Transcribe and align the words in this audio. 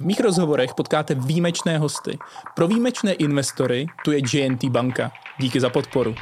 V 0.00 0.04
mých 0.04 0.20
rozhovorech 0.20 0.74
potkáte 0.74 1.14
výjimečné 1.14 1.78
hosty. 1.78 2.18
Pro 2.56 2.68
výjimečné 2.68 3.12
investory 3.12 3.86
tu 4.04 4.12
je 4.12 4.20
JNT 4.32 4.64
banka. 4.64 5.12
Díky 5.40 5.60
za 5.60 5.70
podporu. 5.70 6.14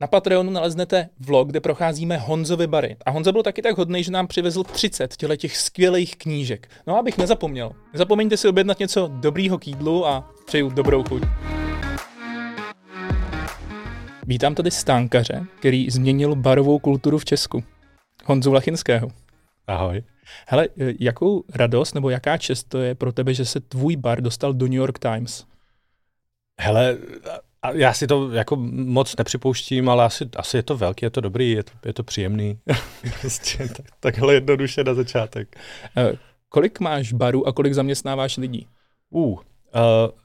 Na 0.00 0.06
Patreonu 0.06 0.50
naleznete 0.50 1.08
vlog, 1.20 1.48
kde 1.48 1.60
procházíme 1.60 2.16
Honzovi 2.16 2.66
bary. 2.66 2.96
A 3.06 3.10
Honza 3.10 3.32
byl 3.32 3.42
taky 3.42 3.62
tak 3.62 3.78
hodný, 3.78 4.04
že 4.04 4.10
nám 4.10 4.26
přivezl 4.26 4.64
30 4.64 5.16
těle 5.16 5.36
těch 5.36 5.56
skvělých 5.56 6.16
knížek. 6.16 6.68
No 6.86 6.98
abych 6.98 7.18
nezapomněl. 7.18 7.72
Nezapomeňte 7.92 8.36
si 8.36 8.48
objednat 8.48 8.78
něco 8.78 9.10
dobrýho 9.12 9.58
k 9.58 9.66
jídlu 9.66 10.06
a 10.06 10.30
přeju 10.46 10.70
dobrou 10.70 11.04
chuť. 11.04 11.22
Vítám 14.26 14.54
tady 14.54 14.70
stánkaře, 14.70 15.46
který 15.58 15.90
změnil 15.90 16.36
barovou 16.36 16.78
kulturu 16.78 17.18
v 17.18 17.24
Česku. 17.24 17.64
Honzu 18.24 18.52
Lachinského. 18.52 19.08
Ahoj. 19.66 20.02
Hele, 20.48 20.68
jakou 21.00 21.44
radost 21.54 21.94
nebo 21.94 22.10
jaká 22.10 22.38
čest 22.38 22.64
to 22.64 22.78
je 22.78 22.94
pro 22.94 23.12
tebe, 23.12 23.34
že 23.34 23.44
se 23.44 23.60
tvůj 23.60 23.96
bar 23.96 24.20
dostal 24.20 24.52
do 24.52 24.66
New 24.66 24.74
York 24.74 24.98
Times? 24.98 25.44
Hele, 26.60 26.98
já 27.72 27.92
si 27.92 28.06
to 28.06 28.32
jako 28.32 28.56
moc 28.56 29.16
nepřipouštím, 29.16 29.88
ale 29.88 30.04
asi, 30.04 30.28
asi 30.36 30.56
je 30.56 30.62
to 30.62 30.76
velký, 30.76 31.06
je 31.06 31.10
to 31.10 31.20
dobrý, 31.20 31.50
je 31.50 31.62
to, 31.62 31.72
je 31.84 31.92
to 31.92 32.02
příjemný. 32.02 32.58
prostě 33.20 33.68
tak, 33.76 33.86
takhle 34.00 34.34
jednoduše 34.34 34.84
na 34.84 34.94
začátek. 34.94 35.56
Uh, 35.96 36.16
kolik 36.48 36.80
máš 36.80 37.12
barů 37.12 37.48
a 37.48 37.52
kolik 37.52 37.74
zaměstnáváš 37.74 38.36
lidí? 38.36 38.68
Uh, 39.10 39.30
uh 39.30 39.40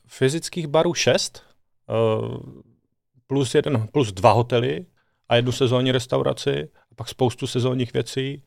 fyzických 0.08 0.68
barů 0.68 0.94
šest, 0.94 1.44
uh, 2.22 2.38
plus, 3.28 3.56
jeden, 3.56 3.88
plus 3.92 4.12
dva 4.12 4.32
hotely 4.32 4.86
a 5.30 5.36
jednu 5.36 5.52
sezónní 5.52 5.92
restauraci, 5.92 6.70
a 6.92 6.96
pak 6.96 7.10
spoustu 7.10 7.48
sezónních 7.48 7.94
věcí. 7.94 8.44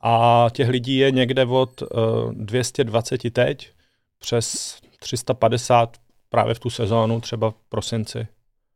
A 0.00 0.46
těch 0.52 0.68
lidí 0.68 0.96
je 0.96 1.10
někde 1.10 1.44
od 1.44 1.82
uh, 1.82 1.88
eh, 2.30 2.34
220 2.34 3.32
teď 3.32 3.70
přes 4.18 4.78
350 4.98 5.96
právě 6.28 6.54
v 6.54 6.58
tu 6.58 6.70
sezónu, 6.70 7.20
třeba 7.20 7.50
v 7.50 7.54
prosinci. 7.68 8.26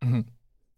Mm-hmm. 0.05 0.25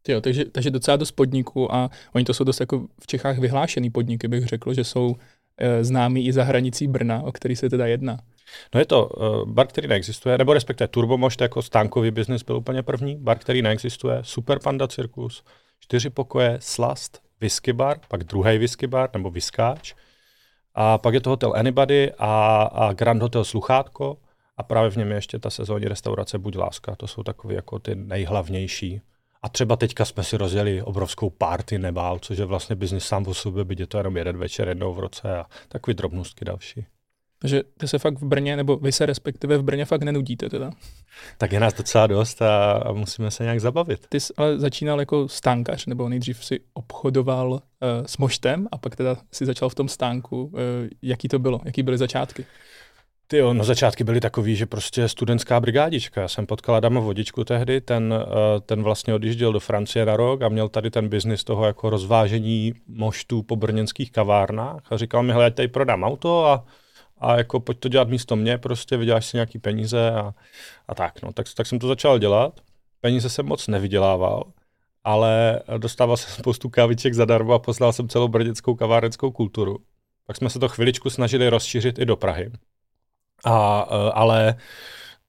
Jo, 0.08 0.20
takže, 0.20 0.44
takže 0.44 0.70
docela 0.70 0.96
dost 0.96 1.12
podniků 1.12 1.74
a 1.74 1.90
oni 2.14 2.24
to 2.24 2.34
jsou 2.34 2.44
dost 2.44 2.60
jako 2.60 2.86
v 3.00 3.06
Čechách 3.06 3.38
vyhlášený 3.38 3.90
podniky, 3.90 4.28
bych 4.28 4.46
řekl, 4.46 4.74
že 4.74 4.84
jsou 4.84 5.16
e, 5.56 5.84
známí 5.84 6.26
i 6.26 6.32
za 6.32 6.44
hranicí 6.44 6.86
Brna, 6.86 7.22
o 7.22 7.32
který 7.32 7.56
se 7.56 7.70
teda 7.70 7.86
jedná. 7.86 8.18
No 8.74 8.80
je 8.80 8.86
to 8.86 9.06
uh, 9.06 9.48
bar, 9.48 9.66
který 9.66 9.88
neexistuje, 9.88 10.38
nebo 10.38 10.54
respektive 10.54 10.88
Turbomošt 10.88 11.40
jako 11.40 11.62
stánkový 11.62 12.10
biznis 12.10 12.42
byl 12.42 12.56
úplně 12.56 12.82
první, 12.82 13.16
bar, 13.16 13.38
který 13.38 13.62
neexistuje, 13.62 14.18
Super 14.22 14.58
Panda 14.58 14.88
Cirkus, 14.88 15.44
čtyři 15.80 16.10
pokoje, 16.10 16.58
Slast, 16.60 17.22
whisky 17.40 17.72
bar, 17.72 17.98
pak 18.08 18.24
druhý 18.24 18.58
whisky 18.58 18.86
bar 18.86 19.10
nebo 19.12 19.30
viskáč, 19.30 19.94
a 20.80 20.98
pak 20.98 21.14
je 21.14 21.20
to 21.20 21.30
hotel 21.30 21.52
Anybody 21.56 22.12
a, 22.18 22.62
a 22.62 22.92
Grand 22.92 23.22
Hotel 23.22 23.44
Sluchátko 23.44 24.16
a 24.56 24.62
právě 24.62 24.90
v 24.90 24.96
něm 24.96 25.10
je 25.10 25.16
ještě 25.16 25.38
ta 25.38 25.50
sezónní 25.50 25.88
restaurace 25.88 26.38
Buď 26.38 26.56
láska. 26.56 26.96
To 26.96 27.06
jsou 27.06 27.22
takové 27.22 27.54
jako 27.54 27.78
ty 27.78 27.94
nejhlavnější. 27.94 29.00
A 29.42 29.48
třeba 29.48 29.76
teďka 29.76 30.04
jsme 30.04 30.24
si 30.24 30.36
rozjeli 30.36 30.82
obrovskou 30.82 31.30
party 31.30 31.78
nebál, 31.78 32.18
což 32.18 32.38
je 32.38 32.44
vlastně 32.44 32.76
biznis 32.76 33.04
sám 33.04 33.26
o 33.26 33.34
sobě, 33.34 33.64
byť 33.64 33.80
je 33.80 33.86
to 33.86 33.98
jenom 33.98 34.16
jeden 34.16 34.38
večer 34.38 34.68
jednou 34.68 34.94
v 34.94 34.98
roce 34.98 35.38
a 35.38 35.46
takový 35.68 35.94
drobnostky 35.94 36.44
další. 36.44 36.86
Takže 37.40 37.62
ty 37.78 37.88
se 37.88 37.98
fakt 37.98 38.20
v 38.20 38.24
Brně, 38.24 38.56
nebo 38.56 38.76
vy 38.76 38.92
se 38.92 39.06
respektive 39.06 39.58
v 39.58 39.62
Brně 39.62 39.84
fakt 39.84 40.02
nenudíte 40.02 40.48
teda? 40.48 40.70
Tak 41.38 41.52
je 41.52 41.60
nás 41.60 41.74
docela 41.74 42.06
dost 42.06 42.42
a, 42.42 42.72
a 42.72 42.92
musíme 42.92 43.30
se 43.30 43.42
nějak 43.42 43.60
zabavit. 43.60 44.06
Ty 44.08 44.20
jsi 44.20 44.32
ale 44.36 44.58
začínal 44.58 45.00
jako 45.00 45.28
stánkař, 45.28 45.86
nebo 45.86 46.08
nejdřív 46.08 46.44
si 46.44 46.60
obchodoval 46.74 47.52
uh, 47.52 47.58
s 48.06 48.18
moštem 48.18 48.68
a 48.72 48.78
pak 48.78 48.96
teda 48.96 49.16
si 49.32 49.46
začal 49.46 49.68
v 49.68 49.74
tom 49.74 49.88
stánku. 49.88 50.44
Uh, 50.44 50.60
jaký 51.02 51.28
to 51.28 51.38
bylo? 51.38 51.60
Jaký 51.64 51.82
byly 51.82 51.98
začátky? 51.98 52.46
Ty 53.26 53.36
jo, 53.36 53.54
no 53.54 53.64
začátky 53.64 54.04
byly 54.04 54.20
takový, 54.20 54.56
že 54.56 54.66
prostě 54.66 55.08
studentská 55.08 55.60
brigádička. 55.60 56.20
Já 56.20 56.28
jsem 56.28 56.46
potkal 56.46 56.74
Adama 56.74 57.00
Vodičku 57.00 57.44
tehdy, 57.44 57.80
ten, 57.80 58.12
uh, 58.12 58.60
ten 58.66 58.82
vlastně 58.82 59.14
odjížděl 59.14 59.52
do 59.52 59.60
Francie 59.60 60.06
na 60.06 60.16
rok 60.16 60.42
a 60.42 60.48
měl 60.48 60.68
tady 60.68 60.90
ten 60.90 61.08
biznis 61.08 61.44
toho 61.44 61.66
jako 61.66 61.90
rozvážení 61.90 62.72
moštů 62.86 63.42
po 63.42 63.56
brněnských 63.56 64.12
kavárnách 64.12 64.82
a 64.90 64.96
říkal 64.96 65.22
mi, 65.22 65.32
hele, 65.32 65.44
já 65.44 65.50
tady 65.50 65.68
prodám 65.68 66.04
auto 66.04 66.46
a 66.46 66.64
a 67.20 67.36
jako 67.36 67.60
pojď 67.60 67.78
to 67.78 67.88
dělat 67.88 68.08
místo 68.08 68.36
mě, 68.36 68.58
prostě 68.58 68.96
vyděláš 68.96 69.26
si 69.26 69.36
nějaký 69.36 69.58
peníze 69.58 70.10
a, 70.10 70.34
a 70.88 70.94
tak, 70.94 71.22
no. 71.22 71.32
Tak, 71.32 71.46
tak 71.56 71.66
jsem 71.66 71.78
to 71.78 71.88
začal 71.88 72.18
dělat. 72.18 72.60
Peníze 73.00 73.30
jsem 73.30 73.46
moc 73.46 73.68
nevydělával, 73.68 74.44
ale 75.04 75.60
dostával 75.78 76.16
jsem 76.16 76.30
spoustu 76.30 76.68
káviček 76.68 77.14
zadarmo 77.14 77.52
a 77.52 77.58
poznal 77.58 77.92
jsem 77.92 78.08
celou 78.08 78.28
brněnskou 78.28 78.74
kavárenskou 78.74 79.30
kulturu. 79.30 79.76
Pak 80.26 80.36
jsme 80.36 80.50
se 80.50 80.58
to 80.58 80.68
chviličku 80.68 81.10
snažili 81.10 81.48
rozšířit 81.48 81.98
i 81.98 82.06
do 82.06 82.16
Prahy. 82.16 82.50
A, 83.44 83.88
e, 83.90 84.12
ale 84.12 84.56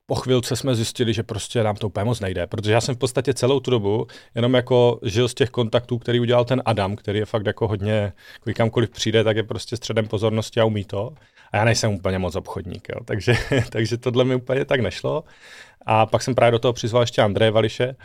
po 0.09 0.15
chvilce 0.15 0.55
jsme 0.55 0.75
zjistili, 0.75 1.13
že 1.13 1.23
prostě 1.23 1.63
nám 1.63 1.75
to 1.75 1.87
úplně 1.87 2.03
moc 2.03 2.19
nejde, 2.19 2.47
protože 2.47 2.71
já 2.71 2.81
jsem 2.81 2.95
v 2.95 2.97
podstatě 2.97 3.33
celou 3.33 3.59
tu 3.59 3.71
dobu 3.71 4.07
jenom 4.35 4.53
jako 4.53 4.99
žil 5.03 5.27
z 5.27 5.33
těch 5.33 5.49
kontaktů, 5.49 5.97
který 5.97 6.19
udělal 6.19 6.45
ten 6.45 6.61
Adam, 6.65 6.95
který 6.95 7.19
je 7.19 7.25
fakt 7.25 7.45
jako 7.45 7.67
hodně, 7.67 8.13
kamkoliv 8.55 8.89
přijde, 8.89 9.23
tak 9.23 9.37
je 9.37 9.43
prostě 9.43 9.77
středem 9.77 10.07
pozornosti 10.07 10.59
a 10.59 10.65
umí 10.65 10.85
to. 10.85 11.13
A 11.51 11.57
já 11.57 11.65
nejsem 11.65 11.91
úplně 11.91 12.19
moc 12.19 12.35
obchodník, 12.35 12.89
jo. 12.89 13.03
Takže, 13.05 13.33
takže 13.69 13.97
tohle 13.97 14.23
mi 14.23 14.35
úplně 14.35 14.65
tak 14.65 14.79
nešlo. 14.79 15.23
A 15.85 16.05
pak 16.05 16.21
jsem 16.21 16.35
právě 16.35 16.51
do 16.51 16.59
toho 16.59 16.73
přizval 16.73 17.03
ještě 17.03 17.21
Andreje 17.21 17.51
Vališe, 17.51 17.95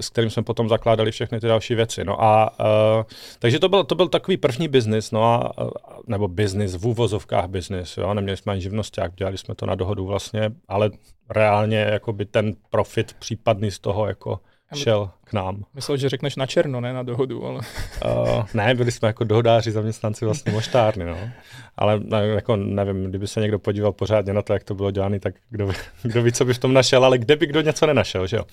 s 0.00 0.08
kterým 0.08 0.30
jsme 0.30 0.42
potom 0.42 0.68
zakládali 0.68 1.10
všechny 1.10 1.40
ty 1.40 1.46
další 1.46 1.74
věci. 1.74 2.04
No 2.04 2.22
a 2.22 2.60
uh, 2.60 3.02
takže 3.38 3.58
to 3.58 3.68
byl, 3.68 3.84
to 3.84 3.94
byl 3.94 4.08
takový 4.08 4.36
první 4.36 4.68
biznis, 4.68 5.10
no 5.10 5.24
a, 5.24 5.52
nebo 6.06 6.28
biznis 6.28 6.74
v 6.74 6.86
úvozovkách 6.86 7.48
biznis, 7.48 7.98
neměli 8.12 8.36
jsme 8.36 8.52
ani 8.52 8.62
živnosták, 8.62 9.14
dělali 9.14 9.38
jsme 9.38 9.54
to 9.54 9.66
na 9.66 9.74
dohodu 9.74 10.06
vlastně, 10.06 10.50
ale 10.68 10.90
reálně 11.30 11.78
jako 11.78 12.12
by 12.12 12.24
ten 12.24 12.54
profit 12.70 13.16
případný 13.18 13.70
z 13.70 13.78
toho 13.78 14.06
jako 14.06 14.40
šel 14.76 15.10
k 15.24 15.32
nám. 15.32 15.64
Myslel, 15.74 15.96
že 15.96 16.08
řekneš 16.08 16.36
na 16.36 16.46
černo, 16.46 16.80
ne 16.80 16.92
na 16.92 17.02
dohodu, 17.02 17.46
ale... 17.46 17.60
Uh, 18.04 18.44
ne, 18.54 18.74
byli 18.74 18.92
jsme 18.92 19.08
jako 19.08 19.24
dohodáři, 19.24 19.70
zaměstnanci 19.70 20.24
vlastně 20.24 20.52
moštárny, 20.52 21.04
no. 21.04 21.18
Ale 21.76 22.00
ne, 22.00 22.26
jako 22.26 22.56
nevím, 22.56 23.04
kdyby 23.04 23.26
se 23.26 23.40
někdo 23.40 23.58
podíval 23.58 23.92
pořádně 23.92 24.32
na 24.32 24.42
to, 24.42 24.52
jak 24.52 24.64
to 24.64 24.74
bylo 24.74 24.90
dělané, 24.90 25.20
tak 25.20 25.34
kdo, 25.50 25.66
ví, 25.66 25.74
kdo 26.02 26.22
ví, 26.22 26.32
co 26.32 26.44
by 26.44 26.54
v 26.54 26.58
tom 26.58 26.72
našel, 26.72 27.04
ale 27.04 27.18
kde 27.18 27.36
by 27.36 27.46
kdo 27.46 27.60
něco 27.60 27.86
nenašel, 27.86 28.26
že 28.26 28.36
jo. 28.36 28.44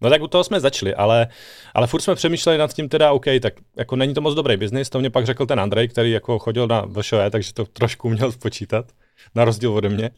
No 0.00 0.10
tak 0.10 0.22
u 0.22 0.26
toho 0.26 0.44
jsme 0.44 0.60
začali, 0.60 0.94
ale, 0.94 1.28
ale 1.74 1.86
furt 1.86 2.00
jsme 2.00 2.14
přemýšleli 2.14 2.58
nad 2.58 2.74
tím 2.74 2.88
teda, 2.88 3.12
OK, 3.12 3.24
tak 3.42 3.54
jako 3.76 3.96
není 3.96 4.14
to 4.14 4.20
moc 4.20 4.34
dobrý 4.34 4.56
biznis, 4.56 4.90
to 4.90 5.00
mě 5.00 5.10
pak 5.10 5.26
řekl 5.26 5.46
ten 5.46 5.60
Andrej, 5.60 5.88
který 5.88 6.10
jako 6.10 6.38
chodil 6.38 6.66
na 6.66 6.86
VŠE, 7.00 7.30
takže 7.30 7.54
to 7.54 7.64
trošku 7.64 8.08
měl 8.08 8.32
spočítat, 8.32 8.84
na 9.34 9.44
rozdíl 9.44 9.74
ode 9.74 9.88
mě. 9.88 10.10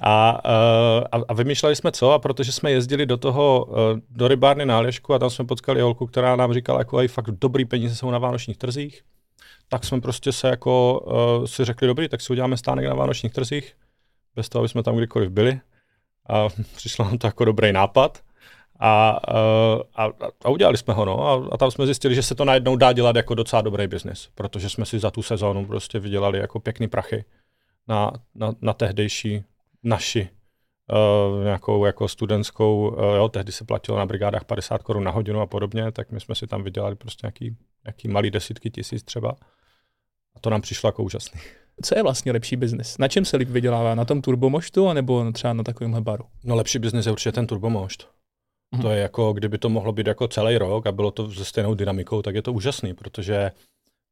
A, 0.00 0.40
eh, 0.44 1.04
a, 1.12 1.20
a 1.28 1.34
vymýšleli 1.34 1.76
jsme 1.76 1.92
co, 1.92 2.12
a 2.12 2.18
protože 2.18 2.52
jsme 2.52 2.70
jezdili 2.70 3.06
do 3.06 3.16
toho, 3.16 3.66
eh, 3.70 4.00
do 4.10 4.28
rybárny 4.28 4.66
na 4.66 4.76
Alješku 4.76 5.14
a 5.14 5.18
tam 5.18 5.30
jsme 5.30 5.44
potkali 5.44 5.80
holku, 5.80 6.06
která 6.06 6.36
nám 6.36 6.52
říkala, 6.52 6.78
jako 6.78 6.98
aj 6.98 7.08
fakt 7.08 7.30
dobrý 7.30 7.64
peníze 7.64 7.94
jsou 7.94 8.10
na 8.10 8.18
vánočních 8.18 8.56
trzích, 8.56 9.02
tak 9.68 9.84
jsme 9.84 10.00
prostě 10.00 10.32
se 10.32 10.48
jako 10.48 11.00
uh, 11.00 11.44
si 11.44 11.64
řekli, 11.64 11.86
dobrý, 11.86 12.08
tak 12.08 12.20
si 12.20 12.32
uděláme 12.32 12.56
stánek 12.56 12.86
na 12.86 12.94
vánočních 12.94 13.32
trzích, 13.32 13.72
bez 14.36 14.48
toho, 14.48 14.60
aby 14.60 14.68
jsme 14.68 14.82
tam 14.82 14.96
kdykoliv 14.96 15.30
byli. 15.30 15.60
A 16.28 16.48
přišlo 16.76 17.04
nám 17.04 17.18
to 17.18 17.26
jako 17.26 17.44
dobrý 17.44 17.72
nápad. 17.72 18.18
A, 18.82 19.20
a, 19.96 20.04
a 20.44 20.48
udělali 20.48 20.76
jsme 20.76 20.94
ho, 20.94 21.04
no, 21.04 21.28
a, 21.28 21.54
a 21.54 21.56
tam 21.56 21.70
jsme 21.70 21.86
zjistili, 21.86 22.14
že 22.14 22.22
se 22.22 22.34
to 22.34 22.44
najednou 22.44 22.76
dá 22.76 22.92
dělat 22.92 23.16
jako 23.16 23.34
docela 23.34 23.62
dobrý 23.62 23.86
biznis, 23.86 24.28
protože 24.34 24.68
jsme 24.68 24.86
si 24.86 24.98
za 24.98 25.10
tu 25.10 25.22
sezónu 25.22 25.66
prostě 25.66 25.98
vydělali 25.98 26.38
jako 26.38 26.60
pěkný 26.60 26.88
prachy 26.88 27.24
na, 27.90 28.12
na, 28.34 28.52
na 28.60 28.72
tehdejší 28.72 29.44
naši 29.82 30.28
uh, 30.92 31.44
nějakou 31.44 31.84
jako 31.84 32.08
studentskou, 32.08 32.88
uh, 32.88 33.16
jo, 33.16 33.28
tehdy 33.28 33.52
se 33.52 33.64
platilo 33.64 33.98
na 33.98 34.06
brigádách 34.06 34.44
50 34.44 34.82
korun 34.82 35.04
na 35.04 35.10
hodinu 35.10 35.40
a 35.40 35.46
podobně, 35.46 35.92
tak 35.92 36.10
my 36.10 36.20
jsme 36.20 36.34
si 36.34 36.46
tam 36.46 36.62
vydělali 36.62 36.96
prostě 36.96 37.26
nějaký, 37.26 37.56
nějaký 37.84 38.08
malý 38.08 38.30
desítky 38.30 38.70
tisíc 38.70 39.02
třeba. 39.02 39.36
A 40.36 40.40
to 40.40 40.50
nám 40.50 40.60
přišlo 40.60 40.88
jako 40.88 41.02
úžasný. 41.02 41.40
Co 41.82 41.98
je 41.98 42.02
vlastně 42.02 42.32
lepší 42.32 42.56
biznis? 42.56 42.98
Na 42.98 43.08
čem 43.08 43.24
se 43.24 43.36
líp 43.36 43.48
vydělává? 43.48 43.94
Na 43.94 44.04
tom 44.04 44.22
turbomoštu, 44.22 44.92
nebo 44.92 45.32
třeba 45.32 45.52
na 45.52 45.62
takovémhle 45.62 46.00
baru? 46.00 46.24
No 46.44 46.54
lepší 46.54 46.78
biznis 46.78 47.06
je 47.06 47.12
určitě 47.12 47.32
ten 47.32 47.46
turbomošt. 47.46 48.08
Mm-hmm. 48.74 48.82
To 48.82 48.90
je 48.90 49.00
jako, 49.00 49.32
kdyby 49.32 49.58
to 49.58 49.68
mohlo 49.68 49.92
být 49.92 50.06
jako 50.06 50.28
celý 50.28 50.58
rok 50.58 50.86
a 50.86 50.92
bylo 50.92 51.10
to 51.10 51.30
se 51.30 51.44
stejnou 51.44 51.74
dynamikou, 51.74 52.22
tak 52.22 52.34
je 52.34 52.42
to 52.42 52.52
úžasný, 52.52 52.94
protože 52.94 53.52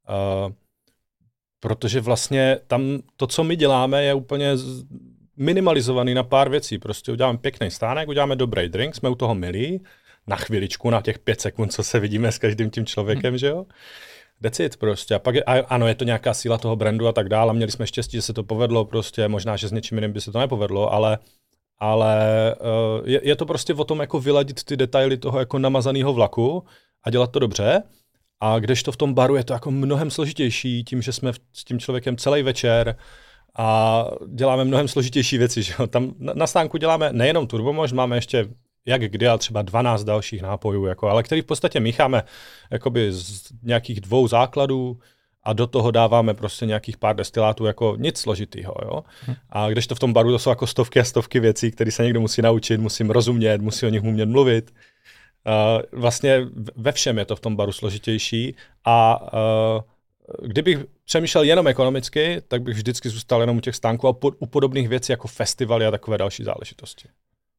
uh, 0.09 0.53
protože 1.59 2.01
vlastně 2.01 2.59
tam 2.67 2.99
to, 3.17 3.27
co 3.27 3.43
my 3.43 3.55
děláme, 3.55 4.03
je 4.03 4.13
úplně 4.13 4.51
minimalizovaný 5.37 6.13
na 6.13 6.23
pár 6.23 6.49
věcí. 6.49 6.77
Prostě 6.77 7.11
uděláme 7.11 7.37
pěkný 7.37 7.71
stánek, 7.71 8.09
uděláme 8.09 8.35
dobrý 8.35 8.69
drink, 8.69 8.95
jsme 8.95 9.09
u 9.09 9.15
toho 9.15 9.35
milí, 9.35 9.83
na 10.27 10.35
chviličku, 10.35 10.89
na 10.89 11.01
těch 11.01 11.19
pět 11.19 11.41
sekund, 11.41 11.73
co 11.73 11.83
se 11.83 11.99
vidíme 11.99 12.31
s 12.31 12.37
každým 12.37 12.69
tím 12.69 12.85
člověkem, 12.85 13.33
mm. 13.33 13.37
že 13.37 13.47
jo? 13.47 13.65
Decid 14.41 14.77
prostě. 14.77 15.15
A 15.15 15.19
pak 15.19 15.35
je, 15.35 15.43
a 15.43 15.65
ano, 15.65 15.87
je 15.87 15.95
to 15.95 16.03
nějaká 16.03 16.33
síla 16.33 16.57
toho 16.57 16.75
brandu 16.75 17.07
a 17.07 17.11
tak 17.11 17.29
dále. 17.29 17.53
Měli 17.53 17.71
jsme 17.71 17.87
štěstí, 17.87 18.17
že 18.17 18.21
se 18.21 18.33
to 18.33 18.43
povedlo 18.43 18.85
prostě, 18.85 19.27
možná, 19.27 19.55
že 19.55 19.67
s 19.67 19.71
něčím 19.71 19.97
jiným 19.97 20.13
by 20.13 20.21
se 20.21 20.31
to 20.31 20.39
nepovedlo, 20.39 20.93
ale 20.93 21.19
ale 21.79 22.15
uh, 22.59 23.09
je, 23.09 23.21
je 23.23 23.35
to 23.35 23.45
prostě 23.45 23.73
o 23.73 23.83
tom 23.83 23.99
jako 23.99 24.19
vyladit 24.19 24.63
ty 24.63 24.77
detaily 24.77 25.17
toho 25.17 25.39
jako 25.39 25.59
namazaného 25.59 26.13
vlaku 26.13 26.63
a 27.03 27.09
dělat 27.09 27.31
to 27.31 27.39
dobře. 27.39 27.83
A 28.39 28.59
kdežto 28.59 28.91
v 28.91 28.97
tom 28.97 29.13
baru 29.13 29.35
je 29.35 29.43
to 29.43 29.53
jako 29.53 29.71
mnohem 29.71 30.11
složitější 30.11 30.83
tím, 30.83 31.01
že 31.01 31.11
jsme 31.11 31.31
s 31.53 31.63
tím 31.63 31.79
člověkem 31.79 32.17
celý 32.17 32.43
večer 32.43 32.95
a 33.57 34.05
děláme 34.27 34.65
mnohem 34.65 34.87
složitější 34.87 35.37
věci. 35.37 35.63
Že? 35.63 35.73
Tam 35.89 36.13
na 36.19 36.47
stánku 36.47 36.77
děláme 36.77 37.09
nejenom 37.13 37.47
turbomož, 37.47 37.91
máme 37.91 38.17
ještě 38.17 38.47
jak 38.85 39.01
kdy, 39.01 39.27
ale 39.27 39.37
třeba 39.37 39.61
12 39.61 40.03
dalších 40.03 40.41
nápojů, 40.41 40.85
jako, 40.85 41.09
ale 41.09 41.23
který 41.23 41.41
v 41.41 41.45
podstatě 41.45 41.79
mícháme 41.79 42.23
jakoby 42.71 43.11
z 43.11 43.43
nějakých 43.63 44.01
dvou 44.01 44.27
základů, 44.27 44.99
a 45.43 45.53
do 45.53 45.67
toho 45.67 45.91
dáváme 45.91 46.33
prostě 46.33 46.65
nějakých 46.65 46.97
pár 46.97 47.15
destilátů 47.15 47.65
jako 47.65 47.95
nic 47.99 48.17
složitýho. 48.17 48.73
Jo? 48.85 49.03
Hm. 49.27 49.35
A 49.49 49.69
když 49.69 49.87
to 49.87 49.95
v 49.95 49.99
tom 49.99 50.13
baru, 50.13 50.31
to 50.31 50.39
jsou 50.39 50.49
jako 50.49 50.67
stovky 50.67 50.99
a 50.99 51.03
stovky 51.03 51.39
věcí, 51.39 51.71
které 51.71 51.91
se 51.91 52.03
někdo 52.03 52.21
musí 52.21 52.41
naučit, 52.41 52.81
musím 52.81 53.09
rozumět, 53.09 53.61
musí 53.61 53.85
o 53.85 53.89
nich 53.89 54.03
umět 54.03 54.25
mluvit. 54.25 54.71
Uh, 55.49 55.81
vlastně 55.99 56.41
ve 56.75 56.91
všem 56.91 57.17
je 57.17 57.25
to 57.25 57.35
v 57.35 57.39
tom 57.39 57.55
baru 57.55 57.71
složitější 57.71 58.55
a 58.85 59.21
uh, 59.33 59.81
kdybych 60.47 60.79
přemýšlel 61.05 61.43
jenom 61.43 61.67
ekonomicky, 61.67 62.41
tak 62.47 62.61
bych 62.61 62.75
vždycky 62.75 63.09
zůstal 63.09 63.41
jenom 63.41 63.57
u 63.57 63.61
těch 63.61 63.75
stánků 63.75 64.07
a 64.07 64.15
u 64.39 64.45
podobných 64.45 64.89
věcí 64.89 65.11
jako 65.11 65.27
festivaly 65.27 65.85
a 65.85 65.91
takové 65.91 66.17
další 66.17 66.43
záležitosti. 66.43 67.07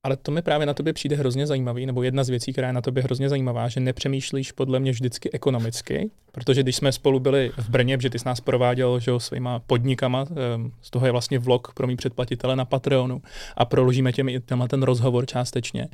Ale 0.02 0.16
to 0.16 0.30
mi 0.30 0.42
právě 0.42 0.66
na 0.66 0.74
tobě 0.74 0.92
přijde 0.92 1.16
hrozně 1.16 1.46
zajímavý, 1.46 1.86
nebo 1.86 2.02
jedna 2.02 2.24
z 2.24 2.28
věcí, 2.28 2.52
která 2.52 2.66
je 2.66 2.72
na 2.72 2.80
tobě 2.80 3.02
hrozně 3.02 3.28
zajímavá, 3.28 3.68
že 3.68 3.80
nepřemýšlíš 3.80 4.52
podle 4.52 4.80
mě 4.80 4.92
vždycky 4.92 5.32
ekonomicky, 5.32 6.10
protože 6.32 6.62
když 6.62 6.76
jsme 6.76 6.92
spolu 6.92 7.20
byli 7.20 7.52
v 7.58 7.68
Brně, 7.68 7.98
že 8.00 8.10
ty 8.10 8.18
jsi 8.18 8.26
nás 8.26 8.40
prováděl 8.40 9.00
že, 9.00 9.12
svýma 9.18 9.58
podnikama, 9.58 10.26
ehm, 10.54 10.72
z 10.82 10.90
toho 10.90 11.06
je 11.06 11.12
vlastně 11.12 11.38
vlog 11.38 11.74
pro 11.74 11.86
mý 11.86 11.96
předplatitele 11.96 12.56
na 12.56 12.64
Patreonu 12.64 13.22
a 13.56 13.64
proložíme 13.64 14.12
těm, 14.12 14.28
tenhle 14.44 14.68
ten 14.68 14.82
rozhovor 14.82 15.26
částečně, 15.26 15.88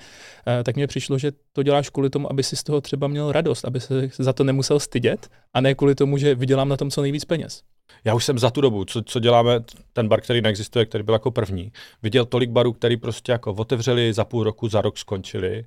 eh, 0.47 0.65
tak 0.65 0.77
mně 0.77 0.87
přišlo, 0.87 1.19
že 1.19 1.33
to 1.53 1.63
děláš 1.63 1.91
kvůli 1.91 2.11
tomu, 2.11 2.33
aby 2.33 2.43
si 2.43 2.57
z 2.57 2.63
toho 2.63 2.81
třeba 2.81 3.09
měl 3.09 3.33
radost, 3.33 3.65
aby 3.65 3.81
se 3.81 4.11
za 4.19 4.33
to 4.33 4.45
nemusel 4.45 4.81
stydět 4.81 5.29
a 5.55 5.61
ne 5.61 5.75
kvůli 5.75 5.95
tomu, 5.95 6.19
že 6.19 6.35
vydělám 6.35 6.69
na 6.69 6.77
tom 6.77 6.91
co 6.91 7.03
nejvíc 7.03 7.25
peněz. 7.25 7.63
Já 8.05 8.15
už 8.15 8.25
jsem 8.25 8.39
za 8.39 8.51
tu 8.51 8.61
dobu, 8.61 8.85
co, 8.85 9.03
co 9.03 9.21
děláme, 9.21 9.61
ten 9.93 10.09
bar, 10.09 10.21
který 10.21 10.41
neexistuje, 10.41 10.87
který 10.87 11.05
byl 11.05 11.15
jako 11.15 11.31
první, 11.31 11.73
viděl 12.03 12.25
tolik 12.25 12.51
barů, 12.51 12.73
který 12.73 12.97
prostě 12.97 13.33
jako 13.33 13.53
otevřeli 13.53 14.13
za 14.13 14.25
půl 14.25 14.45
roku, 14.45 14.69
za 14.69 14.81
rok 14.81 14.99
skončili 14.99 15.65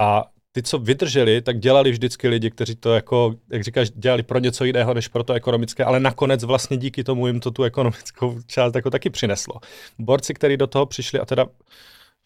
a 0.00 0.24
ty, 0.52 0.62
co 0.62 0.78
vydrželi, 0.78 1.42
tak 1.42 1.58
dělali 1.58 1.90
vždycky 1.90 2.28
lidi, 2.28 2.50
kteří 2.50 2.76
to 2.76 2.94
jako, 2.94 3.34
jak 3.52 3.62
říkáš, 3.62 3.90
dělali 3.90 4.22
pro 4.22 4.38
něco 4.38 4.64
jiného 4.64 4.94
než 4.94 5.08
pro 5.08 5.22
to 5.22 5.32
ekonomické, 5.32 5.84
ale 5.84 6.00
nakonec 6.00 6.44
vlastně 6.44 6.76
díky 6.76 7.04
tomu 7.04 7.26
jim 7.26 7.40
to 7.40 7.50
tu 7.50 7.62
ekonomickou 7.62 8.38
část 8.46 8.74
jako 8.74 8.90
taky 8.90 9.10
přineslo. 9.10 9.54
Borci, 9.98 10.34
kteří 10.34 10.56
do 10.56 10.66
toho 10.66 10.86
přišli 10.86 11.20
a 11.20 11.24
teda 11.24 11.46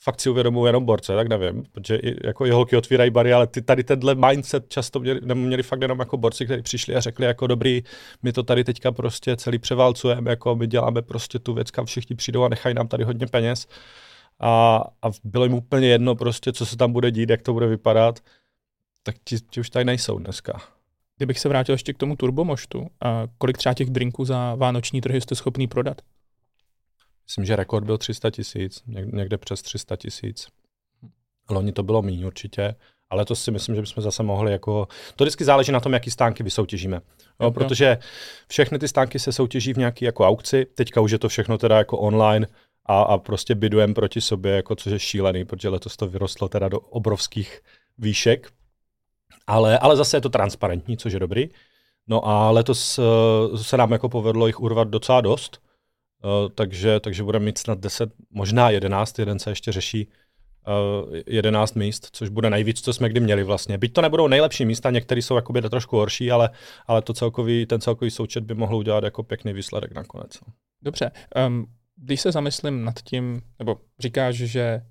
fakt 0.03 0.21
si 0.21 0.31
uvědomují 0.31 0.69
jenom 0.69 0.85
borce, 0.85 1.17
tak 1.17 1.29
nevím, 1.29 1.65
protože 1.73 1.97
i, 1.97 2.27
jako 2.27 2.47
i 2.47 2.51
holky 2.51 2.77
otvírají 2.77 3.11
bary, 3.11 3.33
ale 3.33 3.47
ty 3.47 3.63
tady 3.63 3.85
tenhle 3.85 4.15
mindset 4.15 4.69
často 4.69 5.01
měli, 5.01 5.21
měli 5.35 5.63
fakt 5.63 5.83
jenom 5.83 5.99
jako 5.99 6.17
borci, 6.17 6.45
kteří 6.45 6.63
přišli 6.63 6.95
a 6.95 7.01
řekli 7.01 7.27
jako 7.27 7.47
dobrý, 7.47 7.83
my 8.23 8.33
to 8.33 8.43
tady 8.43 8.65
teďka 8.65 8.93
prostě 8.93 9.37
celý 9.37 9.59
převálcujeme, 9.59 10.31
jako 10.31 10.57
my 10.57 10.67
děláme 10.67 11.03
prostě 11.03 11.39
tu 11.39 11.55
věc, 11.55 11.71
kam 11.71 11.87
všichni 11.87 12.17
přijdou 12.17 12.45
a 12.45 12.49
nechají 12.49 12.75
nám 12.75 12.89
tady 12.89 13.05
hodně 13.05 13.27
peněz. 13.27 13.67
A, 14.41 14.85
a 15.03 15.11
bylo 15.25 15.45
jim 15.45 15.55
úplně 15.55 15.89
jedno 15.89 16.15
prostě, 16.15 16.53
co 16.53 16.67
se 16.67 16.77
tam 16.77 16.93
bude 16.93 17.11
dít, 17.11 17.31
jak 17.31 17.43
to 17.43 17.53
bude 17.53 17.67
vypadat, 17.67 18.21
tak 19.03 19.17
ti, 19.25 19.37
ti 19.51 19.61
už 19.61 19.71
tady 19.71 19.85
nejsou 19.85 20.19
dneska. 20.19 20.61
Kdybych 21.17 21.39
se 21.39 21.49
vrátil 21.49 21.73
ještě 21.73 21.93
k 21.93 21.99
tomu 21.99 22.17
turbomoštu, 22.17 22.87
a 23.01 23.23
kolik 23.39 23.59
třeba 23.59 23.75
těch 23.75 23.91
drinků 23.91 24.25
za 24.25 24.55
vánoční 24.55 25.01
trhy 25.01 25.21
jste 25.21 25.35
schopný 25.35 25.67
prodat? 25.67 26.01
Myslím, 27.31 27.45
že 27.45 27.57
rekord 27.57 27.85
byl 27.85 27.99
300 27.99 28.31
tisíc, 28.31 28.83
někde 28.87 29.39
přes 29.39 29.63
300 29.63 29.97
tisíc. 29.97 30.49
Loni 31.51 31.73
to 31.73 31.83
bylo 31.83 32.03
méně 32.03 32.27
určitě, 32.27 32.75
ale 33.11 33.25
to 33.25 33.37
si 33.37 33.51
myslím, 33.51 33.75
že 33.75 33.81
bychom 33.81 34.03
zase 34.03 34.23
mohli 34.23 34.53
jako... 34.53 34.89
To 35.17 35.25
vždycky 35.25 35.45
záleží 35.45 35.73
na 35.73 35.81
tom, 35.81 35.93
jaký 35.93 36.11
stánky 36.11 36.43
vysoutěžíme. 36.43 37.01
Jo, 37.41 37.51
protože 37.51 37.99
všechny 38.49 38.79
ty 38.79 38.89
stánky 38.89 39.19
se 39.19 39.33
soutěží 39.33 39.73
v 39.73 39.77
nějaké 39.77 40.05
jako 40.05 40.29
aukci, 40.29 40.67
teďka 40.75 41.01
už 41.01 41.11
je 41.11 41.19
to 41.19 41.29
všechno 41.29 41.59
teda 41.59 41.79
jako 41.79 41.99
online 41.99 42.47
a, 42.87 43.03
a 43.03 43.19
prostě 43.19 43.55
bydujeme 43.55 43.95
proti 43.95 44.21
sobě, 44.21 44.53
jako 44.53 44.75
což 44.75 44.93
je 44.93 44.99
šílený, 44.99 45.45
protože 45.45 45.69
letos 45.69 45.97
to 45.97 46.07
vyrostlo 46.07 46.49
teda 46.49 46.69
do 46.69 46.81
obrovských 46.81 47.61
výšek. 47.99 48.53
Ale, 49.47 49.79
ale 49.79 49.97
zase 49.97 50.17
je 50.17 50.21
to 50.21 50.29
transparentní, 50.29 50.97
což 50.97 51.13
je 51.13 51.21
dobrý. 51.21 51.49
No 52.07 52.27
a 52.27 52.51
letos 52.51 52.99
uh, 52.99 53.57
se 53.57 53.77
nám 53.77 53.93
jako 53.93 54.09
povedlo 54.09 54.47
jich 54.47 54.61
urvat 54.61 54.89
docela 54.89 55.21
dost. 55.21 55.70
Uh, 56.25 56.49
takže, 56.55 57.01
takže 57.01 57.23
budeme 57.23 57.45
mít 57.45 57.59
snad 57.59 57.79
10, 57.79 58.11
možná 58.31 58.71
11, 58.71 59.19
jeden 59.19 59.39
se 59.39 59.51
ještě 59.51 59.73
řeší, 59.73 60.09
uh, 61.09 61.17
eh, 61.17 61.23
11 61.27 61.75
míst, 61.75 62.09
což 62.13 62.29
bude 62.29 62.51
nejvíc, 62.51 62.81
co 62.81 62.93
jsme 62.93 63.09
kdy 63.09 63.21
měli 63.21 63.45
vlastně. 63.45 63.79
Byť 63.79 63.93
to 63.93 64.03
nebudou 64.03 64.29
nejlepší 64.29 64.65
místa, 64.65 64.91
některé 64.91 65.23
jsou 65.23 65.37
jakoby 65.37 65.63
trošku 65.63 65.97
horší, 65.97 66.31
ale, 66.31 66.51
ale 66.87 67.03
to 67.03 67.13
celkový, 67.13 67.67
ten 67.67 67.81
celkový 67.81 68.11
součet 68.11 68.45
by 68.45 68.55
mohl 68.55 68.77
udělat 68.77 69.05
jako 69.05 69.23
pěkný 69.23 69.53
výsledek 69.53 69.93
nakonec. 69.93 70.39
Dobře, 70.83 71.11
um, 71.47 71.67
když 71.97 72.21
se 72.21 72.33
zamyslím 72.33 72.85
nad 72.85 72.95
tím, 73.05 73.43
nebo 73.59 73.77
říkáš, 73.99 74.35
že 74.35 74.83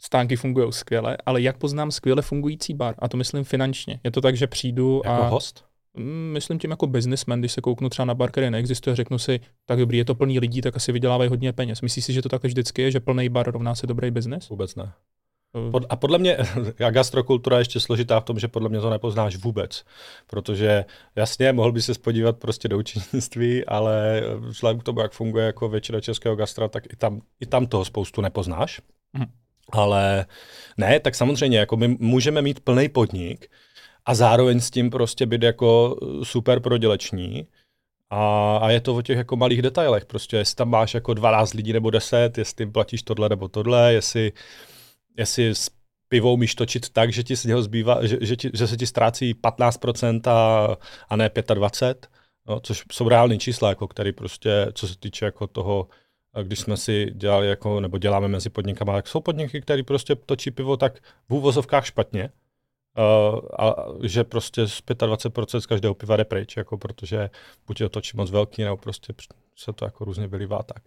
stánky 0.00 0.36
fungují 0.36 0.72
skvěle, 0.72 1.16
ale 1.26 1.40
jak 1.40 1.58
poznám 1.58 1.90
skvěle 1.90 2.22
fungující 2.22 2.74
bar? 2.74 2.94
A 2.98 3.08
to 3.08 3.16
myslím 3.16 3.44
finančně. 3.44 4.00
Je 4.04 4.10
to 4.10 4.20
tak, 4.20 4.36
že 4.36 4.46
přijdu 4.46 5.02
jako 5.04 5.22
a... 5.22 5.28
host? 5.28 5.67
Mm, 5.98 6.30
myslím 6.32 6.58
tím 6.58 6.70
jako 6.70 6.86
businessman, 6.86 7.40
když 7.40 7.52
se 7.52 7.60
kouknu 7.60 7.88
třeba 7.88 8.06
na 8.06 8.14
bar, 8.14 8.30
který 8.30 8.50
neexistuje, 8.50 8.96
řeknu 8.96 9.18
si, 9.18 9.40
tak 9.66 9.78
dobrý, 9.78 9.98
je 9.98 10.04
to 10.04 10.14
plný 10.14 10.38
lidí, 10.38 10.60
tak 10.60 10.76
asi 10.76 10.92
vydělávají 10.92 11.30
hodně 11.30 11.52
peněz. 11.52 11.82
Myslíš 11.82 12.04
si, 12.04 12.12
že 12.12 12.22
to 12.22 12.28
takhle 12.28 12.48
vždycky 12.48 12.82
je, 12.82 12.90
že 12.90 13.00
plný 13.00 13.28
bar 13.28 13.50
rovná 13.50 13.74
se 13.74 13.86
dobrý 13.86 14.10
biznis? 14.10 14.48
Vůbec 14.48 14.74
ne. 14.74 14.92
Eh. 15.56 15.70
Pod, 15.70 15.84
a 15.88 15.96
podle 15.96 16.18
mě, 16.18 16.36
a 16.86 16.90
gastrokultura 16.90 17.56
je 17.56 17.60
ještě 17.60 17.80
složitá 17.80 18.20
v 18.20 18.24
tom, 18.24 18.38
že 18.38 18.48
podle 18.48 18.68
mě 18.68 18.80
to 18.80 18.90
nepoznáš 18.90 19.36
vůbec. 19.36 19.84
Protože 20.26 20.84
jasně, 21.16 21.52
mohl 21.52 21.72
by 21.72 21.82
se 21.82 21.94
spodívat 21.94 22.36
prostě 22.38 22.68
do 22.68 22.78
učenictví, 22.78 23.64
ale 23.64 24.22
vzhledem 24.38 24.80
k 24.80 24.82
tomu, 24.82 25.00
jak 25.00 25.12
funguje 25.12 25.46
jako 25.46 25.68
většina 25.68 26.00
českého 26.00 26.36
gastra, 26.36 26.68
tak 26.68 26.92
i 26.92 26.96
tam, 26.96 27.20
i 27.40 27.46
tam 27.46 27.66
toho 27.66 27.84
spoustu 27.84 28.20
nepoznáš. 28.20 28.80
Hmm. 29.14 29.26
Ale 29.72 30.26
ne, 30.76 31.00
tak 31.00 31.14
samozřejmě, 31.14 31.58
jako 31.58 31.76
my 31.76 31.88
můžeme 31.88 32.42
mít 32.42 32.60
plný 32.60 32.88
podnik, 32.88 33.50
a 34.08 34.14
zároveň 34.14 34.60
s 34.60 34.70
tím 34.70 34.90
prostě 34.90 35.26
být 35.26 35.42
jako 35.42 35.96
eh, 36.02 36.24
super 36.24 36.60
proděleční. 36.60 37.46
A, 38.10 38.56
a 38.56 38.70
je 38.70 38.80
to 38.80 38.96
o 38.96 39.02
těch 39.02 39.18
jako 39.18 39.36
malých 39.36 39.62
detailech, 39.62 40.06
prostě 40.06 40.36
jestli 40.36 40.56
tam 40.56 40.70
máš 40.70 40.94
jako 40.94 41.14
12 41.14 41.54
lidí 41.54 41.72
nebo 41.72 41.90
10, 41.90 42.38
jestli 42.38 42.66
platíš 42.66 43.02
tohle 43.02 43.28
nebo 43.28 43.48
tohle, 43.48 43.92
jestli, 43.92 44.32
jestli 45.16 45.54
s 45.54 45.70
pivou 46.08 46.36
míš 46.36 46.54
točit 46.54 46.88
tak, 46.88 47.12
že 47.12 47.22
ti 47.22 47.36
z 47.36 47.44
něho 47.44 47.62
zbývá, 47.62 48.06
že, 48.06 48.18
že, 48.20 48.36
ti, 48.36 48.50
že 48.54 48.66
se 48.66 48.76
ti 48.76 48.86
ztrácí 48.86 49.34
15% 49.34 50.30
a, 50.30 50.76
a 51.08 51.16
ne 51.16 51.28
25%, 51.28 51.94
no, 52.46 52.60
což 52.60 52.84
jsou 52.92 53.08
reální 53.08 53.38
čísla, 53.38 53.68
jako 53.68 53.88
který 53.88 54.12
prostě, 54.12 54.66
co 54.72 54.88
se 54.88 54.98
týče 54.98 55.24
jako 55.24 55.46
toho, 55.46 55.88
když 56.42 56.58
jsme 56.58 56.76
si 56.76 57.10
dělali 57.14 57.48
jako, 57.48 57.80
nebo 57.80 57.98
děláme 57.98 58.28
mezi 58.28 58.50
podnikama, 58.50 58.92
tak 58.92 59.08
jsou 59.08 59.20
podniky, 59.20 59.60
které 59.60 59.82
prostě 59.82 60.14
točí 60.14 60.50
pivo 60.50 60.76
tak 60.76 60.98
v 61.28 61.34
úvozovkách 61.34 61.86
špatně, 61.86 62.30
Uh, 62.98 63.40
a 63.58 63.74
že 64.02 64.24
prostě 64.24 64.66
z 64.68 64.82
25% 64.82 65.60
z 65.60 65.66
každého 65.66 65.94
piva 65.94 66.16
jde 66.16 66.24
pryč, 66.24 66.56
jako 66.56 66.78
protože 66.78 67.30
buď 67.66 67.80
je 67.80 67.84
to 67.86 67.90
točí 67.90 68.16
moc 68.16 68.30
velký, 68.30 68.64
nebo 68.64 68.76
prostě 68.76 69.14
se 69.56 69.72
to 69.72 69.84
jako 69.84 70.04
různě 70.04 70.26
vylívá 70.26 70.62
tak. 70.62 70.82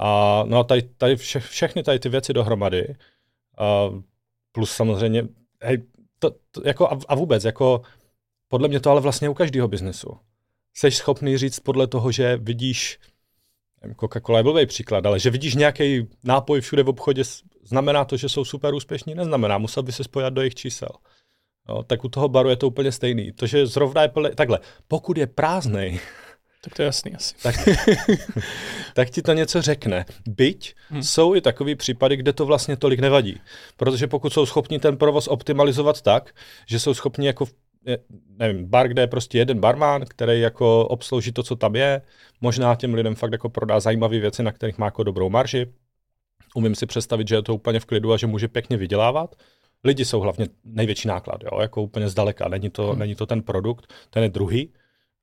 A 0.00 0.42
no 0.46 0.58
a 0.58 0.64
tady, 0.64 0.82
tady 0.82 1.16
vše, 1.16 1.40
všechny 1.40 1.82
tady 1.82 1.98
ty 1.98 2.08
věci 2.08 2.32
dohromady, 2.32 2.94
uh, 3.60 4.02
plus 4.52 4.70
samozřejmě, 4.70 5.28
hej, 5.62 5.82
to, 6.18 6.30
to, 6.50 6.62
jako 6.64 6.92
a, 6.92 6.98
a 7.08 7.14
vůbec, 7.14 7.44
jako 7.44 7.82
podle 8.48 8.68
mě 8.68 8.80
to 8.80 8.90
ale 8.90 9.00
vlastně 9.00 9.28
u 9.28 9.34
každého 9.34 9.68
biznesu. 9.68 10.18
Jsi 10.74 10.90
schopný 10.90 11.38
říct 11.38 11.60
podle 11.60 11.86
toho, 11.86 12.12
že 12.12 12.36
vidíš, 12.36 12.98
Coca-Cola 13.94 14.36
je 14.36 14.42
blbý 14.42 14.66
příklad, 14.66 15.06
ale 15.06 15.20
že 15.20 15.30
vidíš 15.30 15.54
nějaký 15.54 16.08
nápoj 16.24 16.60
všude 16.60 16.82
v 16.82 16.88
obchodě, 16.88 17.22
znamená 17.64 18.04
to, 18.04 18.16
že 18.16 18.28
jsou 18.28 18.44
super 18.44 18.74
úspěšní? 18.74 19.14
Neznamená, 19.14 19.58
musel 19.58 19.82
by 19.82 19.92
se 19.92 20.04
spojat 20.04 20.32
do 20.32 20.40
jejich 20.40 20.54
čísel. 20.54 20.88
No, 21.68 21.82
tak 21.82 22.04
u 22.04 22.08
toho 22.08 22.28
baru 22.28 22.48
je 22.48 22.56
to 22.56 22.66
úplně 22.66 22.92
stejný. 22.92 23.32
To, 23.32 23.46
že 23.46 23.66
zrovna 23.66 24.02
je 24.02 24.08
plný, 24.08 24.30
takhle, 24.34 24.58
pokud 24.88 25.18
je 25.18 25.26
prázdný, 25.26 26.00
tak 26.64 26.74
to 26.74 26.82
je 26.82 26.86
jasný 26.86 27.14
asi. 27.14 27.34
Tak, 27.42 27.54
tak 28.94 29.10
ti 29.10 29.22
to 29.22 29.32
něco 29.32 29.62
řekne. 29.62 30.04
Byť 30.28 30.74
hmm. 30.88 31.02
jsou 31.02 31.34
i 31.34 31.40
takový 31.40 31.74
případy, 31.74 32.16
kde 32.16 32.32
to 32.32 32.46
vlastně 32.46 32.76
tolik 32.76 33.00
nevadí. 33.00 33.40
Protože 33.76 34.06
pokud 34.06 34.32
jsou 34.32 34.46
schopni 34.46 34.78
ten 34.78 34.96
provoz 34.96 35.28
optimalizovat 35.28 36.02
tak, 36.02 36.34
že 36.66 36.80
jsou 36.80 36.94
schopni 36.94 37.26
jako 37.26 37.46
nevím, 38.38 38.66
bar, 38.66 38.88
kde 38.88 39.02
je 39.02 39.06
prostě 39.06 39.38
jeden 39.38 39.60
barman, 39.60 40.04
který 40.08 40.40
jako 40.40 40.86
obslouží 40.86 41.32
to, 41.32 41.42
co 41.42 41.56
tam 41.56 41.76
je, 41.76 42.02
možná 42.40 42.74
těm 42.74 42.94
lidem 42.94 43.14
fakt 43.14 43.32
jako 43.32 43.48
prodá 43.48 43.80
zajímavé 43.80 44.18
věci, 44.18 44.42
na 44.42 44.52
kterých 44.52 44.78
má 44.78 44.86
jako 44.86 45.02
dobrou 45.02 45.30
marži. 45.30 45.66
Umím 46.54 46.74
si 46.74 46.86
představit, 46.86 47.28
že 47.28 47.34
je 47.34 47.42
to 47.42 47.54
úplně 47.54 47.80
v 47.80 47.84
klidu 47.84 48.12
a 48.12 48.16
že 48.16 48.26
může 48.26 48.48
pěkně 48.48 48.76
vydělávat, 48.76 49.36
Lidi 49.84 50.04
jsou 50.04 50.20
hlavně 50.20 50.46
největší 50.64 51.08
náklad, 51.08 51.44
jo, 51.44 51.60
jako 51.60 51.82
úplně 51.82 52.08
zdaleka. 52.08 52.48
Není 52.48 52.70
to, 52.70 52.90
hmm. 52.90 52.98
není 52.98 53.14
to 53.14 53.26
ten 53.26 53.42
produkt, 53.42 53.92
ten 54.10 54.22
je 54.22 54.28
druhý, 54.28 54.72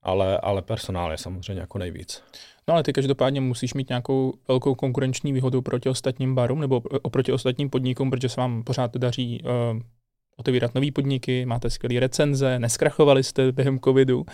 ale, 0.01 0.37
ale 0.37 0.61
personál 0.61 1.11
je 1.11 1.17
samozřejmě 1.17 1.61
jako 1.61 1.77
nejvíc. 1.77 2.23
No 2.67 2.73
ale 2.73 2.83
ty 2.83 2.93
každopádně 2.93 3.41
musíš 3.41 3.73
mít 3.73 3.89
nějakou 3.89 4.33
velkou 4.47 4.75
konkurenční 4.75 5.33
výhodu 5.33 5.61
proti 5.61 5.89
ostatním 5.89 6.35
barům 6.35 6.59
nebo 6.59 6.81
oproti 7.01 7.31
ostatním 7.31 7.69
podnikům, 7.69 8.09
protože 8.09 8.29
se 8.29 8.41
vám 8.41 8.63
pořád 8.63 8.97
daří 8.97 9.41
uh, 9.43 9.79
otevírat 10.37 10.75
nové 10.75 10.91
podniky, 10.91 11.45
máte 11.45 11.69
skvělé 11.69 11.99
recenze, 11.99 12.59
neskrachovali 12.59 13.23
jste 13.23 13.51
během 13.51 13.79
covidu. 13.79 14.25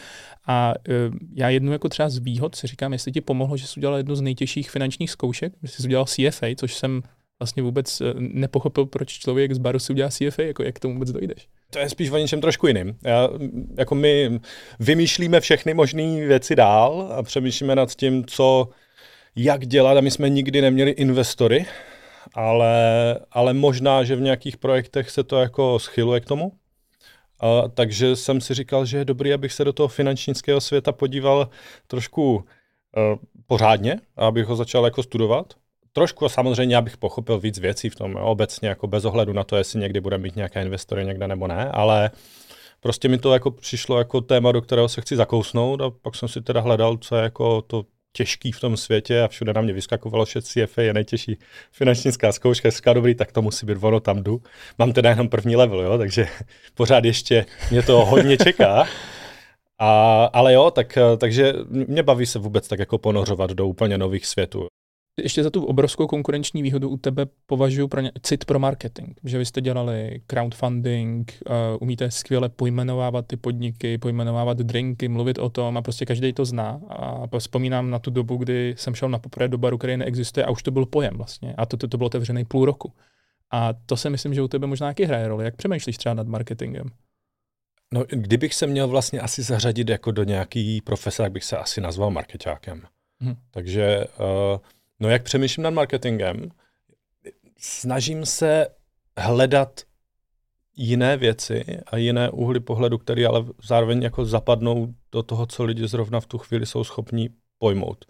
A 0.47 0.73
e, 0.89 0.93
já 1.33 1.49
jednu 1.49 1.71
jako 1.71 1.89
třeba 1.89 2.09
z 2.09 2.17
výhod 2.17 2.55
si 2.55 2.67
říkám, 2.67 2.93
jestli 2.93 3.11
ti 3.11 3.21
pomohlo, 3.21 3.57
že 3.57 3.67
jsi 3.67 3.79
udělal 3.79 3.97
jednu 3.97 4.15
z 4.15 4.21
nejtěžších 4.21 4.71
finančních 4.71 5.11
zkoušek, 5.11 5.53
že 5.63 5.69
jsi 5.71 5.83
udělal 5.83 6.05
CFA, 6.05 6.47
což 6.55 6.75
jsem 6.75 7.01
vlastně 7.39 7.63
vůbec 7.63 8.01
e, 8.01 8.13
nepochopil, 8.17 8.85
proč 8.85 9.19
člověk 9.19 9.53
z 9.53 9.57
baru 9.57 9.79
si 9.79 9.93
udělá 9.93 10.09
CFA, 10.09 10.41
jako 10.41 10.63
jak 10.63 10.75
k 10.75 10.79
tomu 10.79 10.93
vůbec 10.93 11.11
dojdeš. 11.11 11.47
To 11.69 11.79
je 11.79 11.89
spíš 11.89 12.09
o 12.09 12.17
něčem 12.17 12.41
trošku 12.41 12.67
jiným. 12.67 12.97
Já, 13.03 13.29
jako 13.77 13.95
my 13.95 14.39
vymýšlíme 14.79 15.39
všechny 15.39 15.73
možné 15.73 16.03
věci 16.03 16.55
dál 16.55 17.09
a 17.15 17.23
přemýšlíme 17.23 17.75
nad 17.75 17.95
tím, 17.95 18.25
co, 18.25 18.69
jak 19.35 19.67
dělat 19.67 19.97
a 19.97 20.01
my 20.01 20.11
jsme 20.11 20.29
nikdy 20.29 20.61
neměli 20.61 20.91
investory, 20.91 21.65
ale, 22.33 22.75
ale 23.31 23.53
možná, 23.53 24.03
že 24.03 24.15
v 24.15 24.21
nějakých 24.21 24.57
projektech 24.57 25.09
se 25.09 25.23
to 25.23 25.41
jako 25.41 25.79
schyluje 25.79 26.19
k 26.19 26.25
tomu. 26.25 26.51
A, 27.39 27.67
takže 27.67 28.15
jsem 28.15 28.41
si 28.41 28.53
říkal, 28.53 28.85
že 28.85 28.97
je 28.97 29.05
dobrý, 29.05 29.33
abych 29.33 29.53
se 29.53 29.63
do 29.63 29.73
toho 29.73 29.87
finančnického 29.87 30.61
světa 30.61 30.91
podíval 30.91 31.49
trošku 31.87 32.35
uh, 32.35 32.43
pořádně, 33.47 33.99
abych 34.17 34.45
ho 34.45 34.55
začal 34.55 34.85
jako 34.85 35.03
studovat. 35.03 35.53
Trošku 35.99 36.29
samozřejmě, 36.29 36.77
abych 36.77 36.97
pochopil 36.97 37.39
víc 37.39 37.59
věcí 37.59 37.89
v 37.89 37.95
tom 37.95 38.15
obecně, 38.15 38.69
jako 38.69 38.87
bez 38.87 39.05
ohledu 39.05 39.33
na 39.33 39.43
to, 39.43 39.55
jestli 39.55 39.79
někdy 39.79 40.01
bude 40.01 40.17
mít 40.17 40.35
nějaké 40.35 40.61
investory 40.61 41.05
někde 41.05 41.27
nebo 41.27 41.47
ne, 41.47 41.69
ale 41.71 42.11
prostě 42.79 43.07
mi 43.07 43.17
to 43.17 43.33
jako 43.33 43.51
přišlo 43.51 43.97
jako 43.97 44.21
téma, 44.21 44.51
do 44.51 44.61
kterého 44.61 44.89
se 44.89 45.01
chci 45.01 45.15
zakousnout 45.15 45.81
a 45.81 45.89
pak 45.89 46.15
jsem 46.15 46.29
si 46.29 46.41
teda 46.41 46.61
hledal, 46.61 46.97
co 46.97 47.15
je 47.15 47.23
jako 47.23 47.61
to 47.61 47.85
těžký 48.13 48.51
v 48.51 48.59
tom 48.59 48.77
světě 48.77 49.21
a 49.21 49.27
všude 49.27 49.53
na 49.53 49.61
mě 49.61 49.73
vyskakovalo, 49.73 50.25
že 50.25 50.41
CFA 50.41 50.81
je 50.81 50.93
nejtěžší 50.93 51.37
finančnická 51.71 52.31
zkouška, 52.31 52.69
říká 52.69 52.93
dobrý, 52.93 53.15
tak 53.15 53.31
to 53.31 53.41
musí 53.41 53.65
být 53.65 53.77
ono, 53.81 53.99
tam 53.99 54.23
jdu. 54.23 54.41
Mám 54.77 54.93
teda 54.93 55.09
jenom 55.09 55.29
první 55.29 55.55
level, 55.55 55.81
jo, 55.81 55.97
takže 55.97 56.27
pořád 56.73 57.05
ještě 57.05 57.45
mě 57.71 57.81
to 57.81 58.05
hodně 58.05 58.37
čeká. 58.37 58.87
A, 59.79 60.23
ale 60.33 60.53
jo, 60.53 60.71
tak, 60.71 60.97
takže 61.17 61.53
mě 61.69 62.03
baví 62.03 62.25
se 62.25 62.39
vůbec 62.39 62.67
tak 62.67 62.79
jako 62.79 62.97
ponořovat 62.97 63.51
do 63.51 63.67
úplně 63.67 63.97
nových 63.97 64.25
světů 64.25 64.69
ještě 65.23 65.43
za 65.43 65.49
tu 65.49 65.65
obrovskou 65.65 66.07
konkurenční 66.07 66.61
výhodu 66.61 66.89
u 66.89 66.97
tebe 66.97 67.25
považuji 67.45 67.87
pro 67.87 68.01
ně, 68.01 68.11
cit 68.21 68.45
pro 68.45 68.59
marketing, 68.59 69.09
že 69.23 69.37
vy 69.37 69.45
jste 69.45 69.61
dělali 69.61 70.21
crowdfunding, 70.27 71.39
uh, 71.49 71.55
umíte 71.79 72.11
skvěle 72.11 72.49
pojmenovávat 72.49 73.27
ty 73.27 73.37
podniky, 73.37 73.97
pojmenovávat 73.97 74.57
drinky, 74.57 75.07
mluvit 75.07 75.37
o 75.37 75.49
tom 75.49 75.77
a 75.77 75.81
prostě 75.81 76.05
každý 76.05 76.33
to 76.33 76.45
zná. 76.45 76.81
A 76.89 77.37
vzpomínám 77.39 77.89
na 77.89 77.99
tu 77.99 78.11
dobu, 78.11 78.37
kdy 78.37 78.75
jsem 78.77 78.95
šel 78.95 79.09
na 79.09 79.19
poprvé 79.19 79.47
do 79.47 79.57
baru, 79.57 79.77
který 79.77 79.97
neexistuje 79.97 80.45
a 80.45 80.49
už 80.49 80.63
to 80.63 80.71
byl 80.71 80.85
pojem 80.85 81.17
vlastně. 81.17 81.53
A 81.57 81.65
to, 81.65 81.77
to, 81.77 81.87
to 81.87 81.97
bylo 81.97 82.07
otevřený 82.07 82.45
půl 82.45 82.65
roku. 82.65 82.93
A 83.51 83.73
to 83.85 83.97
si 83.97 84.09
myslím, 84.09 84.33
že 84.33 84.41
u 84.41 84.47
tebe 84.47 84.67
možná 84.67 84.87
taky 84.87 85.05
hraje 85.05 85.27
roli. 85.27 85.45
Jak 85.45 85.55
přemýšlíš 85.55 85.97
třeba 85.97 86.15
nad 86.15 86.27
marketingem? 86.27 86.89
No, 87.93 88.03
kdybych 88.09 88.53
se 88.53 88.67
měl 88.67 88.87
vlastně 88.87 89.19
asi 89.19 89.43
zařadit 89.43 89.89
jako 89.89 90.11
do 90.11 90.23
nějaký 90.23 90.81
profese, 90.81 91.23
tak 91.23 91.31
bych 91.31 91.43
se 91.43 91.57
asi 91.57 91.81
nazval 91.81 92.11
marketákem. 92.11 92.81
Hmm. 93.21 93.35
Takže 93.51 94.05
uh, 94.19 94.57
No 94.99 95.09
jak 95.09 95.23
přemýšlím 95.23 95.63
nad 95.63 95.69
marketingem? 95.69 96.49
Snažím 97.57 98.25
se 98.25 98.67
hledat 99.17 99.81
jiné 100.75 101.17
věci 101.17 101.63
a 101.87 101.97
jiné 101.97 102.29
úhly 102.29 102.59
pohledu, 102.59 102.97
které 102.97 103.25
ale 103.25 103.45
zároveň 103.63 104.03
jako 104.03 104.25
zapadnou 104.25 104.93
do 105.11 105.23
toho, 105.23 105.45
co 105.45 105.63
lidi 105.63 105.87
zrovna 105.87 106.19
v 106.19 106.25
tu 106.25 106.37
chvíli 106.37 106.65
jsou 106.65 106.83
schopní 106.83 107.29
pojmout. 107.57 108.05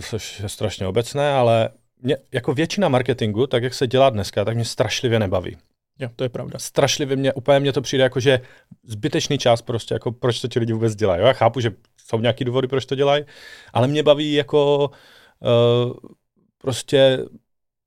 Což 0.00 0.40
je 0.40 0.48
strašně 0.48 0.86
obecné, 0.86 1.32
ale 1.32 1.68
mě, 2.02 2.16
jako 2.32 2.54
většina 2.54 2.88
marketingu, 2.88 3.46
tak 3.46 3.62
jak 3.62 3.74
se 3.74 3.86
dělá 3.86 4.10
dneska, 4.10 4.44
tak 4.44 4.54
mě 4.54 4.64
strašlivě 4.64 5.18
nebaví. 5.18 5.56
Jo, 5.98 6.08
to 6.16 6.24
je 6.24 6.28
pravda. 6.28 6.58
Strašlivě 6.58 7.16
mě, 7.16 7.32
úplně 7.32 7.60
mě 7.60 7.72
to 7.72 7.80
přijde 7.80 8.02
jako, 8.02 8.20
že 8.20 8.40
zbytečný 8.84 9.38
čas 9.38 9.62
prostě, 9.62 9.94
jako 9.94 10.12
proč 10.12 10.40
to 10.40 10.48
ti 10.48 10.58
lidi 10.58 10.72
vůbec 10.72 10.94
dělají. 10.94 11.22
Já 11.22 11.32
chápu, 11.32 11.60
že 11.60 11.70
jsou 12.06 12.20
nějaký 12.20 12.44
důvody, 12.44 12.68
proč 12.68 12.86
to 12.86 12.94
dělají, 12.94 13.24
ale 13.72 13.88
mě 13.88 14.02
baví 14.02 14.32
jako 14.32 14.88
uh, 14.88 14.96
prostě 16.58 17.18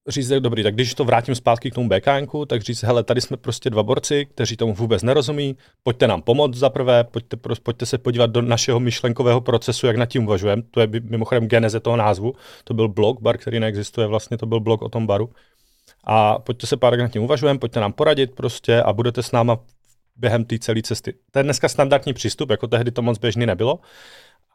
říct, 0.07 0.31
dobrý, 0.39 0.63
tak 0.63 0.73
když 0.73 0.93
to 0.93 1.05
vrátím 1.05 1.35
zpátky 1.35 1.71
k 1.71 1.75
tomu 1.75 1.89
BKNku, 1.89 2.45
tak 2.45 2.61
říct, 2.61 2.83
hele, 2.83 3.03
tady 3.03 3.21
jsme 3.21 3.37
prostě 3.37 3.69
dva 3.69 3.83
borci, 3.83 4.25
kteří 4.25 4.57
tomu 4.57 4.73
vůbec 4.73 5.03
nerozumí, 5.03 5.57
pojďte 5.83 6.07
nám 6.07 6.21
pomoct 6.21 6.55
za 6.55 6.69
prvé, 6.69 7.03
pojďte, 7.03 7.37
pojďte 7.63 7.85
se 7.85 7.97
podívat 7.97 8.29
do 8.29 8.41
našeho 8.41 8.79
myšlenkového 8.79 9.41
procesu, 9.41 9.87
jak 9.87 9.95
nad 9.95 10.05
tím 10.05 10.23
uvažujeme. 10.23 10.61
To 10.71 10.81
je 10.81 10.87
mimochodem 11.01 11.47
geneze 11.47 11.79
toho 11.79 11.97
názvu. 11.97 12.33
To 12.63 12.73
byl 12.73 12.87
blog, 12.87 13.21
bar, 13.21 13.37
který 13.37 13.59
neexistuje, 13.59 14.07
vlastně 14.07 14.37
to 14.37 14.45
byl 14.45 14.59
blog 14.59 14.81
o 14.81 14.89
tom 14.89 15.07
baru. 15.07 15.29
A 16.03 16.39
pojďte 16.39 16.67
se 16.67 16.77
pár 16.77 16.97
nad 16.97 17.07
tím 17.07 17.23
uvažujeme, 17.23 17.59
pojďte 17.59 17.79
nám 17.79 17.93
poradit 17.93 18.35
prostě 18.35 18.81
a 18.81 18.93
budete 18.93 19.23
s 19.23 19.31
náma 19.31 19.59
během 20.15 20.45
té 20.45 20.59
celé 20.59 20.81
cesty. 20.81 21.13
To 21.31 21.39
je 21.39 21.43
dneska 21.43 21.69
standardní 21.69 22.13
přístup, 22.13 22.49
jako 22.49 22.67
tehdy 22.67 22.91
to 22.91 23.01
moc 23.01 23.17
běžný 23.17 23.45
nebylo 23.45 23.79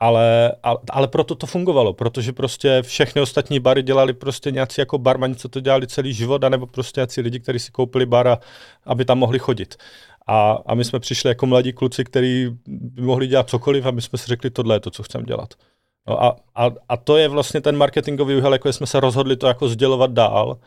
ale, 0.00 0.52
ale, 0.62 0.78
ale 0.90 1.08
proto 1.08 1.34
to 1.34 1.46
fungovalo, 1.46 1.92
protože 1.92 2.32
prostě 2.32 2.82
všechny 2.82 3.22
ostatní 3.22 3.60
bary 3.60 3.82
dělali 3.82 4.12
prostě 4.12 4.50
nějací 4.50 4.80
jako 4.80 4.98
barmani, 4.98 5.34
co 5.34 5.48
to 5.48 5.60
dělali 5.60 5.86
celý 5.86 6.12
život, 6.12 6.44
anebo 6.44 6.66
prostě 6.66 7.00
nějací 7.00 7.20
lidi, 7.20 7.40
kteří 7.40 7.58
si 7.58 7.70
koupili 7.70 8.06
bar, 8.06 8.38
aby 8.84 9.04
tam 9.04 9.18
mohli 9.18 9.38
chodit. 9.38 9.76
A, 10.26 10.58
a 10.66 10.74
my 10.74 10.84
jsme 10.84 11.00
přišli 11.00 11.28
jako 11.28 11.46
mladí 11.46 11.72
kluci, 11.72 12.04
kteří 12.04 12.58
by 12.66 13.02
mohli 13.02 13.26
dělat 13.26 13.50
cokoliv 13.50 13.86
a 13.86 13.90
my 13.90 14.02
jsme 14.02 14.18
si 14.18 14.26
řekli, 14.26 14.50
tohle 14.50 14.76
je 14.76 14.80
to, 14.80 14.90
co 14.90 15.02
chceme 15.02 15.24
dělat. 15.24 15.54
No 16.08 16.24
a, 16.24 16.36
a, 16.54 16.70
a 16.88 16.96
to 16.96 17.16
je 17.16 17.28
vlastně 17.28 17.60
ten 17.60 17.76
marketingový 17.76 18.36
úhel, 18.36 18.52
jako 18.52 18.72
jsme 18.72 18.86
se 18.86 19.00
rozhodli 19.00 19.36
to 19.36 19.46
jako 19.46 19.68
sdělovat 19.68 20.10
dál 20.10 20.58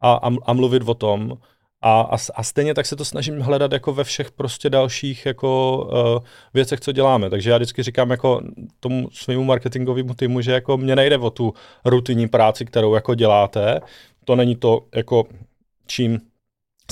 a, 0.00 0.12
a, 0.12 0.30
a 0.46 0.52
mluvit 0.52 0.82
o 0.86 0.94
tom. 0.94 1.38
A, 1.82 2.00
a, 2.00 2.16
a 2.34 2.42
stejně 2.42 2.74
tak 2.74 2.86
se 2.86 2.96
to 2.96 3.04
snažím 3.04 3.40
hledat 3.40 3.72
jako 3.72 3.92
ve 3.92 4.04
všech 4.04 4.30
prostě 4.30 4.70
dalších 4.70 5.26
jako 5.26 5.78
uh, 6.16 6.24
věcech, 6.54 6.80
co 6.80 6.92
děláme. 6.92 7.30
Takže 7.30 7.50
já 7.50 7.56
vždycky 7.56 7.82
říkám 7.82 8.10
jako 8.10 8.40
tomu 8.80 9.08
svému 9.10 9.44
marketingovému 9.44 10.14
týmu, 10.14 10.40
že 10.40 10.52
jako 10.52 10.76
mě 10.76 10.96
nejde 10.96 11.18
o 11.18 11.30
tu 11.30 11.54
rutinní 11.84 12.28
práci, 12.28 12.64
kterou 12.64 12.94
jako 12.94 13.14
děláte. 13.14 13.80
To 14.24 14.36
není 14.36 14.56
to 14.56 14.86
jako 14.94 15.26
čím 15.86 16.20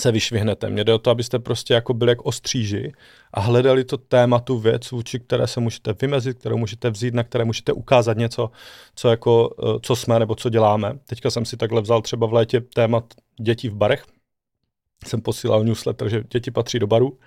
se 0.00 0.12
vyšvihnete. 0.12 0.71
Mně 0.71 0.85
jde 0.85 0.95
o 0.95 0.99
to, 0.99 1.11
abyste 1.11 1.38
prostě 1.38 1.75
jako 1.75 1.95
byli 1.95 2.11
jak 2.11 2.26
ostříži 2.26 2.93
a 3.35 3.40
hledali 3.40 3.85
to 3.85 3.97
téma, 3.97 4.38
tu 4.38 4.59
věc, 4.59 4.90
vůči 4.90 5.21
které 5.21 5.47
se 5.47 5.61
můžete 5.61 5.93
vymezit, 5.93 6.38
kterou 6.38 6.57
můžete 6.57 6.90
vzít, 6.90 7.14
na 7.14 7.25
které 7.25 7.45
můžete 7.45 7.73
ukázat 7.73 8.16
něco, 8.16 8.50
co, 8.95 9.09
jako, 9.09 9.55
eh, 9.62 9.78
co 9.83 9.97
jsme 9.97 10.19
nebo 10.19 10.35
co 10.35 10.49
děláme. 10.49 10.99
Teďka 11.07 11.31
jsem 11.31 11.45
si 11.45 11.57
takhle 11.57 11.81
vzal 11.81 12.02
třeba 12.02 12.26
v 12.26 12.33
létě 12.33 12.61
témat 12.61 13.05
dětí 13.40 13.69
v 13.69 13.75
barech, 13.75 14.05
jsem 15.05 15.21
posílal 15.21 15.65
newsletter, 15.65 16.09
že 16.09 16.23
děti 16.31 16.50
patří 16.50 16.79
do 16.79 16.87
baru, 16.87 17.19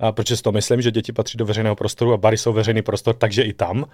a 0.00 0.12
protože 0.12 0.36
si 0.36 0.42
to 0.42 0.52
myslím, 0.52 0.82
že 0.82 0.90
děti 0.90 1.12
patří 1.12 1.38
do 1.38 1.44
veřejného 1.44 1.76
prostoru 1.76 2.12
a 2.12 2.16
bary 2.16 2.38
jsou 2.38 2.52
veřejný 2.52 2.82
prostor, 2.82 3.14
takže 3.14 3.42
i 3.42 3.52
tam. 3.52 3.84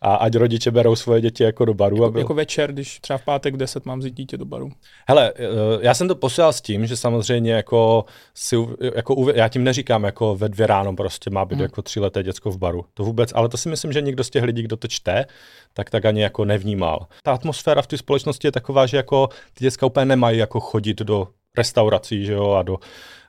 A 0.00 0.14
ať 0.14 0.34
rodiče 0.34 0.70
berou 0.70 0.96
svoje 0.96 1.20
děti 1.20 1.42
jako 1.42 1.64
do 1.64 1.74
baru. 1.74 1.96
Jako, 1.96 2.06
aby... 2.06 2.20
jako 2.20 2.34
večer, 2.34 2.72
když 2.72 3.00
třeba 3.00 3.18
v 3.18 3.24
pátek 3.24 3.56
10 3.56 3.86
mám 3.86 3.98
vzít 3.98 4.14
dítě 4.14 4.36
do 4.36 4.44
baru. 4.44 4.70
Hele, 5.08 5.32
eh, 5.36 5.44
já 5.80 5.94
jsem 5.94 6.08
to 6.08 6.14
posílal 6.14 6.52
s 6.52 6.60
tím, 6.60 6.86
že 6.86 6.96
samozřejmě 6.96 7.52
jako, 7.52 8.04
si, 8.34 8.56
jako 8.94 9.26
já 9.34 9.48
tím 9.48 9.64
neříkám 9.64 10.04
jako 10.04 10.36
ve 10.36 10.48
dvě 10.48 10.66
ráno 10.66 10.96
prostě 10.96 11.30
má 11.30 11.44
být 11.44 11.54
hmm. 11.54 11.62
jako 11.62 11.82
tříleté 11.82 12.22
děcko 12.22 12.50
v 12.50 12.58
baru. 12.58 12.84
To 12.94 13.04
vůbec, 13.04 13.32
ale 13.34 13.48
to 13.48 13.56
si 13.56 13.68
myslím, 13.68 13.92
že 13.92 14.00
někdo 14.00 14.24
z 14.24 14.30
těch 14.30 14.42
lidí, 14.42 14.62
kdo 14.62 14.76
to 14.76 14.88
čte, 14.88 15.24
tak 15.72 15.90
tak 15.90 16.04
ani 16.04 16.22
jako 16.22 16.44
nevnímal. 16.44 17.06
Ta 17.22 17.32
atmosféra 17.32 17.82
v 17.82 17.86
té 17.86 17.98
společnosti 17.98 18.48
je 18.48 18.52
taková, 18.52 18.86
že 18.86 18.96
jako 18.96 19.28
ty 19.54 19.64
děcka 19.64 19.86
úplně 19.86 20.06
nemají 20.06 20.38
jako 20.38 20.60
chodit 20.60 20.98
do 20.98 21.28
restaurací, 21.56 22.24
že 22.24 22.32
jo, 22.32 22.50
a 22.50 22.62
do, 22.62 22.78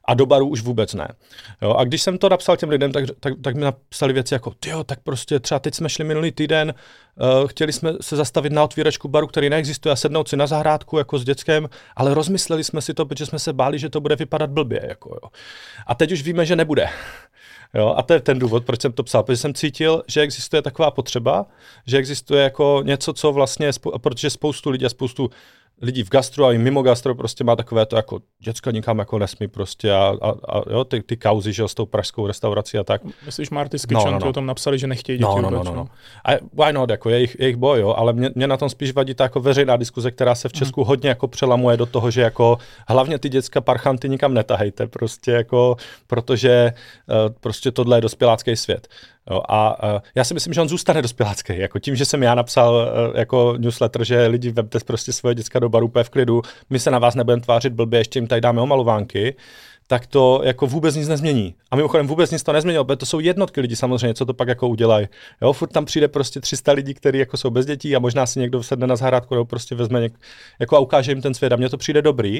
a 0.05 0.13
do 0.13 0.25
baru 0.25 0.47
už 0.47 0.61
vůbec 0.61 0.93
ne. 0.93 1.07
Jo, 1.61 1.73
a 1.73 1.83
když 1.83 2.01
jsem 2.01 2.17
to 2.17 2.29
napsal 2.29 2.57
těm 2.57 2.69
lidem, 2.69 2.91
tak, 2.91 3.05
tak, 3.19 3.33
tak 3.43 3.55
mi 3.55 3.61
napsali 3.61 4.13
věci 4.13 4.33
jako, 4.33 4.53
jo, 4.65 4.83
tak 4.83 4.99
prostě 4.99 5.39
třeba 5.39 5.59
teď 5.59 5.75
jsme 5.75 5.89
šli 5.89 6.03
minulý 6.03 6.31
týden, 6.31 6.73
uh, 7.43 7.47
chtěli 7.47 7.73
jsme 7.73 7.93
se 8.01 8.15
zastavit 8.15 8.53
na 8.53 8.63
otvíračku 8.63 9.07
baru, 9.07 9.27
který 9.27 9.49
neexistuje 9.49 9.93
a 9.93 9.95
sednout 9.95 10.29
si 10.29 10.37
na 10.37 10.47
zahrádku 10.47 10.97
jako 10.97 11.19
s 11.19 11.23
dětskem, 11.23 11.69
ale 11.95 12.13
rozmysleli 12.13 12.63
jsme 12.63 12.81
si 12.81 12.93
to, 12.93 13.05
protože 13.05 13.25
jsme 13.25 13.39
se 13.39 13.53
báli, 13.53 13.79
že 13.79 13.89
to 13.89 14.01
bude 14.01 14.15
vypadat 14.15 14.49
blbě. 14.49 14.85
Jako, 14.87 15.19
jo. 15.23 15.29
A 15.87 15.95
teď 15.95 16.11
už 16.11 16.23
víme, 16.23 16.45
že 16.45 16.55
nebude. 16.55 16.89
Jo, 17.75 17.93
a 17.97 18.01
to 18.01 18.13
je 18.13 18.19
ten 18.19 18.39
důvod, 18.39 18.65
proč 18.65 18.81
jsem 18.81 18.91
to 18.91 19.03
psal, 19.03 19.23
protože 19.23 19.37
jsem 19.37 19.53
cítil, 19.53 20.03
že 20.07 20.21
existuje 20.21 20.61
taková 20.61 20.91
potřeba, 20.91 21.45
že 21.87 21.97
existuje 21.97 22.43
jako 22.43 22.81
něco, 22.85 23.13
co 23.13 23.31
vlastně, 23.31 23.71
protože 23.97 24.29
spoustu 24.29 24.69
lidí 24.69 24.85
a 24.85 24.89
spoustu 24.89 25.29
lidí 25.81 26.03
v 26.03 26.09
gastro 26.09 26.45
a 26.45 26.53
i 26.53 26.57
mimo 26.57 26.81
gastro 26.81 27.15
prostě 27.15 27.43
má 27.43 27.55
takové 27.55 27.85
to 27.85 27.95
jako 27.95 28.19
děcka 28.39 28.71
nikam 28.71 28.99
jako 28.99 29.19
nesmí 29.19 29.47
prostě 29.47 29.91
a, 29.91 30.13
a, 30.21 30.29
a 30.29 30.61
jo, 30.71 30.83
ty, 30.83 31.01
ty 31.01 31.17
kauzy, 31.17 31.53
že 31.53 31.67
s 31.67 31.73
tou 31.73 31.85
pražskou 31.85 32.27
restaurací 32.27 32.77
a 32.77 32.83
tak. 32.83 33.01
Myslíš, 33.25 33.49
Marty 33.49 33.79
s 33.79 33.87
no, 33.91 34.05
no, 34.05 34.19
no. 34.19 34.29
o 34.29 34.33
tom 34.33 34.45
napsali, 34.45 34.79
že 34.79 34.87
nechtějí 34.87 35.17
děti 35.17 35.25
no, 35.25 35.41
no, 35.41 35.49
no, 35.49 35.63
no, 35.63 35.75
no. 35.75 35.87
A 36.25 36.31
why 36.31 36.73
not, 36.73 36.89
jako 36.89 37.09
jejich, 37.09 37.39
jejich 37.39 37.55
boj, 37.55 37.79
jo, 37.79 37.93
ale 37.97 38.13
mě, 38.13 38.29
mě, 38.35 38.47
na 38.47 38.57
tom 38.57 38.69
spíš 38.69 38.93
vadí 38.93 39.13
ta 39.13 39.23
jako 39.23 39.39
veřejná 39.39 39.77
diskuze, 39.77 40.11
která 40.11 40.35
se 40.35 40.49
v 40.49 40.53
Česku 40.53 40.81
hmm. 40.81 40.87
hodně 40.87 41.09
jako 41.09 41.27
přelamuje 41.27 41.77
do 41.77 41.85
toho, 41.85 42.11
že 42.11 42.21
jako 42.21 42.57
hlavně 42.87 43.19
ty 43.19 43.29
děcka 43.29 43.61
parchanty 43.61 44.09
nikam 44.09 44.33
netahejte, 44.33 44.87
prostě 44.87 45.31
jako, 45.31 45.75
protože 46.07 46.73
uh, 47.07 47.35
prostě 47.39 47.71
tohle 47.71 47.97
je 47.97 48.01
dospělácký 48.01 48.55
svět. 48.55 48.87
Jo, 49.31 49.41
a 49.49 49.83
uh, 49.93 49.99
já 50.15 50.23
si 50.23 50.33
myslím, 50.33 50.53
že 50.53 50.61
on 50.61 50.69
zůstane 50.69 51.01
dospělácký. 51.01 51.57
Jako 51.57 51.79
tím, 51.79 51.95
že 51.95 52.05
jsem 52.05 52.23
já 52.23 52.35
napsal 52.35 52.73
uh, 52.75 53.19
jako 53.19 53.55
newsletter, 53.57 54.03
že 54.03 54.27
lidi 54.27 54.51
vemte 54.51 54.79
prostě 54.85 55.13
svoje 55.13 55.35
děcka 55.35 55.59
do 55.59 55.69
baru 55.69 55.91
v 56.03 56.09
klidu, 56.09 56.41
my 56.69 56.79
se 56.79 56.91
na 56.91 56.99
vás 56.99 57.15
nebudeme 57.15 57.41
tvářit 57.41 57.73
blbě, 57.73 57.99
ještě 57.99 58.19
jim 58.19 58.27
tady 58.27 58.41
dáme 58.41 58.61
omalovánky, 58.61 59.35
tak 59.87 60.07
to 60.07 60.41
jako 60.43 60.67
vůbec 60.67 60.95
nic 60.95 61.07
nezmění. 61.07 61.55
A 61.71 61.75
mimochodem 61.75 62.07
vůbec 62.07 62.31
nic 62.31 62.43
to 62.43 62.53
nezměnilo, 62.53 62.85
protože 62.85 62.97
to 62.97 63.05
jsou 63.05 63.19
jednotky 63.19 63.61
lidí 63.61 63.75
samozřejmě, 63.75 64.13
co 64.13 64.25
to 64.25 64.33
pak 64.33 64.47
jako 64.47 64.67
udělají. 64.67 65.07
Jo, 65.41 65.53
furt 65.53 65.67
tam 65.67 65.85
přijde 65.85 66.07
prostě 66.07 66.41
300 66.41 66.71
lidí, 66.71 66.93
kteří 66.93 67.17
jako 67.17 67.37
jsou 67.37 67.49
bez 67.49 67.65
dětí 67.65 67.95
a 67.95 67.99
možná 67.99 68.25
si 68.25 68.39
někdo 68.39 68.63
sedne 68.63 68.87
na 68.87 68.95
zahrádku 68.95 69.33
nebo 69.33 69.45
prostě 69.45 69.75
vezme 69.75 69.99
něk, 70.01 70.13
jako 70.59 70.75
a 70.75 70.79
ukáže 70.79 71.11
jim 71.11 71.21
ten 71.21 71.33
svět 71.33 71.53
a 71.53 71.55
mně 71.55 71.69
to 71.69 71.77
přijde 71.77 72.01
dobrý. 72.01 72.39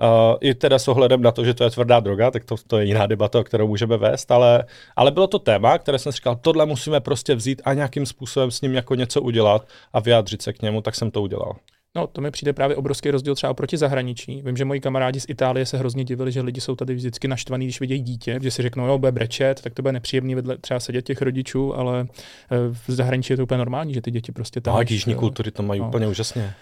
Uh, 0.00 0.36
I 0.40 0.54
teda 0.54 0.78
s 0.78 0.88
ohledem 0.88 1.22
na 1.22 1.32
to, 1.32 1.44
že 1.44 1.54
to 1.54 1.64
je 1.64 1.70
tvrdá 1.70 2.00
droga, 2.00 2.30
tak 2.30 2.44
to, 2.44 2.54
to 2.66 2.78
je 2.78 2.84
jiná 2.84 3.06
debata, 3.06 3.38
o 3.38 3.44
kterou 3.44 3.68
můžeme 3.68 3.96
vést, 3.96 4.30
ale, 4.30 4.64
ale 4.96 5.10
bylo 5.10 5.26
to 5.26 5.38
téma, 5.38 5.78
které 5.78 5.98
jsem 5.98 6.12
říkal, 6.12 6.36
tohle 6.36 6.66
musíme 6.66 7.00
prostě 7.00 7.34
vzít 7.34 7.62
a 7.64 7.74
nějakým 7.74 8.06
způsobem 8.06 8.50
s 8.50 8.60
ním 8.60 8.74
jako 8.74 8.94
něco 8.94 9.22
udělat 9.22 9.68
a 9.92 10.00
vyjádřit 10.00 10.42
se 10.42 10.52
k 10.52 10.62
němu, 10.62 10.80
tak 10.80 10.94
jsem 10.94 11.10
to 11.10 11.22
udělal. 11.22 11.56
No, 11.96 12.06
to 12.06 12.20
mi 12.20 12.30
přijde 12.30 12.52
právě 12.52 12.76
obrovský 12.76 13.10
rozdíl 13.10 13.34
třeba 13.34 13.54
proti 13.54 13.76
zahraničí. 13.76 14.42
Vím, 14.44 14.56
že 14.56 14.64
moji 14.64 14.80
kamarádi 14.80 15.20
z 15.20 15.26
Itálie 15.28 15.66
se 15.66 15.78
hrozně 15.78 16.04
divili, 16.04 16.32
že 16.32 16.40
lidi 16.40 16.60
jsou 16.60 16.76
tady 16.76 16.94
vždycky 16.94 17.28
naštvaní, 17.28 17.66
když 17.66 17.80
vidějí 17.80 18.00
dítě, 18.00 18.38
že 18.42 18.50
si 18.50 18.62
řeknou, 18.62 18.86
jo, 18.86 18.98
bude 18.98 19.12
brečet, 19.12 19.60
tak 19.62 19.74
to 19.74 19.82
bude 19.82 19.92
nepříjemný 19.92 20.34
vedle 20.34 20.58
třeba 20.58 20.80
sedět 20.80 21.02
těch 21.02 21.22
rodičů, 21.22 21.76
ale 21.76 22.00
eh, 22.00 22.56
v 22.72 22.90
zahraničí 22.92 23.32
je 23.32 23.36
to 23.36 23.42
úplně 23.42 23.58
normální, 23.58 23.94
že 23.94 24.00
ty 24.00 24.10
děti 24.10 24.32
prostě 24.32 24.60
tam. 24.60 24.74
No, 24.74 24.80
jižní 24.88 25.14
kultury 25.14 25.50
to 25.50 25.62
mají 25.62 25.80
no. 25.80 25.88
úplně 25.88 26.06
úžasně. 26.06 26.54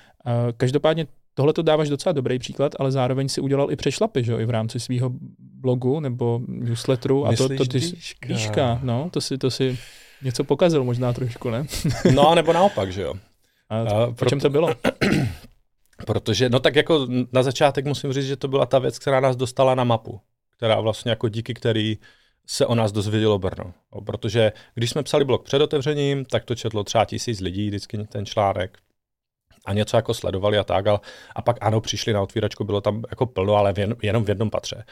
Každopádně 0.57 1.07
tohle 1.39 1.53
to 1.53 1.63
dáváš 1.63 1.89
docela 1.89 2.13
dobrý 2.13 2.39
příklad, 2.39 2.73
ale 2.79 2.93
zároveň 2.93 3.29
si 3.29 3.41
udělal 3.41 3.73
i 3.73 3.77
přešlapy, 3.77 4.25
že 4.25 4.33
jo, 4.33 4.39
i 4.39 4.45
v 4.45 4.51
rámci 4.51 4.81
svého 4.81 5.11
blogu 5.39 6.01
nebo 6.01 6.41
newsletteru. 6.49 7.27
A 7.27 7.37
to, 7.37 7.49
to 7.49 7.65
ty 7.65 7.79
díška. 7.79 8.29
díška, 8.29 8.81
no, 8.83 9.11
to 9.11 9.21
si, 9.21 9.39
to 9.39 9.51
si 9.51 9.79
něco 10.23 10.45
pokazil 10.45 10.85
možná 10.85 11.13
trošku, 11.13 11.51
ne? 11.51 11.67
no, 12.15 12.35
nebo 12.35 12.53
naopak, 12.53 12.93
že 12.93 13.03
jo. 13.03 13.15
A, 13.69 13.81
a 13.81 14.11
po 14.11 14.25
čem 14.25 14.41
to 14.41 14.51
bylo? 14.51 14.75
Protože, 16.07 16.49
no 16.49 16.61
tak 16.61 16.77
jako 16.77 17.07
na 17.33 17.43
začátek 17.43 17.85
musím 17.85 18.13
říct, 18.13 18.27
že 18.27 18.37
to 18.37 18.49
byla 18.49 18.67
ta 18.67 18.79
věc, 18.79 18.99
která 18.99 19.21
nás 19.21 19.37
dostala 19.37 19.75
na 19.75 19.85
mapu, 19.85 20.21
která 20.57 20.81
vlastně 20.81 21.11
jako 21.11 21.29
díky 21.29 21.55
který 21.55 21.99
se 22.47 22.67
o 22.67 22.75
nás 22.75 22.93
dozvědělo 22.93 23.39
Brno. 23.39 23.73
No, 23.95 24.01
protože 24.01 24.53
když 24.75 24.91
jsme 24.91 25.03
psali 25.03 25.25
blog 25.25 25.45
před 25.45 25.63
otevřením, 25.63 26.25
tak 26.25 26.45
to 26.45 26.55
četlo 26.55 26.85
třeba 26.85 27.05
tisíc 27.05 27.41
lidí, 27.41 27.69
vždycky 27.69 27.99
ten 27.99 28.27
článek 28.27 28.79
a 29.69 29.73
něco 29.73 29.97
jako 29.97 30.15
sledovali 30.15 30.59
a 30.59 30.65
tak, 30.65 30.87
a, 30.87 31.01
a 31.35 31.43
pak 31.43 31.57
ano, 31.61 31.81
přišli 31.81 32.13
na 32.13 32.23
otvíračku, 32.23 32.65
bylo 32.65 32.81
tam 32.81 33.03
jako 33.11 33.27
plno, 33.27 33.55
ale 33.55 33.75
jen, 33.77 33.97
jenom 34.03 34.25
v 34.25 34.29
jednom 34.29 34.51
patře. 34.51 34.85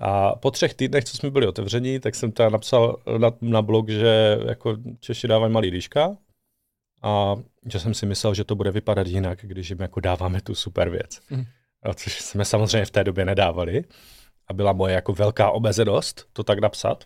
A 0.00 0.36
po 0.36 0.50
třech 0.50 0.74
týdnech, 0.74 1.04
co 1.04 1.16
jsme 1.16 1.30
byli 1.30 1.46
otevření, 1.46 2.00
tak 2.00 2.14
jsem 2.14 2.32
teda 2.32 2.48
napsal 2.48 2.96
na, 3.18 3.30
na 3.40 3.62
blog, 3.62 3.88
že 3.88 4.38
jako 4.46 4.76
Češi 5.00 5.28
dávají 5.28 5.52
malý 5.52 5.70
líška, 5.70 6.16
a 7.02 7.34
že 7.66 7.80
jsem 7.80 7.94
si 7.94 8.06
myslel, 8.06 8.34
že 8.34 8.44
to 8.44 8.54
bude 8.54 8.70
vypadat 8.70 9.06
jinak, 9.06 9.38
když 9.42 9.70
jim 9.70 9.80
jako 9.80 10.00
dáváme 10.00 10.40
tu 10.40 10.54
super 10.54 10.88
věc. 10.88 11.20
Mm. 11.30 11.44
A 11.82 11.94
což 11.94 12.20
jsme 12.20 12.44
samozřejmě 12.44 12.84
v 12.84 12.90
té 12.90 13.04
době 13.04 13.24
nedávali. 13.24 13.84
A 14.48 14.52
byla 14.52 14.72
moje 14.72 14.94
jako 14.94 15.12
velká 15.12 15.50
obezenost 15.50 16.26
to 16.32 16.44
tak 16.44 16.58
napsat. 16.58 17.04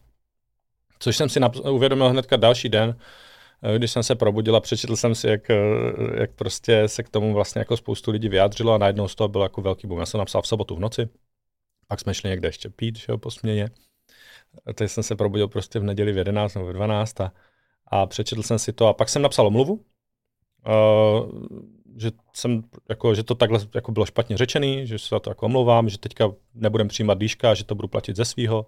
Což 0.98 1.16
jsem 1.16 1.28
si 1.28 1.40
naps- 1.40 1.72
uvědomil 1.72 2.08
hnedka 2.08 2.36
další 2.36 2.68
den, 2.68 2.96
když 3.76 3.90
jsem 3.90 4.02
se 4.02 4.14
probudil 4.14 4.56
a 4.56 4.60
přečetl 4.60 4.96
jsem 4.96 5.14
si, 5.14 5.26
jak, 5.26 5.50
eh, 5.50 5.56
jak 6.20 6.30
prostě 6.30 6.88
se 6.88 7.02
k 7.02 7.08
tomu 7.08 7.34
vlastně 7.34 7.58
jako 7.58 7.76
spoustu 7.76 8.10
lidí 8.10 8.28
vyjádřilo 8.28 8.72
a 8.72 8.78
najednou 8.78 9.08
z 9.08 9.14
toho 9.14 9.28
byl 9.28 9.42
jako 9.42 9.62
velký 9.62 9.86
boom. 9.86 10.00
Já 10.00 10.06
jsem 10.06 10.18
napsal 10.18 10.42
v 10.42 10.46
sobotu 10.46 10.76
v 10.76 10.80
noci, 10.80 11.08
pak 11.86 12.00
jsme 12.00 12.14
šli 12.14 12.30
někde 12.30 12.48
ještě 12.48 12.70
pít, 12.70 12.98
že 12.98 13.06
jo, 13.08 13.18
po 13.18 13.30
směně. 13.30 13.70
Teď 14.74 14.90
jsem 14.90 15.02
se 15.02 15.16
probudil 15.16 15.48
prostě 15.48 15.78
v 15.78 15.84
neděli 15.84 16.12
v 16.12 16.16
11 16.16 16.54
nebo 16.54 16.66
v 16.66 16.72
12 16.72 17.20
a 17.20 17.32
a 17.90 18.06
přečetl 18.06 18.42
jsem 18.42 18.58
si 18.58 18.72
to 18.72 18.86
a 18.86 18.92
pak 18.92 19.08
jsem 19.08 19.22
napsal 19.22 19.46
omluvu, 19.46 19.72
uh, 19.74 21.30
že, 21.96 22.10
jsem, 22.34 22.62
jako, 22.88 23.14
že 23.14 23.22
to 23.22 23.34
takhle 23.34 23.60
jako 23.74 23.92
bylo 23.92 24.06
špatně 24.06 24.36
řečený, 24.36 24.86
že 24.86 24.98
se 24.98 25.08
za 25.08 25.20
to 25.20 25.30
jako 25.30 25.46
omlouvám, 25.46 25.88
že 25.88 25.98
teďka 25.98 26.32
nebudem 26.54 26.88
přijímat 26.88 27.18
dýška, 27.18 27.54
že 27.54 27.64
to 27.64 27.74
budu 27.74 27.88
platit 27.88 28.16
ze 28.16 28.24
svýho. 28.24 28.66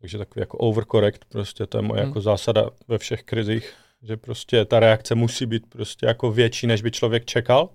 Takže 0.00 0.18
takový 0.18 0.40
jako 0.40 0.58
overcorrect, 0.58 1.24
prostě 1.24 1.66
to 1.66 1.78
je 1.78 1.82
moje 1.82 2.00
hmm. 2.00 2.08
jako 2.08 2.20
zásada 2.20 2.70
ve 2.88 2.98
všech 2.98 3.22
krizích, 3.22 3.74
že 4.04 4.16
prostě 4.16 4.64
ta 4.64 4.80
reakce 4.80 5.14
musí 5.14 5.46
být 5.46 5.66
prostě 5.66 6.06
jako 6.06 6.32
větší, 6.32 6.66
než 6.66 6.82
by 6.82 6.90
člověk 6.90 7.24
čekal 7.24 7.68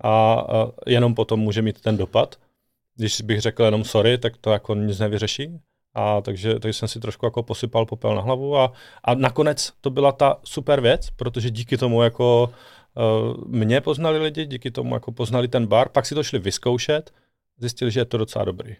a, 0.00 0.34
a 0.34 0.72
jenom 0.86 1.14
potom 1.14 1.40
může 1.40 1.62
mít 1.62 1.80
ten 1.80 1.96
dopad. 1.96 2.36
Když 2.96 3.20
bych 3.20 3.40
řekl 3.40 3.62
jenom 3.64 3.84
sorry, 3.84 4.18
tak 4.18 4.36
to 4.36 4.50
jako 4.50 4.74
nic 4.74 4.98
nevyřeší. 4.98 5.60
A 5.94 6.20
takže, 6.20 6.58
takže 6.58 6.72
jsem 6.72 6.88
si 6.88 7.00
trošku 7.00 7.26
jako 7.26 7.42
posypal 7.42 7.86
popel 7.86 8.14
na 8.14 8.20
hlavu 8.20 8.56
a, 8.56 8.72
a 9.04 9.14
nakonec 9.14 9.72
to 9.80 9.90
byla 9.90 10.12
ta 10.12 10.40
super 10.44 10.80
věc, 10.80 11.10
protože 11.10 11.50
díky 11.50 11.76
tomu 11.76 12.02
jako 12.02 12.50
uh, 12.94 13.44
mě 13.46 13.80
poznali 13.80 14.18
lidi, 14.18 14.46
díky 14.46 14.70
tomu 14.70 14.94
jako 14.94 15.12
poznali 15.12 15.48
ten 15.48 15.66
bar, 15.66 15.88
pak 15.88 16.06
si 16.06 16.14
to 16.14 16.22
šli 16.22 16.38
vyzkoušet, 16.38 17.10
zjistili, 17.58 17.90
že 17.90 18.00
je 18.00 18.04
to 18.04 18.18
docela 18.18 18.44
dobrý. 18.44 18.76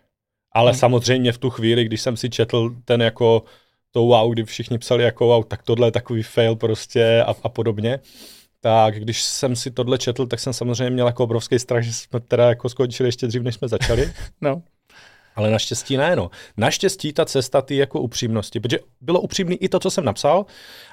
Ale 0.53 0.71
hmm. 0.71 0.79
samozřejmě 0.79 1.33
v 1.33 1.39
tu 1.39 1.51
chvíli, 1.51 1.85
když 1.85 2.01
jsem 2.01 2.17
si 2.17 2.31
četl 2.31 2.75
ten 2.85 3.03
jako 3.03 3.43
to 3.91 4.01
wow, 4.01 4.33
kdy 4.33 4.45
všichni 4.45 4.79
psali 4.79 5.05
jako 5.05 5.27
wow, 5.27 5.45
tak 5.45 5.63
tohle 5.63 5.87
je 5.87 5.93
takový 5.93 6.23
fail 6.23 6.57
prostě 6.57 7.23
a, 7.27 7.35
a 7.43 7.49
podobně, 7.49 8.01
tak 8.61 9.01
když 9.01 9.23
jsem 9.23 9.57
si 9.57 9.71
tohle 9.71 9.99
četl, 9.99 10.27
tak 10.27 10.41
jsem 10.41 10.53
samozřejmě 10.53 10.91
měl 10.91 11.07
jako 11.07 11.25
obrovský 11.25 11.59
strach, 11.59 11.83
že 11.83 11.93
jsme 11.93 12.21
teda 12.21 12.49
jako 12.49 12.69
skončili 12.69 13.09
ještě 13.09 13.27
dřív, 13.27 13.43
než 13.43 13.55
jsme 13.55 13.69
začali. 13.69 14.13
no. 14.41 14.63
Ale 15.35 15.51
naštěstí 15.51 15.97
ne, 15.97 16.17
no. 16.17 16.31
Naštěstí 16.57 17.13
ta 17.13 17.25
cesta 17.25 17.63
ty 17.63 17.77
jako 17.77 18.01
upřímnosti, 18.01 18.61
protože 18.61 18.79
bylo 19.01 19.21
upřímný 19.21 19.57
i 19.57 19.69
to, 19.69 19.81
co 19.81 19.91
jsem 19.91 20.05
napsal, 20.05 20.47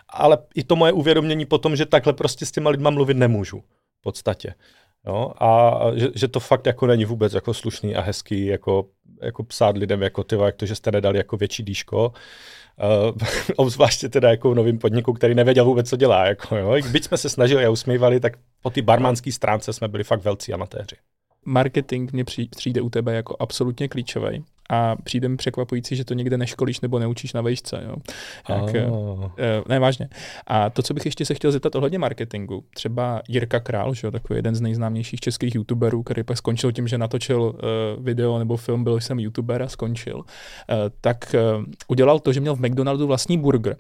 ale 0.10 0.38
i 0.56 0.64
to 0.64 0.76
moje 0.76 0.92
uvědomění 0.92 1.46
potom, 1.46 1.76
že 1.76 1.86
takhle 1.86 2.14
prostě 2.14 2.46
s 2.46 2.52
těma 2.52 2.70
lidma 2.70 2.90
mluvit 2.90 3.18
nemůžu 3.18 3.64
v 4.00 4.02
podstatě. 4.02 4.54
Jo? 5.08 5.34
A 5.40 5.80
že, 5.96 6.08
že, 6.16 6.28
to 6.28 6.40
fakt 6.40 6.66
jako 6.66 6.88
není 6.88 7.06
vůbec 7.06 7.34
jako 7.34 7.54
slušný 7.54 7.96
a 7.96 8.02
hezký, 8.02 8.46
jako, 8.46 8.86
jako 9.22 9.44
psát 9.44 9.78
lidem 9.78 10.02
jako 10.02 10.24
ty, 10.24 10.36
jak 10.36 10.56
to, 10.56 10.66
že 10.66 10.76
jste 10.76 10.92
nedali 10.92 11.18
jako 11.18 11.38
větší 11.38 11.64
dýško. 11.64 12.14
Uh, 12.78 13.18
obzvláště 13.56 14.10
teda 14.10 14.30
jako 14.30 14.52
v 14.52 14.56
novém 14.56 14.78
podniku, 14.78 15.14
který 15.14 15.36
nevěděl 15.36 15.66
vůbec, 15.66 15.90
co 15.90 15.98
dělá. 15.98 16.26
Jako, 16.26 16.56
jo? 16.56 16.76
Byť 16.92 17.04
jsme 17.04 17.18
se 17.18 17.30
snažili 17.30 17.66
a 17.66 17.70
usmívali, 17.70 18.20
tak 18.20 18.34
po 18.62 18.70
té 18.70 18.82
barmanské 18.82 19.32
stránce 19.32 19.74
jsme 19.74 19.88
byli 19.88 20.04
fakt 20.04 20.24
velcí 20.24 20.54
amatéři 20.54 20.96
marketing 21.48 22.12
mě 22.14 22.24
přijde 22.50 22.82
u 22.82 22.90
tebe 22.90 23.14
jako 23.14 23.36
absolutně 23.40 23.88
klíčový 23.88 24.44
a 24.70 24.96
přijde 24.96 25.30
mi 25.30 25.38
překvapující, 25.38 25.96
že 25.96 26.06
to 26.06 26.14
někde 26.14 26.38
neškolíš 26.38 26.82
nebo 26.82 27.00
neučíš 27.00 27.34
na 27.34 27.42
vejšce. 27.42 27.84
Jo. 27.86 27.96
Jak, 28.50 28.92
oh. 28.92 29.32
ne, 29.70 29.80
vážně. 29.80 30.10
A 30.48 30.70
to, 30.70 30.82
co 30.82 30.94
bych 30.94 31.06
ještě 31.06 31.26
se 31.26 31.34
chtěl 31.34 31.52
zeptat 31.52 31.76
ohledně 31.76 32.00
marketingu, 32.00 32.64
třeba 32.76 33.22
Jirka 33.28 33.60
Král, 33.60 33.94
že 33.94 34.08
jo, 34.08 34.12
takový 34.12 34.38
jeden 34.38 34.56
z 34.56 34.62
nejznámějších 34.62 35.20
českých 35.20 35.56
youtuberů, 35.56 36.04
který 36.04 36.24
pak 36.24 36.38
skončil 36.38 36.72
tím, 36.72 36.88
že 36.88 36.98
natočil 36.98 37.42
uh, 37.42 38.04
video 38.04 38.40
nebo 38.40 38.58
film, 38.58 38.84
byl 38.84 39.00
jsem 39.00 39.20
youtuber 39.20 39.62
a 39.62 39.68
skončil, 39.68 40.18
uh, 40.18 40.24
tak 41.02 41.36
uh, 41.58 41.64
udělal 41.88 42.20
to, 42.20 42.34
že 42.34 42.40
měl 42.40 42.56
v 42.56 42.60
McDonaldu 42.60 43.08
vlastní 43.08 43.38
burger. 43.38 43.78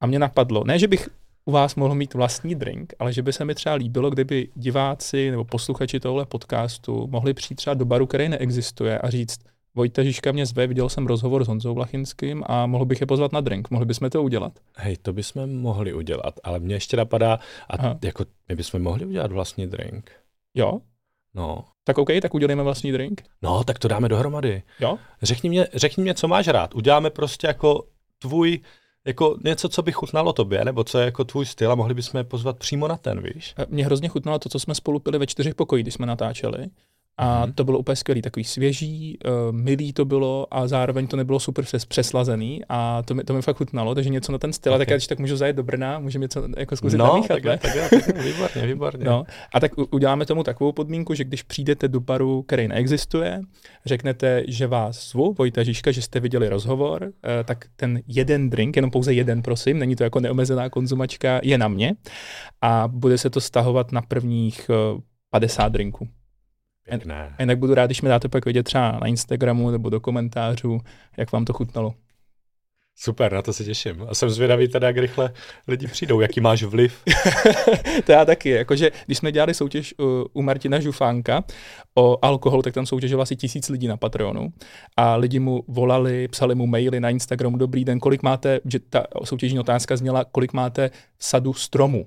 A 0.00 0.06
mě 0.06 0.18
napadlo, 0.18 0.64
ne, 0.64 0.78
že 0.78 0.88
bych 0.88 1.08
u 1.44 1.52
vás 1.52 1.74
mohl 1.74 1.94
mít 1.94 2.14
vlastní 2.14 2.54
drink, 2.54 2.94
ale 2.98 3.12
že 3.12 3.22
by 3.22 3.32
se 3.32 3.44
mi 3.44 3.54
třeba 3.54 3.74
líbilo, 3.74 4.10
kdyby 4.10 4.48
diváci 4.54 5.30
nebo 5.30 5.44
posluchači 5.44 6.00
tohle 6.00 6.26
podcastu 6.26 7.06
mohli 7.06 7.34
přijít 7.34 7.56
třeba 7.56 7.74
do 7.74 7.84
baru, 7.84 8.06
který 8.06 8.28
neexistuje 8.28 8.98
a 8.98 9.10
říct, 9.10 9.38
Vojta 9.74 10.02
Žižka 10.02 10.32
mě 10.32 10.46
zve, 10.46 10.66
viděl 10.66 10.88
jsem 10.88 11.06
rozhovor 11.06 11.44
s 11.44 11.48
Honzou 11.48 11.74
Vlachinským 11.74 12.44
a 12.46 12.66
mohl 12.66 12.84
bych 12.84 13.00
je 13.00 13.06
pozvat 13.06 13.32
na 13.32 13.40
drink. 13.40 13.70
Mohli 13.70 13.86
bychom 13.86 14.10
to 14.10 14.22
udělat? 14.22 14.52
Hej, 14.76 14.96
to 14.96 15.12
bychom 15.12 15.56
mohli 15.56 15.94
udělat, 15.94 16.34
ale 16.44 16.58
mě 16.58 16.74
ještě 16.74 16.96
napadá, 16.96 17.34
a 17.68 17.76
Aha. 17.76 17.98
jako 18.04 18.24
my 18.48 18.54
bychom 18.54 18.82
mohli 18.82 19.06
udělat 19.06 19.32
vlastní 19.32 19.66
drink. 19.66 20.12
Jo? 20.54 20.80
No. 21.34 21.64
Tak 21.84 21.98
OK, 21.98 22.08
tak 22.22 22.34
udělejme 22.34 22.62
vlastní 22.62 22.92
drink. 22.92 23.22
No, 23.42 23.64
tak 23.64 23.78
to 23.78 23.88
dáme 23.88 24.08
dohromady. 24.08 24.62
Jo? 24.80 24.98
Řekni 25.22 25.50
mě, 25.50 25.68
řekni 25.74 26.02
mě, 26.02 26.14
co 26.14 26.28
máš 26.28 26.48
rád. 26.48 26.74
Uděláme 26.74 27.10
prostě 27.10 27.46
jako 27.46 27.84
tvůj 28.18 28.60
jako 29.06 29.36
něco, 29.44 29.68
co 29.68 29.82
by 29.82 29.92
chutnalo 29.92 30.32
tobě, 30.32 30.64
nebo 30.64 30.84
co 30.84 30.98
je 30.98 31.04
jako 31.04 31.24
tvůj 31.24 31.46
styl 31.46 31.72
a 31.72 31.74
mohli 31.74 31.94
bychom 31.94 32.18
je 32.18 32.24
pozvat 32.24 32.58
přímo 32.58 32.88
na 32.88 32.96
ten, 32.96 33.22
víš? 33.22 33.54
Mě 33.68 33.84
hrozně 33.84 34.08
chutnalo 34.08 34.38
to, 34.38 34.48
co 34.48 34.58
jsme 34.58 34.74
spolu 34.74 34.98
pili 34.98 35.18
ve 35.18 35.26
čtyřech 35.26 35.54
pokojích, 35.54 35.84
když 35.84 35.94
jsme 35.94 36.06
natáčeli. 36.06 36.66
A 37.18 37.46
mm-hmm. 37.46 37.52
to 37.54 37.64
bylo 37.64 37.78
úplně 37.78 37.96
skvělý, 37.96 38.22
takový 38.22 38.44
svěží, 38.44 39.18
uh, 39.24 39.56
milý 39.56 39.92
to 39.92 40.04
bylo 40.04 40.46
a 40.50 40.68
zároveň 40.68 41.06
to 41.06 41.16
nebylo 41.16 41.40
super 41.40 41.64
přes, 41.64 41.84
přeslazený 41.84 42.60
a 42.68 43.02
to 43.02 43.14
mi, 43.14 43.24
to 43.24 43.34
mi 43.34 43.42
fakt 43.42 43.56
chutnalo, 43.56 43.94
takže 43.94 44.10
něco 44.10 44.32
na 44.32 44.38
ten 44.38 44.52
styl, 44.52 44.72
okay. 44.72 44.78
tak 44.78 44.90
já 44.90 44.96
když 44.96 45.06
tak 45.06 45.18
můžu 45.18 45.36
zajet 45.36 45.56
do 45.56 45.62
Brna, 45.62 45.98
můžeme 45.98 46.22
něco 46.22 46.48
jako 46.56 46.76
zkusit 46.76 46.96
no, 46.96 47.06
namíchat, 47.06 47.42
tak, 47.42 47.60
tak, 47.60 47.72
tak, 47.90 48.04
tak, 48.06 48.24
výborně, 48.24 48.66
výborně. 48.66 49.04
No, 49.04 49.24
a 49.54 49.60
tak 49.60 49.72
uděláme 49.90 50.26
tomu 50.26 50.42
takovou 50.42 50.72
podmínku, 50.72 51.14
že 51.14 51.24
když 51.24 51.42
přijdete 51.42 51.88
do 51.88 52.00
baru, 52.00 52.42
který 52.42 52.68
neexistuje, 52.68 53.40
řeknete, 53.86 54.42
že 54.48 54.66
vás 54.66 55.10
zvu, 55.10 55.34
Vojta 55.38 55.62
Žižka, 55.62 55.90
že 55.90 56.02
jste 56.02 56.20
viděli 56.20 56.48
rozhovor, 56.48 57.02
uh, 57.02 57.10
tak 57.44 57.64
ten 57.76 58.00
jeden 58.06 58.50
drink, 58.50 58.76
jenom 58.76 58.90
pouze 58.90 59.12
jeden, 59.12 59.42
prosím, 59.42 59.78
není 59.78 59.96
to 59.96 60.04
jako 60.04 60.20
neomezená 60.20 60.70
konzumačka, 60.70 61.40
je 61.42 61.58
na 61.58 61.68
mě 61.68 61.94
a 62.60 62.88
bude 62.88 63.18
se 63.18 63.30
to 63.30 63.40
stahovat 63.40 63.92
na 63.92 64.02
prvních 64.02 64.70
uh, 64.94 65.00
50 65.30 65.68
drinků. 65.68 66.08
Pěkné. 66.88 67.34
A 67.38 67.42
jinak 67.42 67.58
budu 67.58 67.74
rád, 67.74 67.86
když 67.86 68.02
mi 68.02 68.08
dáte 68.08 68.28
pak 68.28 68.46
vidět 68.46 68.62
třeba 68.62 68.98
na 69.00 69.06
Instagramu 69.06 69.70
nebo 69.70 69.90
do 69.90 70.00
komentářů, 70.00 70.80
jak 71.16 71.32
vám 71.32 71.44
to 71.44 71.52
chutnalo. 71.52 71.94
Super, 73.00 73.32
na 73.32 73.42
to 73.42 73.52
se 73.52 73.64
těším. 73.64 74.06
A 74.08 74.14
jsem 74.14 74.30
zvědavý 74.30 74.68
teda, 74.68 74.86
jak 74.86 74.96
rychle 74.96 75.32
lidi 75.68 75.86
přijdou, 75.86 76.20
jaký 76.20 76.40
máš 76.40 76.62
vliv. 76.62 77.02
to 78.04 78.12
já 78.12 78.24
taky, 78.24 78.50
jakože 78.50 78.90
když 79.06 79.18
jsme 79.18 79.32
dělali 79.32 79.54
soutěž 79.54 79.94
u, 80.00 80.26
u 80.32 80.42
Martina 80.42 80.80
Žufánka 80.80 81.44
o 81.94 82.18
alkohol, 82.22 82.62
tak 82.62 82.74
tam 82.74 82.86
soutěžilo 82.86 83.22
asi 83.22 83.36
tisíc 83.36 83.68
lidí 83.68 83.86
na 83.86 83.96
Patreonu 83.96 84.52
a 84.96 85.16
lidi 85.16 85.38
mu 85.38 85.64
volali, 85.68 86.28
psali 86.28 86.54
mu 86.54 86.66
maily 86.66 87.00
na 87.00 87.10
Instagramu, 87.10 87.56
dobrý 87.56 87.84
den, 87.84 88.00
kolik 88.00 88.22
máte, 88.22 88.60
že 88.64 88.78
ta 88.78 89.04
soutěžní 89.24 89.60
otázka 89.60 89.96
zněla, 89.96 90.24
kolik 90.24 90.52
máte 90.52 90.90
sadu 91.18 91.54
stromů 91.54 92.06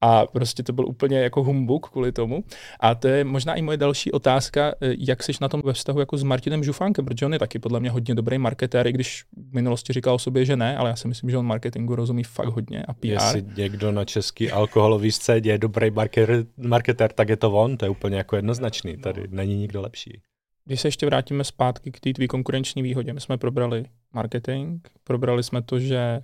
a 0.00 0.26
prostě 0.26 0.62
to 0.62 0.72
byl 0.72 0.86
úplně 0.86 1.18
jako 1.18 1.42
humbuk 1.42 1.90
kvůli 1.90 2.12
tomu. 2.12 2.44
A 2.80 2.94
to 2.94 3.08
je 3.08 3.24
možná 3.24 3.54
i 3.54 3.62
moje 3.62 3.76
další 3.76 4.12
otázka, 4.12 4.74
eh, 4.80 4.94
jak 4.98 5.22
jsi 5.22 5.32
na 5.40 5.48
tom 5.48 5.62
ve 5.64 5.72
vztahu 5.72 6.00
jako 6.00 6.16
s 6.16 6.22
Martinem 6.22 6.64
Žufánkem, 6.64 7.04
protože 7.04 7.26
on 7.26 7.32
je 7.32 7.38
taky 7.38 7.58
podle 7.58 7.80
mě 7.80 7.90
hodně 7.90 8.14
dobrý 8.14 8.38
marketér, 8.38 8.86
i 8.86 8.92
když 8.92 9.24
v 9.50 9.54
minulosti 9.54 9.92
říkal 9.92 10.14
o 10.14 10.18
sobě, 10.18 10.44
že 10.44 10.56
ne, 10.56 10.76
ale 10.76 10.90
já 10.90 10.96
si 10.96 11.08
myslím, 11.08 11.30
že 11.30 11.38
on 11.38 11.46
marketingu 11.46 11.94
rozumí 11.94 12.24
fakt 12.24 12.48
hodně 12.48 12.82
a 12.82 12.94
PR. 12.94 13.06
Jestli 13.06 13.44
někdo 13.56 13.92
na 13.92 14.04
český 14.04 14.50
alkoholový 14.50 15.12
scéně 15.12 15.50
je 15.50 15.58
dobrý 15.58 15.90
marketér, 15.90 16.44
marketér, 16.56 17.12
tak 17.12 17.28
je 17.28 17.36
to 17.36 17.52
on, 17.52 17.76
to 17.76 17.84
je 17.84 17.90
úplně 17.90 18.16
jako 18.16 18.36
jednoznačný, 18.36 18.96
tady 18.96 19.24
není 19.30 19.56
nikdo 19.56 19.80
lepší. 19.80 20.20
Když 20.64 20.80
se 20.80 20.88
ještě 20.88 21.06
vrátíme 21.06 21.44
zpátky 21.44 21.90
k 21.90 22.00
té 22.00 22.12
tvý 22.12 22.28
konkurenční 22.28 22.82
výhodě, 22.82 23.12
my 23.12 23.20
jsme 23.20 23.38
probrali 23.38 23.84
marketing, 24.12 24.86
probrali 25.04 25.42
jsme 25.42 25.62
to, 25.62 25.78
že 25.78 26.20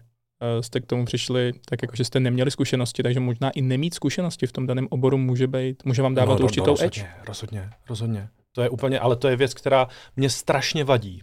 jste 0.61 0.81
k 0.81 0.87
tomu 0.87 1.05
přišli 1.05 1.53
tak 1.69 1.83
jako, 1.83 1.97
že 1.97 2.05
jste 2.05 2.21
neměli 2.21 2.51
zkušenosti, 2.51 3.03
takže 3.03 3.21
možná 3.21 3.51
i 3.51 3.63
nemít 3.63 3.95
zkušenosti 3.95 4.47
v 4.47 4.53
tom 4.53 4.67
daném 4.67 4.87
oboru 4.91 5.19
může 5.19 5.47
být, 5.47 5.85
může 5.85 6.03
vám 6.03 6.15
dávat 6.15 6.35
no, 6.35 6.39
no, 6.39 6.45
určitou 6.45 6.67
no, 6.67 6.73
rozhodně, 6.73 7.03
edge. 7.03 7.27
Rozhodně, 7.27 7.71
rozhodně. 7.89 8.29
To 8.53 8.63
je 8.63 8.69
úplně, 8.69 9.01
ale 9.01 9.17
to 9.17 9.29
je 9.29 9.37
věc, 9.37 9.55
která 9.55 9.89
mě 10.17 10.31
strašně 10.31 10.85
vadí 10.85 11.23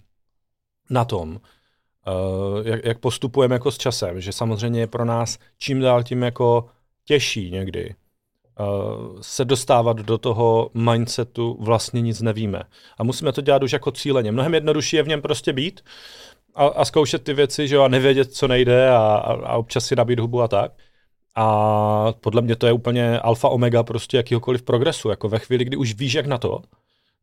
na 0.90 1.06
tom, 1.06 1.30
uh, 1.30 2.68
jak, 2.68 2.86
jak 2.86 3.00
postupujeme 3.00 3.56
jako 3.56 3.72
s 3.72 3.78
časem, 3.78 4.22
že 4.22 4.32
samozřejmě 4.32 4.80
je 4.80 4.88
pro 4.88 5.06
nás 5.06 5.38
čím 5.58 5.80
dál 5.80 6.04
tím 6.04 6.22
jako 6.24 6.66
těžší 7.06 7.52
někdy 7.52 7.96
uh, 8.60 9.18
se 9.22 9.46
dostávat 9.46 9.98
do 9.98 10.18
toho 10.18 10.70
mindsetu 10.74 11.58
vlastně 11.60 12.02
nic 12.02 12.22
nevíme. 12.22 12.64
A 12.98 13.04
musíme 13.04 13.32
to 13.32 13.42
dělat 13.42 13.64
už 13.64 13.74
jako 13.74 13.92
cíleně. 13.92 14.32
Mnohem 14.32 14.54
jednodušší 14.54 14.96
je 14.96 15.04
v 15.04 15.08
něm 15.08 15.22
prostě 15.22 15.54
být, 15.54 15.82
a, 16.56 16.66
a 16.66 16.86
zkoušet 16.86 17.24
ty 17.24 17.34
věci, 17.34 17.68
že 17.68 17.76
jo, 17.76 17.84
a 17.84 17.88
nevědět, 17.88 18.34
co 18.34 18.48
nejde 18.48 18.90
a, 18.90 18.98
a, 18.98 19.58
občas 19.58 19.86
si 19.86 19.96
nabít 19.96 20.20
hubu 20.20 20.42
a 20.42 20.48
tak. 20.48 20.72
A 21.36 22.14
podle 22.22 22.42
mě 22.42 22.56
to 22.56 22.68
je 22.68 22.74
úplně 22.74 23.20
alfa 23.20 23.50
omega 23.50 23.84
prostě 23.84 24.18
jakýhokoliv 24.18 24.62
progresu. 24.62 25.10
Jako 25.10 25.30
ve 25.30 25.40
chvíli, 25.40 25.66
kdy 25.66 25.78
už 25.78 25.94
víš, 25.94 26.14
jak 26.14 26.26
na 26.26 26.38
to, 26.38 26.62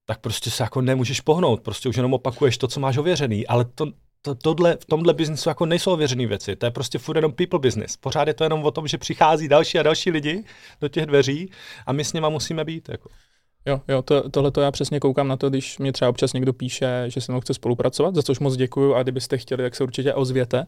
tak 0.06 0.20
prostě 0.20 0.50
se 0.50 0.62
jako 0.62 0.80
nemůžeš 0.80 1.20
pohnout. 1.20 1.60
Prostě 1.60 1.88
už 1.88 1.96
jenom 1.96 2.14
opakuješ 2.14 2.58
to, 2.58 2.68
co 2.68 2.80
máš 2.80 2.96
ověřený. 2.96 3.46
Ale 3.46 3.64
to, 3.64 3.86
to, 4.22 4.34
tohle, 4.34 4.76
v 4.80 4.84
tomhle 4.84 5.14
biznisu 5.14 5.48
jako 5.48 5.66
nejsou 5.66 5.92
ověřené 5.92 6.26
věci. 6.26 6.56
To 6.56 6.66
je 6.66 6.70
prostě 6.70 6.98
furt 6.98 7.16
jenom 7.16 7.32
people 7.32 7.58
business. 7.58 7.96
Pořád 7.96 8.28
je 8.28 8.34
to 8.34 8.44
jenom 8.44 8.64
o 8.64 8.70
tom, 8.70 8.88
že 8.88 8.98
přichází 8.98 9.48
další 9.48 9.78
a 9.78 9.82
další 9.82 10.10
lidi 10.10 10.44
do 10.80 10.88
těch 10.88 11.06
dveří 11.06 11.50
a 11.86 11.92
my 11.92 12.04
s 12.04 12.12
nima 12.12 12.28
musíme 12.28 12.64
být. 12.64 12.88
Jako. 12.88 13.10
Jo, 13.68 13.80
jo, 13.88 14.02
to, 14.02 14.30
tohle 14.30 14.50
to 14.50 14.60
já 14.60 14.70
přesně 14.70 15.00
koukám 15.00 15.28
na 15.28 15.36
to, 15.36 15.50
když 15.50 15.78
mě 15.78 15.92
třeba 15.92 16.08
občas 16.08 16.32
někdo 16.32 16.52
píše, 16.52 17.04
že 17.06 17.20
se 17.20 17.32
mnou 17.32 17.40
chce 17.40 17.54
spolupracovat, 17.54 18.14
za 18.14 18.22
což 18.22 18.38
moc 18.38 18.56
děkuju 18.56 18.94
a 18.94 19.02
kdybyste 19.02 19.38
chtěli, 19.38 19.62
tak 19.62 19.74
se 19.74 19.84
určitě 19.84 20.14
ozvěte, 20.14 20.66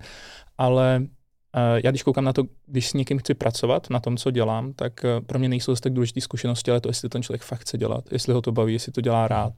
ale 0.58 1.00
uh, 1.00 1.80
já 1.84 1.90
když 1.90 2.02
koukám 2.02 2.24
na 2.24 2.32
to, 2.32 2.42
když 2.66 2.88
s 2.88 2.94
někým 2.94 3.18
chci 3.18 3.34
pracovat 3.34 3.90
na 3.90 4.00
tom, 4.00 4.16
co 4.16 4.30
dělám, 4.30 4.72
tak 4.72 5.04
uh, 5.04 5.26
pro 5.26 5.38
mě 5.38 5.48
nejsou 5.48 5.74
tak 5.74 5.92
důležité 5.92 6.20
zkušenosti, 6.20 6.70
ale 6.70 6.80
to, 6.80 6.88
jestli 6.88 7.08
ten 7.08 7.22
člověk 7.22 7.42
fakt 7.42 7.60
chce 7.60 7.78
dělat, 7.78 8.12
jestli 8.12 8.32
ho 8.32 8.42
to 8.42 8.52
baví, 8.52 8.72
jestli 8.72 8.92
to 8.92 9.00
dělá 9.00 9.28
rád. 9.28 9.52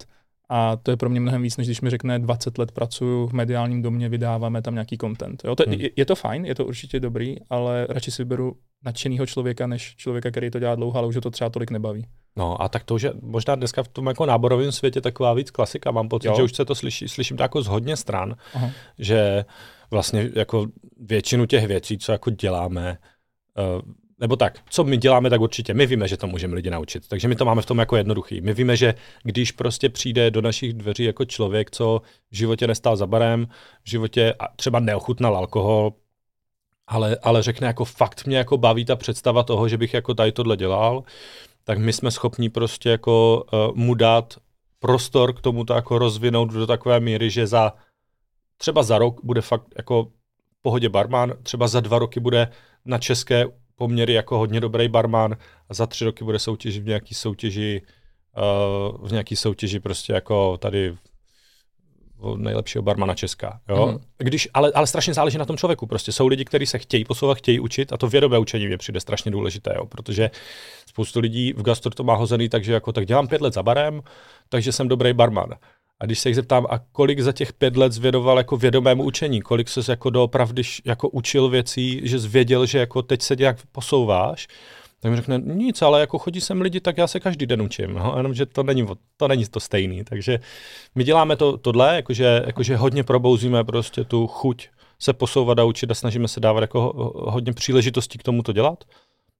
A 0.48 0.76
to 0.76 0.90
je 0.90 0.96
pro 0.96 1.10
mě 1.10 1.20
mnohem 1.20 1.42
víc, 1.42 1.56
než 1.56 1.66
když 1.66 1.80
mi 1.80 1.90
řekne 1.90 2.18
20 2.18 2.58
let 2.58 2.72
pracuju 2.72 3.26
v 3.26 3.32
mediálním 3.32 3.82
domě, 3.82 4.08
vydáváme 4.08 4.62
tam 4.62 4.74
nějaký 4.74 4.98
content. 4.98 5.42
Jo, 5.44 5.56
to, 5.56 5.64
hmm. 5.66 5.80
je, 5.80 5.90
je 5.96 6.04
to 6.04 6.14
fajn, 6.14 6.44
je 6.44 6.54
to 6.54 6.66
určitě 6.66 7.00
dobrý, 7.00 7.36
ale 7.50 7.86
radši 7.90 8.10
si 8.10 8.24
beru 8.24 8.56
nadšenýho 8.84 9.26
člověka, 9.26 9.66
než 9.66 9.96
člověka, 9.96 10.30
který 10.30 10.50
to 10.50 10.58
dělá 10.58 10.74
dlouho, 10.74 10.98
ale 10.98 11.06
už 11.06 11.18
to 11.22 11.30
třeba 11.30 11.50
tolik 11.50 11.70
nebaví. 11.70 12.06
No 12.36 12.62
a 12.62 12.68
tak 12.68 12.84
to 12.84 12.94
už 12.94 13.02
je 13.02 13.12
možná 13.22 13.54
dneska 13.54 13.82
v 13.82 13.88
tom 13.88 14.06
jako 14.06 14.26
náborovém 14.26 14.72
světě 14.72 15.00
taková 15.00 15.34
víc 15.34 15.50
klasika. 15.50 15.90
Mám 15.90 16.08
pocit, 16.08 16.28
jo. 16.28 16.34
že 16.36 16.42
už 16.42 16.54
se 16.54 16.64
to 16.64 16.74
slyší, 16.74 17.08
slyším 17.08 17.36
to 17.36 17.42
jako 17.42 17.62
z 17.62 17.66
hodně 17.66 17.96
stran, 17.96 18.36
Aha. 18.54 18.70
že 18.98 19.44
vlastně 19.90 20.30
jako 20.34 20.66
většinu 21.00 21.46
těch 21.46 21.66
věcí, 21.66 21.98
co 21.98 22.12
jako 22.12 22.30
děláme, 22.30 22.98
uh, 23.58 23.92
nebo 24.22 24.36
tak, 24.36 24.58
co 24.70 24.84
my 24.84 24.96
děláme, 24.96 25.30
tak 25.30 25.40
určitě 25.40 25.74
my 25.74 25.86
víme, 25.86 26.08
že 26.08 26.16
to 26.16 26.26
můžeme 26.26 26.54
lidi 26.54 26.70
naučit. 26.70 27.08
Takže 27.08 27.28
my 27.28 27.36
to 27.36 27.44
máme 27.44 27.62
v 27.62 27.66
tom 27.66 27.78
jako 27.78 27.96
jednoduchý. 27.96 28.40
My 28.40 28.54
víme, 28.54 28.76
že 28.76 28.94
když 29.22 29.52
prostě 29.52 29.88
přijde 29.88 30.30
do 30.30 30.42
našich 30.42 30.72
dveří 30.72 31.04
jako 31.04 31.24
člověk, 31.24 31.70
co 31.70 32.02
v 32.30 32.36
životě 32.36 32.66
nestál 32.66 32.96
za 32.96 33.06
barem, 33.06 33.46
v 33.84 33.90
životě 33.90 34.34
třeba 34.56 34.80
neochutnal 34.80 35.36
alkohol, 35.36 35.92
ale, 36.86 37.16
ale 37.22 37.42
řekne 37.42 37.66
jako 37.66 37.84
fakt 37.84 38.26
mě 38.26 38.36
jako 38.36 38.58
baví 38.58 38.84
ta 38.84 38.96
představa 38.96 39.42
toho, 39.42 39.68
že 39.68 39.78
bych 39.78 39.94
jako 39.94 40.14
tady 40.14 40.32
tohle 40.32 40.56
dělal, 40.56 41.02
tak 41.64 41.78
my 41.78 41.92
jsme 41.92 42.10
schopni 42.10 42.50
prostě 42.50 42.88
jako 42.88 43.44
uh, 43.52 43.76
mu 43.76 43.94
dát 43.94 44.34
prostor 44.78 45.32
k 45.34 45.40
tomu 45.40 45.64
to 45.64 45.74
jako 45.74 45.98
rozvinout 45.98 46.52
do 46.52 46.66
takové 46.66 47.00
míry, 47.00 47.30
že 47.30 47.46
za 47.46 47.72
třeba 48.56 48.82
za 48.82 48.98
rok 48.98 49.20
bude 49.24 49.40
fakt 49.40 49.66
jako 49.76 50.06
pohodě 50.62 50.88
barman, 50.88 51.32
třeba 51.42 51.68
za 51.68 51.80
dva 51.80 51.98
roky 51.98 52.20
bude 52.20 52.48
na 52.84 52.98
české 52.98 53.46
poměry 53.82 54.12
jako 54.12 54.38
hodně 54.38 54.60
dobrý 54.60 54.88
barman 54.88 55.36
a 55.68 55.74
za 55.74 55.86
tři 55.86 56.04
roky 56.04 56.24
bude 56.24 56.38
soutěžit 56.38 56.82
v 56.82 56.86
nějaký 56.86 57.14
soutěži 57.14 57.82
uh, 57.82 59.08
v 59.08 59.12
nějaký 59.12 59.36
soutěži 59.36 59.80
prostě 59.80 60.12
jako 60.12 60.56
tady 60.56 60.94
nejlepšího 62.36 62.82
barmana 62.82 63.14
Česka. 63.14 63.60
Jo? 63.68 63.86
Mm. 63.86 63.98
Když, 64.18 64.48
ale, 64.54 64.72
ale 64.74 64.86
strašně 64.86 65.14
záleží 65.14 65.38
na 65.38 65.44
tom 65.44 65.56
člověku. 65.56 65.86
Prostě 65.86 66.12
jsou 66.12 66.26
lidi, 66.26 66.44
kteří 66.44 66.66
se 66.66 66.78
chtějí 66.78 67.04
posouvat, 67.04 67.38
chtějí 67.38 67.60
učit 67.60 67.92
a 67.92 67.96
to 67.96 68.08
vědomé 68.08 68.38
učení 68.38 68.66
mě 68.66 68.78
přijde 68.78 69.00
strašně 69.00 69.30
důležité, 69.30 69.74
jo? 69.76 69.86
protože 69.86 70.30
spoustu 70.86 71.20
lidí 71.20 71.52
v 71.52 71.62
gastro 71.62 71.90
to 71.90 72.04
má 72.04 72.14
hozený, 72.14 72.48
takže 72.48 72.72
jako 72.72 72.92
tak 72.92 73.06
dělám 73.06 73.28
pět 73.28 73.40
let 73.40 73.54
za 73.54 73.62
barem, 73.62 74.02
takže 74.48 74.72
jsem 74.72 74.88
dobrý 74.88 75.12
barman. 75.12 75.54
A 76.02 76.06
když 76.06 76.18
se 76.18 76.28
jich 76.28 76.36
zeptám, 76.36 76.66
a 76.70 76.78
kolik 76.78 77.20
za 77.20 77.32
těch 77.32 77.52
pět 77.52 77.76
let 77.76 77.92
zvědoval 77.92 78.38
jako 78.38 78.56
vědomému 78.56 79.04
učení, 79.04 79.42
kolik 79.42 79.68
se 79.68 79.92
jako 79.92 80.10
doopravdy 80.10 80.62
jako 80.84 81.08
učil 81.08 81.48
věcí, 81.48 82.00
že 82.04 82.18
zvěděl, 82.18 82.66
že 82.66 82.78
jako 82.78 83.02
teď 83.02 83.22
se 83.22 83.36
nějak 83.36 83.56
posouváš, 83.72 84.48
tak 85.00 85.10
mi 85.10 85.16
řekne, 85.16 85.38
nic, 85.44 85.82
ale 85.82 86.00
jako 86.00 86.18
chodí 86.18 86.40
sem 86.40 86.60
lidi, 86.60 86.80
tak 86.80 86.98
já 86.98 87.06
se 87.06 87.20
každý 87.20 87.46
den 87.46 87.62
učím, 87.62 87.94
no, 87.94 88.14
jenomže 88.16 88.46
to 88.46 88.62
není, 88.62 88.86
to 89.16 89.28
není 89.28 89.46
to 89.46 89.60
stejný. 89.60 90.04
Takže 90.04 90.40
my 90.94 91.04
děláme 91.04 91.36
to, 91.36 91.56
tohle, 91.56 91.96
jakože, 91.96 92.42
jakože 92.46 92.76
hodně 92.76 93.04
probouzíme 93.04 93.64
prostě 93.64 94.04
tu 94.04 94.26
chuť 94.26 94.68
se 94.98 95.12
posouvat 95.12 95.58
a 95.58 95.64
učit 95.64 95.90
a 95.90 95.94
snažíme 95.94 96.28
se 96.28 96.40
dávat 96.40 96.60
jako 96.60 96.92
hodně 97.28 97.52
příležitostí 97.52 98.18
k 98.18 98.22
tomu 98.22 98.42
to 98.42 98.52
dělat 98.52 98.84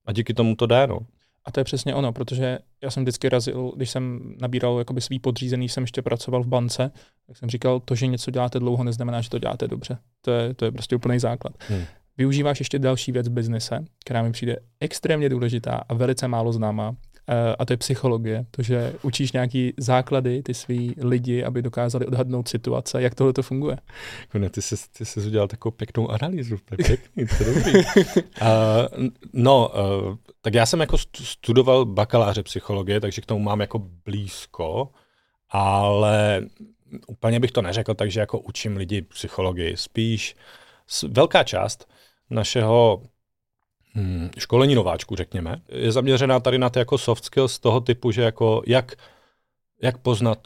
a 0.07 0.13
díky 0.13 0.35
tomu 0.35 0.57
to 0.57 0.67
jde, 0.67 0.87
no. 0.87 0.99
A 1.45 1.53
to 1.53 1.61
je 1.61 1.65
přesně 1.65 1.95
ono, 1.95 2.13
protože 2.13 2.59
já 2.83 2.91
jsem 2.91 3.03
vždycky 3.03 3.29
razil, 3.29 3.73
když 3.77 3.91
jsem 3.91 4.35
nabíral 4.41 4.79
jakoby 4.79 5.01
svý 5.01 5.19
podřízený, 5.19 5.69
jsem 5.69 5.83
ještě 5.83 6.03
pracoval 6.03 6.43
v 6.43 6.47
bance, 6.47 6.91
tak 7.27 7.37
jsem 7.37 7.51
říkal, 7.51 7.81
to, 7.81 7.95
že 7.95 8.07
něco 8.07 8.31
děláte 8.31 8.59
dlouho, 8.59 8.85
neznamená, 8.85 9.21
že 9.21 9.31
to 9.31 9.39
děláte 9.39 9.69
dobře. 9.69 9.99
To 10.21 10.31
je, 10.31 10.55
to 10.55 10.65
je 10.65 10.73
prostě 10.73 10.97
úplný 10.97 11.19
základ. 11.19 11.53
Hmm 11.69 11.85
využíváš 12.19 12.59
ještě 12.59 12.79
další 12.79 13.13
věc 13.13 13.29
v 13.29 13.33
biznise, 13.33 13.85
která 14.05 14.23
mi 14.23 14.33
přijde 14.33 14.57
extrémně 14.81 15.29
důležitá 15.29 15.83
a 15.89 15.95
velice 15.95 16.29
málo 16.29 16.53
známá, 16.53 16.97
a 17.59 17.65
to 17.65 17.73
je 17.73 17.77
psychologie. 17.77 18.47
To, 18.51 18.63
že 18.63 18.95
učíš 19.03 19.33
nějaký 19.33 19.75
základy, 19.77 20.43
ty 20.43 20.55
svý 20.55 20.95
lidi, 20.99 21.45
aby 21.45 21.63
dokázali 21.63 22.07
odhadnout 22.07 22.49
situace, 22.49 23.03
jak 23.03 23.15
tohle 23.15 23.33
to 23.33 23.43
funguje. 23.43 23.77
Ne, 24.35 24.51
ty 24.51 24.63
jsi, 24.63 24.77
ty 24.99 25.05
jsi 25.05 25.21
udělal 25.21 25.49
takovou 25.49 25.71
pěknou 25.71 26.11
analýzu, 26.11 26.57
to 26.65 26.75
je 26.79 26.85
pěkný, 26.85 27.27
to 27.39 27.45
dobrý. 27.45 27.73
uh, 27.75 29.09
no, 29.33 29.69
uh, 29.69 30.17
tak 30.41 30.55
já 30.55 30.67
jsem 30.67 30.81
jako 30.81 30.99
studoval 31.15 31.85
bakaláře 31.85 32.43
psychologie, 32.43 33.01
takže 33.01 33.23
k 33.23 33.27
tomu 33.27 33.41
mám 33.41 33.61
jako 33.61 33.79
blízko, 34.05 34.89
ale 35.51 36.43
úplně 37.07 37.41
bych 37.41 37.53
to 37.53 37.63
neřekl, 37.63 37.95
takže 37.95 38.21
jako 38.21 38.39
učím 38.39 38.77
lidi 38.77 39.03
psychologii. 39.03 39.77
Spíš 39.77 40.37
velká 41.09 41.45
část 41.45 41.89
našeho 42.31 43.03
hmm, 43.95 44.31
školení 44.39 44.75
nováčků, 44.75 45.17
řekněme, 45.17 45.57
je 45.69 45.93
zaměřená 45.93 46.41
tady 46.41 46.59
na 46.59 46.71
ty 46.71 46.79
jako 46.79 46.99
soft 46.99 47.25
skills 47.25 47.59
toho 47.59 47.81
typu, 47.81 48.11
že 48.11 48.23
jako 48.23 48.63
jak, 48.67 48.93
jak 49.83 49.99
poznat, 49.99 50.39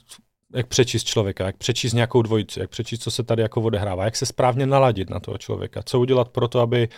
jak 0.55 0.67
přečíst 0.67 1.05
člověka, 1.05 1.47
jak 1.47 1.57
přečíst 1.57 1.93
nějakou 1.93 2.23
dvojici, 2.23 2.61
jak 2.61 2.71
přečíst, 2.71 3.03
co 3.03 3.11
se 3.11 3.23
tady 3.23 3.43
jako 3.43 3.63
odehrává, 3.63 4.05
jak 4.05 4.17
se 4.17 4.27
správně 4.27 4.67
naladit 4.67 5.11
na 5.11 5.21
toho 5.21 5.39
člověka, 5.39 5.83
co 5.83 6.01
udělat 6.01 6.29
pro 6.29 6.49
to, 6.49 6.61
aby 6.61 6.89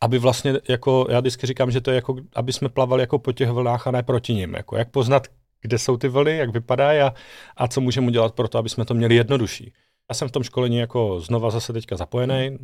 aby 0.00 0.18
vlastně, 0.18 0.54
jako 0.68 1.06
já 1.10 1.20
vždycky 1.20 1.46
říkám, 1.46 1.70
že 1.70 1.80
to 1.80 1.90
je 1.90 1.94
jako, 1.94 2.16
aby 2.34 2.52
jsme 2.52 2.68
plavali 2.68 3.02
jako 3.02 3.18
po 3.18 3.32
těch 3.32 3.50
vlnách 3.50 3.86
a 3.86 3.90
ne 3.90 4.02
proti 4.02 4.34
nim. 4.34 4.54
Jako 4.54 4.76
jak 4.76 4.90
poznat, 4.90 5.26
kde 5.60 5.78
jsou 5.78 5.96
ty 5.96 6.08
vlny, 6.08 6.36
jak 6.36 6.50
vypadají 6.50 7.00
a, 7.00 7.14
a 7.56 7.68
co 7.68 7.80
můžeme 7.80 8.06
udělat 8.06 8.34
pro 8.34 8.48
to, 8.48 8.58
aby 8.58 8.68
jsme 8.68 8.84
to 8.84 8.94
měli 8.94 9.14
jednodušší. 9.14 9.72
Já 10.10 10.14
jsem 10.14 10.28
v 10.28 10.32
tom 10.32 10.42
školení 10.42 10.76
jako 10.76 11.20
znova 11.20 11.50
zase 11.50 11.72
teďka 11.72 11.96
zapojený. 11.96 12.58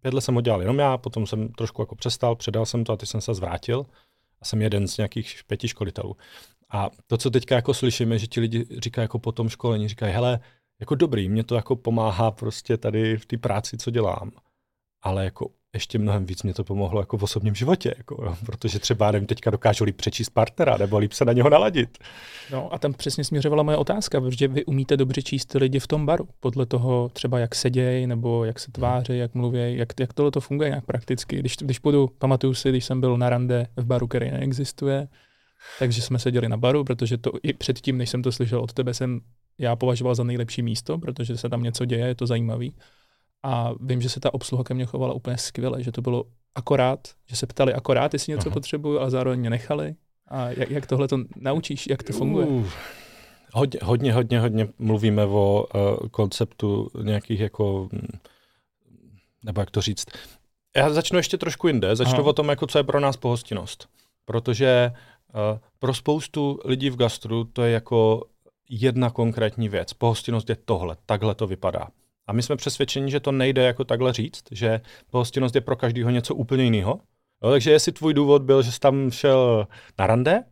Pět 0.00 0.14
let 0.14 0.20
jsem 0.20 0.34
ho 0.34 0.40
dělal 0.40 0.60
jenom 0.60 0.78
já, 0.78 0.98
potom 0.98 1.26
jsem 1.26 1.48
trošku 1.48 1.82
jako 1.82 1.94
přestal, 1.94 2.36
předal 2.36 2.66
jsem 2.66 2.84
to 2.84 2.92
a 2.92 2.96
teď 2.96 3.08
jsem 3.08 3.20
se 3.20 3.34
zvrátil. 3.34 3.86
A 4.40 4.44
jsem 4.44 4.62
jeden 4.62 4.88
z 4.88 4.96
nějakých 4.96 5.40
pěti 5.46 5.68
školitelů. 5.68 6.16
A 6.70 6.90
to, 7.06 7.16
co 7.16 7.30
teďka 7.30 7.54
jako 7.54 7.74
slyšíme, 7.74 8.18
že 8.18 8.26
ti 8.26 8.40
lidi 8.40 8.66
říkají 8.78 9.04
jako 9.04 9.18
po 9.18 9.32
tom 9.32 9.48
školení, 9.48 9.88
říkají, 9.88 10.12
hele, 10.12 10.40
jako 10.80 10.94
dobrý, 10.94 11.28
mě 11.28 11.44
to 11.44 11.54
jako 11.54 11.76
pomáhá 11.76 12.30
prostě 12.30 12.76
tady 12.76 13.16
v 13.16 13.26
té 13.26 13.38
práci, 13.38 13.76
co 13.76 13.90
dělám. 13.90 14.30
ale 15.02 15.24
jako 15.24 15.50
ještě 15.76 15.98
mnohem 15.98 16.26
víc 16.26 16.42
mě 16.42 16.54
to 16.54 16.64
pomohlo 16.64 17.00
jako 17.00 17.18
v 17.18 17.22
osobním 17.22 17.54
životě, 17.54 17.94
jako, 17.98 18.24
jo, 18.24 18.36
protože 18.46 18.78
třeba 18.78 19.10
nevím, 19.10 19.26
teďka 19.26 19.50
dokážu 19.50 19.84
líp 19.84 19.96
přečíst 19.96 20.30
partnera 20.30 20.76
nebo 20.76 20.98
líp 20.98 21.12
se 21.12 21.24
na 21.24 21.32
něho 21.32 21.50
naladit. 21.50 21.98
No 22.52 22.74
a 22.74 22.78
tam 22.78 22.92
přesně 22.92 23.24
směřovala 23.24 23.62
moje 23.62 23.76
otázka, 23.76 24.20
protože 24.20 24.48
vy 24.48 24.64
umíte 24.64 24.96
dobře 24.96 25.22
číst 25.22 25.54
lidi 25.54 25.78
v 25.78 25.86
tom 25.86 26.06
baru, 26.06 26.28
podle 26.40 26.66
toho 26.66 27.10
třeba 27.12 27.38
jak 27.38 27.54
sedějí, 27.54 28.06
nebo 28.06 28.44
jak 28.44 28.60
se 28.60 28.72
tváří, 28.72 29.18
jak 29.18 29.34
mluví, 29.34 29.76
jak, 29.76 29.88
jak 30.00 30.12
tohle 30.12 30.30
to 30.30 30.40
funguje 30.40 30.68
nějak 30.68 30.84
prakticky. 30.84 31.38
Když, 31.38 31.56
když 31.56 31.78
půjdu, 31.78 32.10
pamatuju 32.18 32.54
si, 32.54 32.68
když 32.68 32.84
jsem 32.84 33.00
byl 33.00 33.16
na 33.16 33.30
rande 33.30 33.66
v 33.76 33.84
baru, 33.84 34.06
který 34.06 34.30
neexistuje, 34.30 35.08
takže 35.78 36.02
jsme 36.02 36.18
seděli 36.18 36.48
na 36.48 36.56
baru, 36.56 36.84
protože 36.84 37.18
to 37.18 37.32
i 37.42 37.52
předtím, 37.52 37.98
než 37.98 38.10
jsem 38.10 38.22
to 38.22 38.32
slyšel 38.32 38.60
od 38.60 38.72
tebe, 38.72 38.94
jsem 38.94 39.20
já 39.58 39.76
považoval 39.76 40.14
za 40.14 40.24
nejlepší 40.24 40.62
místo, 40.62 40.98
protože 40.98 41.36
se 41.36 41.48
tam 41.48 41.62
něco 41.62 41.84
děje, 41.84 42.06
je 42.06 42.14
to 42.14 42.26
zajímavý. 42.26 42.74
A 43.42 43.72
vím, 43.80 44.02
že 44.02 44.08
se 44.08 44.20
ta 44.20 44.34
obsluha 44.34 44.64
ke 44.64 44.74
mně 44.74 44.84
chovala 44.84 45.14
úplně 45.14 45.38
skvěle, 45.38 45.82
že 45.82 45.92
to 45.92 46.02
bylo 46.02 46.24
akorát, 46.54 47.08
že 47.26 47.36
se 47.36 47.46
ptali 47.46 47.74
akorát, 47.74 48.12
jestli 48.12 48.32
něco 48.32 48.48
Aha. 48.48 48.54
potřebuju, 48.54 49.00
a 49.00 49.10
zároveň 49.10 49.40
mě 49.40 49.50
nechali. 49.50 49.94
A 50.28 50.48
jak, 50.48 50.70
jak 50.70 50.86
tohle 50.86 51.08
to 51.08 51.18
naučíš, 51.36 51.86
jak 51.86 52.02
to 52.02 52.12
funguje? 52.12 52.46
Uh, 52.46 52.66
hodně, 53.52 53.80
hodně, 53.82 54.12
hodně, 54.12 54.40
hodně 54.40 54.68
mluvíme 54.78 55.24
o 55.24 55.66
uh, 55.74 56.08
konceptu 56.08 56.90
nějakých 57.02 57.40
jako, 57.40 57.88
hm, 57.92 58.18
nebo 59.44 59.60
jak 59.60 59.70
to 59.70 59.80
říct. 59.80 60.06
Já 60.76 60.90
začnu 60.90 61.18
ještě 61.18 61.38
trošku 61.38 61.68
jinde, 61.68 61.96
začnu 61.96 62.18
Aha. 62.18 62.30
o 62.30 62.32
tom, 62.32 62.48
jako 62.48 62.66
co 62.66 62.78
je 62.78 62.84
pro 62.84 63.00
nás 63.00 63.16
pohostinnost. 63.16 63.88
Protože 64.24 64.92
uh, 64.92 65.58
pro 65.78 65.94
spoustu 65.94 66.60
lidí 66.64 66.90
v 66.90 66.96
gastru 66.96 67.44
to 67.44 67.62
je 67.62 67.72
jako 67.72 68.24
jedna 68.68 69.10
konkrétní 69.10 69.68
věc. 69.68 69.92
Pohostinnost 69.92 70.48
je 70.48 70.56
tohle, 70.64 70.96
takhle 71.06 71.34
to 71.34 71.46
vypadá. 71.46 71.88
A 72.26 72.32
my 72.32 72.42
jsme 72.42 72.56
přesvědčeni, 72.56 73.10
že 73.10 73.20
to 73.20 73.32
nejde 73.32 73.62
jako 73.62 73.84
takhle 73.84 74.12
říct, 74.12 74.44
že 74.50 74.80
pohostinnost 75.10 75.54
je 75.54 75.60
pro 75.60 75.76
každého 75.76 76.10
něco 76.10 76.34
úplně 76.34 76.64
jiného. 76.64 77.00
No, 77.42 77.50
takže 77.50 77.70
jestli 77.70 77.92
tvůj 77.92 78.14
důvod 78.14 78.42
byl, 78.42 78.62
že 78.62 78.72
jsi 78.72 78.80
tam 78.80 79.10
šel 79.10 79.66
na 79.98 80.06
rande 80.06 80.44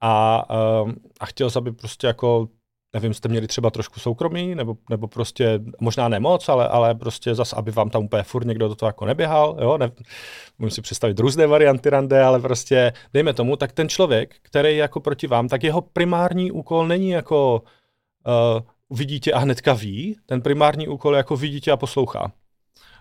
a, 0.00 0.44
um, 0.82 0.94
a 1.20 1.26
chtěl 1.26 1.50
jsi, 1.50 1.58
aby 1.58 1.72
prostě 1.72 2.06
jako 2.06 2.48
nevím, 2.94 3.14
jste 3.14 3.28
měli 3.28 3.46
třeba 3.46 3.70
trošku 3.70 4.00
soukromí, 4.00 4.54
nebo, 4.54 4.76
nebo 4.90 5.08
prostě 5.08 5.60
možná 5.80 6.08
nemoc, 6.08 6.48
ale, 6.48 6.68
ale 6.68 6.94
prostě 6.94 7.34
zas, 7.34 7.52
aby 7.52 7.70
vám 7.70 7.90
tam 7.90 8.04
úplně 8.04 8.22
furt 8.22 8.46
někdo 8.46 8.68
do 8.68 8.74
toho 8.74 8.88
jako 8.88 9.04
neběhal, 9.04 9.56
jo, 9.60 9.78
ne, 9.78 9.90
můžu 10.58 10.74
si 10.74 10.82
představit 10.82 11.18
různé 11.18 11.46
varianty 11.46 11.90
rande, 11.90 12.22
ale 12.22 12.40
prostě 12.40 12.92
dejme 13.12 13.32
tomu, 13.34 13.56
tak 13.56 13.72
ten 13.72 13.88
člověk, 13.88 14.36
který 14.42 14.68
je 14.68 14.76
jako 14.76 15.00
proti 15.00 15.26
vám, 15.26 15.48
tak 15.48 15.62
jeho 15.62 15.80
primární 15.80 16.52
úkol 16.52 16.88
není 16.88 17.10
jako 17.10 17.62
uh, 18.26 18.60
vidí 18.90 19.20
tě 19.20 19.32
a 19.32 19.38
hnedka 19.38 19.72
ví, 19.72 20.16
ten 20.26 20.42
primární 20.42 20.88
úkol 20.88 21.14
je 21.14 21.16
jako 21.16 21.36
vidí 21.36 21.60
tě 21.60 21.72
a 21.72 21.76
poslouchá. 21.76 22.32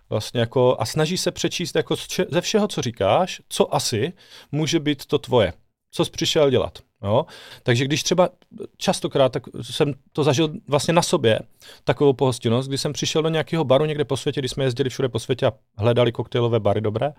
Vlastně 0.10 0.39
jako, 0.39 0.78
a 0.80 0.86
snaží 0.86 1.17
se 1.17 1.32
přečíst 1.32 1.75
jako 1.75 1.95
ze 2.30 2.41
všeho, 2.41 2.67
co 2.67 2.82
říkáš, 2.82 3.41
co 3.49 3.75
asi 3.75 4.13
může 4.52 4.80
být 4.80 5.06
to 5.06 5.19
tvoje. 5.19 5.54
Co 5.91 6.06
jsi 6.06 6.12
přišel 6.12 6.49
dělat. 6.49 6.80
Jo? 7.04 7.25
Takže 7.63 7.86
když 7.86 8.04
třeba 8.04 8.30
častokrát, 8.78 9.32
tak 9.32 9.43
jsem 9.62 9.93
to 10.13 10.23
zažil 10.23 10.54
vlastně 10.67 10.93
na 10.93 11.02
sobě, 11.02 11.39
takovou 11.84 12.13
pohostinnost, 12.13 12.67
když 12.67 12.82
jsem 12.82 12.93
přišel 12.93 13.21
do 13.23 13.30
nějakého 13.30 13.63
baru 13.63 13.86
někde 13.86 14.06
po 14.06 14.17
světě, 14.17 14.41
když 14.41 14.52
jsme 14.52 14.63
jezdili 14.63 14.89
všude 14.89 15.10
po 15.10 15.19
světě 15.19 15.45
a 15.45 15.54
hledali 15.78 16.12
koktejlové 16.12 16.60
bary 16.60 16.82
dobré, 16.82 17.13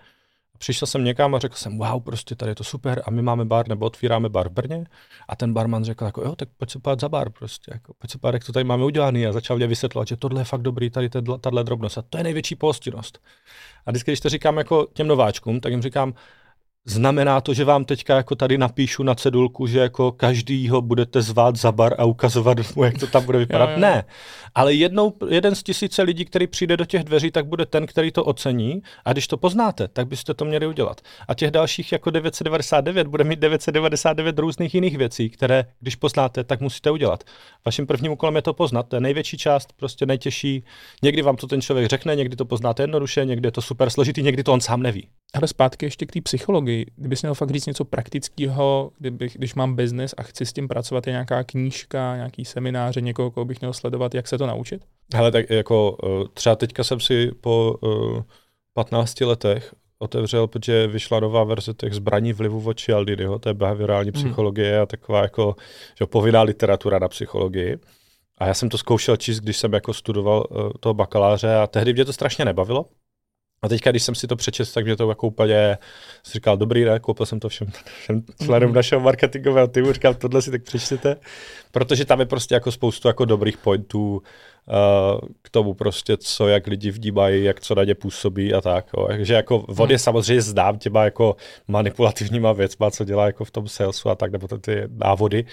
přišel 0.61 0.87
jsem 0.87 1.05
někam 1.05 1.35
a 1.35 1.39
řekl 1.39 1.55
jsem, 1.55 1.79
wow, 1.79 2.03
prostě 2.03 2.35
tady 2.35 2.51
je 2.51 2.55
to 2.55 2.65
super 2.65 3.03
a 3.07 3.11
my 3.11 3.23
máme 3.23 3.45
bar 3.45 3.69
nebo 3.69 3.87
otvíráme 3.87 4.29
bar 4.29 4.49
v 4.49 4.53
Brně 4.53 4.85
a 5.29 5.37
ten 5.37 5.53
barman 5.53 5.85
řekl 5.85 6.05
jako, 6.05 6.23
jo, 6.23 6.37
tak 6.37 6.49
pojď 6.57 6.71
se 6.71 6.79
pát 6.79 7.01
za 7.01 7.09
bar 7.09 7.31
prostě, 7.31 7.71
jako, 7.75 7.93
pojď 7.99 8.11
se 8.11 8.19
pát, 8.19 8.35
jak 8.35 8.45
to 8.45 8.53
tady 8.53 8.65
máme 8.65 8.85
udělaný 8.85 9.27
a 9.27 9.33
začal 9.33 9.57
mě 9.57 9.67
vysvětlovat, 9.67 10.09
že 10.09 10.17
tohle 10.17 10.41
je 10.41 10.45
fakt 10.45 10.63
dobrý, 10.63 10.91
tady 10.91 11.11
tahle 11.41 11.65
drobnost 11.65 11.99
a 11.99 12.03
to 12.03 12.19
je 12.19 12.25
největší 12.25 12.55
pohostinnost. 12.55 13.19
A 13.87 13.91
vždycky, 13.91 14.11
když 14.11 14.21
to 14.21 14.29
říkám 14.29 14.59
jako 14.59 14.89
těm 14.93 15.07
nováčkům, 15.07 15.61
tak 15.61 15.73
jim 15.73 15.83
říkám, 15.83 16.15
Znamená 16.87 17.41
to, 17.41 17.55
že 17.55 17.65
vám 17.65 17.85
teďka 17.85 18.17
jako 18.17 18.35
tady 18.35 18.59
napíšu 18.59 19.03
na 19.03 19.15
cedulku, 19.15 19.67
že 19.67 19.79
jako 19.79 20.13
každýho 20.13 20.83
budete 20.83 21.23
zvát 21.23 21.57
za 21.57 21.73
bar 21.73 21.95
a 21.99 22.05
ukazovat 22.05 22.59
mu, 22.77 22.85
jak 22.85 22.99
to 22.99 23.07
tam 23.07 23.25
bude 23.25 23.39
vypadat? 23.39 23.71
jo, 23.71 23.75
jo. 23.75 23.81
Ne. 23.81 24.05
Ale 24.55 24.75
jednou, 24.75 25.13
jeden 25.29 25.55
z 25.55 25.63
tisíce 25.63 26.03
lidí, 26.03 26.25
který 26.25 26.47
přijde 26.47 26.77
do 26.77 26.85
těch 26.85 27.05
dveří, 27.05 27.31
tak 27.31 27.47
bude 27.47 27.67
ten, 27.67 27.87
který 27.87 28.13
to 28.13 28.25
ocení. 28.25 28.83
A 29.05 29.13
když 29.13 29.27
to 29.27 29.37
poznáte, 29.37 29.89
tak 29.89 30.07
byste 30.07 30.35
to 30.35 30.45
měli 30.45 30.67
udělat. 30.67 31.01
A 31.29 31.35
těch 31.35 31.51
dalších 31.51 31.93
jako 31.93 32.11
999 32.11 33.07
bude 33.07 33.25
mít 33.25 33.39
999 33.39 34.39
různých 34.39 34.75
jiných 34.75 34.99
věcí, 34.99 35.31
které, 35.31 35.65
když 35.81 35.97
poznáte, 35.97 36.45
tak 36.45 36.61
musíte 36.61 36.91
udělat. 36.91 37.25
Vaším 37.67 37.87
prvním 37.87 38.13
úkolem 38.13 38.37
je 38.37 38.43
to 38.43 38.53
poznat. 38.53 38.89
To 38.89 38.97
je 38.97 39.01
největší 39.01 39.39
část, 39.39 39.73
prostě 39.77 40.07
nejtěžší. 40.07 40.65
Někdy 41.03 41.23
vám 41.23 41.37
to 41.37 41.47
ten 41.47 41.61
člověk 41.61 41.89
řekne, 41.89 42.17
někdy 42.17 42.37
to 42.37 42.45
poznáte 42.45 42.83
jednoduše, 42.83 43.25
někdy 43.25 43.47
je 43.47 43.53
to 43.53 43.63
super 43.63 43.91
složitý, 43.91 44.23
někdy 44.23 44.45
to 44.45 44.53
on 44.53 44.61
sám 44.61 44.83
neví. 44.83 45.09
Ale 45.35 45.49
zpátky 45.49 45.87
ještě 45.87 46.07
k 46.07 46.13
té 46.13 46.21
psychologii. 46.21 46.87
Kdybys 46.97 47.23
měl 47.23 47.35
fakt 47.35 47.51
říct 47.51 47.67
něco 47.67 47.85
praktického, 47.85 48.91
kdybych, 48.99 49.37
když 49.37 49.55
mám 49.55 49.75
biznes 49.75 50.15
a 50.17 50.23
chci 50.23 50.47
s 50.47 50.53
tím 50.53 50.69
pracovat, 50.69 51.07
je 51.07 51.11
nějaká 51.11 51.45
knížka, 51.45 52.17
nějaký 52.17 52.45
semináře, 52.45 53.01
někoho, 53.01 53.31
koho 53.31 53.45
bych 53.45 53.61
měl 53.61 53.73
sledovat, 53.73 54.15
jak 54.15 54.29
se 54.29 54.39
to 54.39 54.47
naučit? 54.47 54.83
Hele, 55.15 55.33
tak 55.33 55.51
jako 55.51 55.97
eh, 56.05 56.29
třeba 56.35 56.57
teďka 56.57 56.85
jsem 56.85 57.01
si 57.01 57.31
po 57.41 57.77
uh, 57.83 58.19
eh, 58.19 58.23
15 58.75 59.21
letech 59.21 59.75
otevřel, 59.99 60.47
protože 60.47 60.87
vyšla 60.87 61.21
nová 61.21 61.45
verze 61.45 61.75
těch 61.75 61.95
zbraní 61.95 62.33
vlivu 62.33 62.63
od 62.69 62.81
Cialdiniho, 62.81 63.39
to 63.39 63.49
je 63.49 63.55
behaviorální 63.55 64.11
hmm. 64.15 64.25
psychologie 64.25 64.81
a 64.81 64.87
taková 64.87 65.23
jako 65.23 65.57
že 65.99 66.07
povinná 66.07 66.43
literatura 66.43 66.99
na 66.99 67.09
psychologii. 67.09 67.79
A 68.39 68.47
já 68.47 68.55
jsem 68.55 68.69
to 68.69 68.79
zkoušel 68.79 69.17
číst, 69.17 69.41
když 69.41 69.57
jsem 69.57 69.73
jako 69.73 69.95
studoval 69.95 70.47
uh, 70.51 70.71
toho 70.81 70.95
bakaláře 70.95 71.55
a 71.55 71.67
tehdy 71.67 71.93
mě 71.93 72.05
to 72.05 72.13
strašně 72.13 72.45
nebavilo. 72.45 72.85
A 73.63 73.69
teďka, 73.69 73.91
když 73.91 74.03
jsem 74.03 74.15
si 74.15 74.27
to 74.27 74.37
přečetl, 74.37 74.71
tak 74.75 74.85
mě 74.85 74.97
to 74.97 75.09
jako 75.09 75.27
úplně 75.27 75.79
si 76.23 76.33
říkal, 76.33 76.57
dobrý, 76.57 76.85
ne, 76.85 77.01
koupil 77.01 77.27
jsem 77.27 77.41
to 77.41 77.49
všem, 77.49 77.69
všem 78.03 78.23
členům 78.45 78.73
našeho 78.73 79.01
marketingového 79.01 79.69
týmu, 79.69 79.93
říkal, 79.93 80.15
tohle 80.15 80.43
si 80.43 80.51
tak 80.51 80.63
přečtěte, 80.63 81.17
protože 81.73 82.05
tam 82.05 82.21
je 82.21 82.27
prostě 82.27 82.55
jako 82.55 82.73
spoustu 82.73 83.09
jako 83.09 83.25
dobrých 83.25 83.57
pointů 83.59 84.17
uh, 84.17 84.23
k 85.43 85.51
tomu 85.51 85.75
prostě, 85.75 86.17
co 86.17 86.49
jak 86.49 86.67
lidi 86.67 86.91
vdímají, 86.91 87.45
jak 87.45 87.61
co 87.61 87.75
na 87.75 87.85
ně 87.85 87.95
působí 87.95 88.55
a 88.55 88.61
tak. 88.61 88.87
Jo. 88.97 89.07
Takže 89.07 89.35
jako 89.35 89.65
vody 89.69 89.95
mm. 89.95 89.99
samozřejmě 89.99 90.43
znám 90.43 90.79
těma 90.79 91.05
jako 91.05 91.37
manipulativníma 91.69 92.53
věcma, 92.53 92.91
co 92.91 93.05
dělá 93.05 93.27
jako 93.27 93.45
v 93.45 93.51
tom 93.51 93.69
salesu 93.69 94.09
a 94.11 94.15
tak, 94.15 94.33
nebo 94.33 94.49
ty 94.49 94.83
návody, 94.89 95.45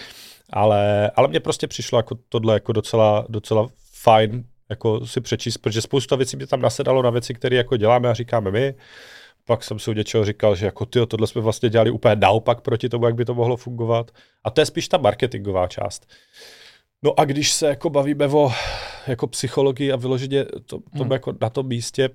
ale, 0.50 1.12
ale 1.16 1.28
mně 1.28 1.40
prostě 1.40 1.68
přišlo 1.68 2.00
jako 2.00 2.16
tohle 2.30 2.54
jako 2.54 2.72
docela, 2.72 3.26
docela 3.30 3.68
fajn 3.94 4.44
jako 4.70 5.08
si 5.08 5.22
přečíst, 5.22 5.58
protože 5.58 5.82
spousta 5.82 6.16
věcí 6.16 6.38
by 6.38 6.48
tam 6.48 6.62
nasedalo 6.62 7.02
na 7.02 7.10
věci, 7.10 7.34
které 7.34 7.56
jako 7.56 7.78
děláme 7.78 8.10
a 8.10 8.14
říkáme 8.14 8.52
my. 8.52 8.76
Pak 9.46 9.64
jsem 9.64 9.80
si 9.80 9.92
u 9.92 9.94
něčeho 9.94 10.26
říkal, 10.26 10.56
že 10.56 10.66
jako 10.66 10.86
ty, 10.86 11.00
tohle 11.08 11.28
jsme 11.28 11.42
vlastně 11.42 11.70
dělali 11.70 11.92
úplně 11.92 12.16
naopak 12.16 12.62
proti 12.62 12.90
tomu, 12.90 13.06
jak 13.06 13.16
by 13.16 13.26
to 13.26 13.36
mohlo 13.36 13.58
fungovat. 13.58 14.12
A 14.44 14.50
to 14.50 14.62
je 14.62 14.66
spíš 14.66 14.88
ta 14.88 14.98
marketingová 14.98 15.68
část. 15.68 16.08
No 17.04 17.20
a 17.20 17.26
když 17.26 17.52
se 17.52 17.68
jako 17.68 17.90
bavíme 17.90 18.28
o 18.28 18.52
jako 19.08 19.28
psychologii 19.28 19.92
a 19.92 19.96
vyloženě 19.96 20.46
to, 20.46 20.60
to 20.66 21.04
hmm. 21.04 21.12
jako 21.12 21.34
na 21.42 21.50
tom 21.50 21.68
místě, 21.68 22.10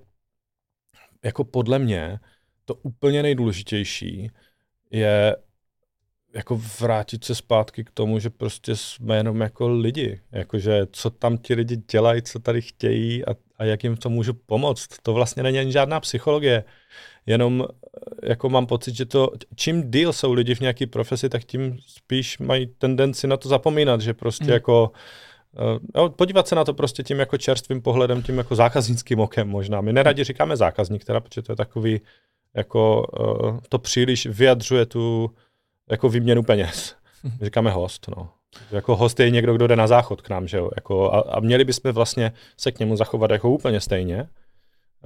jako 1.24 1.44
podle 1.44 1.78
mě, 1.78 2.18
to 2.64 2.74
úplně 2.74 3.22
nejdůležitější 3.22 4.30
je 4.90 5.36
jako 6.34 6.60
vrátit 6.80 7.24
se 7.24 7.34
zpátky 7.34 7.84
k 7.84 7.90
tomu, 7.90 8.18
že 8.18 8.30
prostě 8.30 8.76
jsme 8.76 9.16
jenom 9.16 9.40
jako 9.40 9.68
lidi. 9.68 10.20
Jakože 10.32 10.86
co 10.92 11.10
tam 11.10 11.38
ti 11.38 11.54
lidi 11.54 11.76
dělají, 11.76 12.22
co 12.22 12.38
tady 12.38 12.62
chtějí 12.62 13.24
a, 13.24 13.34
a 13.58 13.64
jak 13.64 13.84
jim 13.84 13.96
to 13.96 14.10
můžu 14.10 14.34
pomoct. 14.34 14.88
To 15.02 15.12
vlastně 15.12 15.42
není 15.42 15.58
ani 15.58 15.72
žádná 15.72 16.00
psychologie. 16.00 16.64
Jenom 17.26 17.64
eh, 17.66 18.28
jako 18.28 18.48
mám 18.48 18.66
pocit, 18.66 18.94
že 18.94 19.04
to, 19.04 19.30
čím 19.54 19.90
díl 19.90 20.12
jsou 20.12 20.32
lidi 20.32 20.54
v 20.54 20.60
nějaké 20.60 20.86
profesi, 20.86 21.28
tak 21.28 21.44
tím 21.44 21.78
spíš 21.86 22.38
mají 22.38 22.66
tendenci 22.66 23.26
na 23.26 23.36
to 23.36 23.48
zapomínat, 23.48 24.00
že 24.00 24.14
prostě 24.14 24.44
hmm. 24.44 24.52
jako 24.52 24.92
Uh, 25.72 25.78
no, 25.94 26.10
podívat 26.10 26.48
se 26.48 26.54
na 26.54 26.64
to 26.64 26.74
prostě 26.74 27.02
tím 27.02 27.18
jako 27.18 27.38
čerstvým 27.38 27.82
pohledem, 27.82 28.22
tím 28.22 28.38
jako 28.38 28.54
zákaznickým 28.54 29.20
okem 29.20 29.48
možná. 29.48 29.80
My 29.80 29.92
neradi 29.92 30.24
říkáme 30.24 30.56
zákazník, 30.56 31.04
teda, 31.04 31.20
protože 31.20 31.42
to 31.42 31.52
je 31.52 31.56
takový, 31.56 32.00
jako 32.56 33.06
uh, 33.20 33.58
to 33.68 33.78
příliš 33.78 34.26
vyjadřuje 34.26 34.86
tu, 34.86 35.30
jako 35.90 36.08
výměnu 36.08 36.42
peněz. 36.42 36.96
Říkáme 37.42 37.70
host, 37.70 38.08
no. 38.16 38.28
Jako 38.70 38.96
host 38.96 39.20
je 39.20 39.30
někdo, 39.30 39.54
kdo 39.54 39.66
jde 39.66 39.76
na 39.76 39.86
záchod 39.86 40.22
k 40.22 40.28
nám, 40.28 40.48
že 40.48 40.56
jo? 40.56 40.70
Jako, 40.76 41.12
a, 41.12 41.20
a 41.20 41.40
měli 41.40 41.64
bychom 41.64 41.92
vlastně 41.92 42.32
se 42.56 42.72
k 42.72 42.78
němu 42.78 42.96
zachovat 42.96 43.30
jako 43.30 43.50
úplně 43.50 43.80
stejně, 43.80 44.28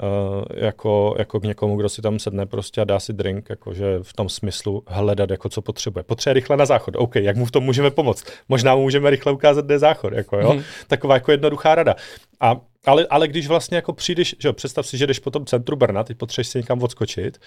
uh, 0.02 0.44
jako, 0.54 1.14
jako 1.18 1.40
k 1.40 1.44
někomu, 1.44 1.76
kdo 1.76 1.88
si 1.88 2.02
tam 2.02 2.18
sedne 2.18 2.46
prostě 2.46 2.80
a 2.80 2.84
dá 2.84 3.00
si 3.00 3.12
drink, 3.12 3.50
jakože 3.50 3.98
v 4.02 4.12
tom 4.12 4.28
smyslu 4.28 4.82
hledat, 4.86 5.30
jako 5.30 5.48
co 5.48 5.62
potřebuje. 5.62 6.02
Potřebuje 6.02 6.34
rychle 6.34 6.56
na 6.56 6.66
záchod, 6.66 6.96
OK, 6.96 7.16
jak 7.16 7.36
mu 7.36 7.44
v 7.44 7.50
tom 7.50 7.64
můžeme 7.64 7.90
pomoct? 7.90 8.24
Možná 8.48 8.74
mu 8.74 8.82
můžeme 8.82 9.10
rychle 9.10 9.32
ukázat, 9.32 9.64
kde 9.64 9.74
je 9.74 9.78
záchod, 9.78 10.12
jako 10.12 10.36
jo? 10.36 10.50
Hmm. 10.50 10.62
Taková 10.86 11.14
jako 11.14 11.30
jednoduchá 11.30 11.74
rada. 11.74 11.94
A 12.40 12.60
ale, 12.86 13.06
ale 13.10 13.28
když 13.28 13.46
vlastně 13.46 13.76
jako 13.76 13.92
přijdeš, 13.92 14.36
že 14.38 14.48
jo, 14.48 14.52
představ 14.52 14.86
si, 14.86 14.98
že 14.98 15.06
jdeš 15.06 15.18
po 15.18 15.30
tom 15.30 15.46
centru 15.46 15.76
Brna, 15.76 16.04
teď 16.04 16.16
potřebuješ 16.16 16.48
si 16.48 16.58
někam 16.58 16.82
odskočit 16.82 17.40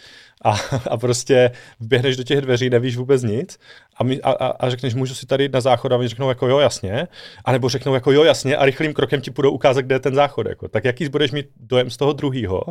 a, 0.44 0.56
a 0.90 0.98
prostě 0.98 1.52
vběhneš 1.80 2.18
do 2.18 2.24
těch 2.24 2.42
dveří, 2.42 2.70
nevíš 2.70 2.98
vůbec 2.98 3.24
nic 3.24 3.60
a, 3.98 4.04
my, 4.04 4.22
a, 4.22 4.32
a 4.32 4.70
řekneš, 4.70 4.96
můžu 4.96 5.16
si 5.16 5.26
tady 5.26 5.44
jít 5.44 5.54
na 5.54 5.62
záchod 5.62 5.92
a 5.92 5.98
oni 5.98 6.08
řeknou 6.08 6.30
jako 6.30 6.48
jo, 6.48 6.60
jasně, 6.60 7.08
anebo 7.46 7.70
řeknou 7.70 7.94
jako 7.94 8.12
jo, 8.12 8.24
jasně 8.24 8.58
a 8.58 8.66
rychlým 8.66 8.94
krokem 8.94 9.22
ti 9.22 9.32
půjdou 9.32 9.52
ukázat, 9.52 9.82
kde 9.82 9.96
je 9.96 10.00
ten 10.00 10.16
záchod. 10.16 10.48
Jako. 10.48 10.68
Tak 10.68 10.86
jaký 10.86 11.10
budeš 11.10 11.32
mít 11.32 11.46
dojem 11.58 11.90
z 11.90 11.98
toho 11.98 12.14
druhého, 12.14 12.62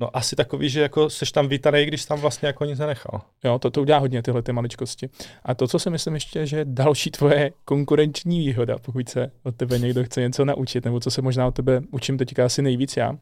No 0.00 0.16
asi 0.16 0.36
takový, 0.36 0.68
že 0.68 0.80
jako 0.80 1.10
seš 1.10 1.32
tam 1.32 1.48
vítaný, 1.48 1.84
když 1.84 2.04
tam 2.04 2.20
vlastně 2.20 2.46
jako 2.46 2.64
nic 2.64 2.78
nenechal. 2.78 3.20
Jo, 3.44 3.58
to, 3.58 3.70
to 3.70 3.80
udělá 3.80 3.98
hodně 3.98 4.22
tyhle 4.22 4.42
ty 4.42 4.52
maličkosti. 4.52 5.08
A 5.42 5.54
to, 5.54 5.68
co 5.68 5.78
si 5.78 5.90
myslím 5.90 6.14
ještě, 6.14 6.46
že 6.46 6.64
další 6.64 7.10
tvoje 7.10 7.52
konkurenční 7.64 8.38
výhoda, 8.38 8.78
pokud 8.78 9.08
se 9.08 9.30
od 9.42 9.56
tebe 9.56 9.78
někdo 9.78 10.04
chce 10.04 10.20
něco 10.20 10.44
naučit, 10.44 10.84
nebo 10.84 11.00
co 11.00 11.10
se 11.10 11.22
možná 11.22 11.46
od 11.46 11.54
tebe 11.54 11.80
učím 11.90 12.18
teďka 12.18 12.44
asi 12.44 12.62
nejvíc 12.62 12.96
já, 12.96 13.12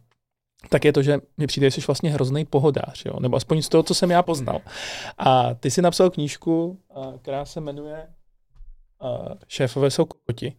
tak 0.69 0.85
je 0.85 0.93
to, 0.93 1.03
že 1.03 1.19
mi 1.37 1.47
přijde, 1.47 1.71
že 1.71 1.81
jsi 1.81 1.87
vlastně 1.87 2.11
hrozný 2.11 2.45
pohodář, 2.45 3.05
jo? 3.05 3.21
nebo 3.21 3.37
aspoň 3.37 3.63
z 3.63 3.69
toho, 3.69 3.83
co 3.83 3.95
jsem 3.95 4.11
já 4.11 4.23
poznal. 4.23 4.61
A 5.19 5.55
ty 5.55 5.71
si 5.71 5.83
napsal 5.83 6.11
knížku, 6.11 6.79
která 7.23 7.45
se 7.45 7.61
jmenuje 7.61 8.07
Šéfové 9.49 9.91
jsou 9.91 10.05
kokoti 10.05 10.57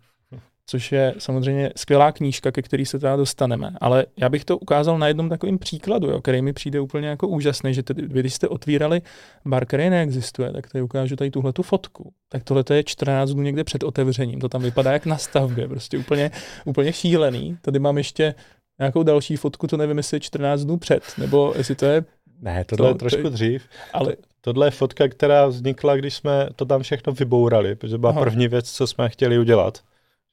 což 0.66 0.92
je 0.92 1.14
samozřejmě 1.18 1.72
skvělá 1.76 2.12
knížka, 2.12 2.52
ke 2.52 2.62
který 2.62 2.86
se 2.86 3.00
teda 3.00 3.16
dostaneme. 3.16 3.74
Ale 3.82 4.06
já 4.18 4.30
bych 4.30 4.46
to 4.46 4.58
ukázal 4.58 5.00
na 5.00 5.08
jednom 5.08 5.30
takovém 5.30 5.58
příkladu, 5.58 6.08
jo, 6.08 6.22
který 6.22 6.42
mi 6.42 6.54
přijde 6.54 6.80
úplně 6.80 7.08
jako 7.08 7.28
úžasný, 7.28 7.74
že 7.74 7.84
tedy, 7.84 8.08
vy, 8.08 8.20
když 8.20 8.34
jste 8.34 8.48
otvírali 8.48 9.02
bar, 9.46 9.66
který 9.66 9.90
neexistuje, 9.90 10.52
tak 10.52 10.72
tady 10.72 10.82
ukážu 10.82 11.16
tady 11.16 11.32
tuhle 11.32 11.54
tu 11.54 11.64
fotku. 11.64 12.14
Tak 12.30 12.44
tohle 12.44 12.64
je 12.74 12.84
14 12.84 13.30
dnů 13.30 13.42
někde 13.42 13.64
před 13.64 13.84
otevřením. 13.84 14.40
To 14.40 14.50
tam 14.50 14.62
vypadá 14.62 14.92
jak 14.92 15.06
na 15.06 15.18
stavbě, 15.18 15.68
prostě 15.68 15.98
úplně, 15.98 16.32
úplně 16.66 16.94
šílený. 16.94 17.58
Tady 17.62 17.80
mám 17.80 17.98
ještě 17.98 18.36
nějakou 18.80 19.04
další 19.04 19.36
fotku, 19.36 19.68
to 19.68 19.78
nevím, 19.78 19.98
jestli 19.98 20.16
je 20.16 20.20
14 20.20 20.62
dnů 20.62 20.78
před, 20.78 21.04
nebo 21.18 21.54
jestli 21.58 21.76
to 21.76 21.86
je 21.86 22.04
ne, 22.42 22.66
tohle 22.66 22.88
to, 22.88 22.96
je 22.96 22.98
trošku 22.98 23.22
to 23.22 23.30
dřív. 23.30 23.64
Ale... 23.94 24.16
Tohle 24.44 24.68
je 24.68 24.72
fotka, 24.72 25.08
která 25.08 25.46
vznikla, 25.46 25.96
když 25.96 26.14
jsme 26.16 26.48
to 26.56 26.66
tam 26.66 26.82
všechno 26.82 27.14
vybourali, 27.14 27.76
protože 27.76 27.98
byla 27.98 28.12
Aha. 28.12 28.22
první 28.22 28.48
věc, 28.48 28.72
co 28.72 28.88
jsme 28.88 29.10
chtěli 29.10 29.40
udělat. 29.40 29.82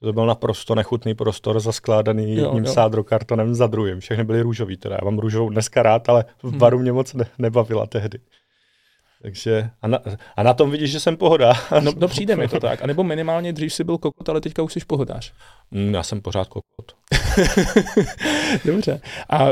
To 0.02 0.12
byl 0.12 0.26
naprosto 0.26 0.74
nechutný 0.74 1.14
prostor, 1.14 1.60
zaskládaný 1.60 2.36
jo, 2.36 2.44
jedním 2.44 2.64
jo. 2.64 2.72
sádrokartonem 2.72 3.54
za 3.54 3.66
druhým. 3.66 4.00
Všechny 4.00 4.24
byly 4.24 4.42
růžový, 4.42 4.76
teda 4.76 4.96
já 5.00 5.04
mám 5.04 5.18
růžovou 5.18 5.50
dneska 5.50 5.82
rád, 5.82 6.08
ale 6.08 6.24
v 6.42 6.50
hmm. 6.50 6.58
baru 6.58 6.76
hmm. 6.76 6.82
mě 6.82 6.92
moc 6.92 7.14
ne, 7.14 7.24
nebavila 7.38 7.86
tehdy. 7.86 8.18
Takže 9.22 9.70
a 9.82 9.88
na, 9.88 9.98
a 10.36 10.42
na 10.42 10.54
tom 10.54 10.70
vidíš, 10.70 10.90
že 10.90 11.00
jsem 11.00 11.16
pohoda. 11.16 11.52
No, 11.80 11.92
no 11.96 12.08
přijde 12.08 12.36
mi 12.36 12.48
to 12.48 12.60
tak. 12.60 12.82
A 12.82 12.86
nebo 12.86 13.04
minimálně 13.04 13.52
dřív 13.52 13.74
si 13.74 13.84
byl 13.84 13.98
kokot, 13.98 14.28
ale 14.28 14.40
teďka 14.40 14.62
už 14.62 14.72
jsi 14.72 14.80
pohodář. 14.86 15.32
Mm, 15.70 15.94
já 15.94 16.02
jsem 16.02 16.20
pořád 16.20 16.48
kokot. 16.48 16.92
Dobře. 18.64 19.00
A 19.30 19.48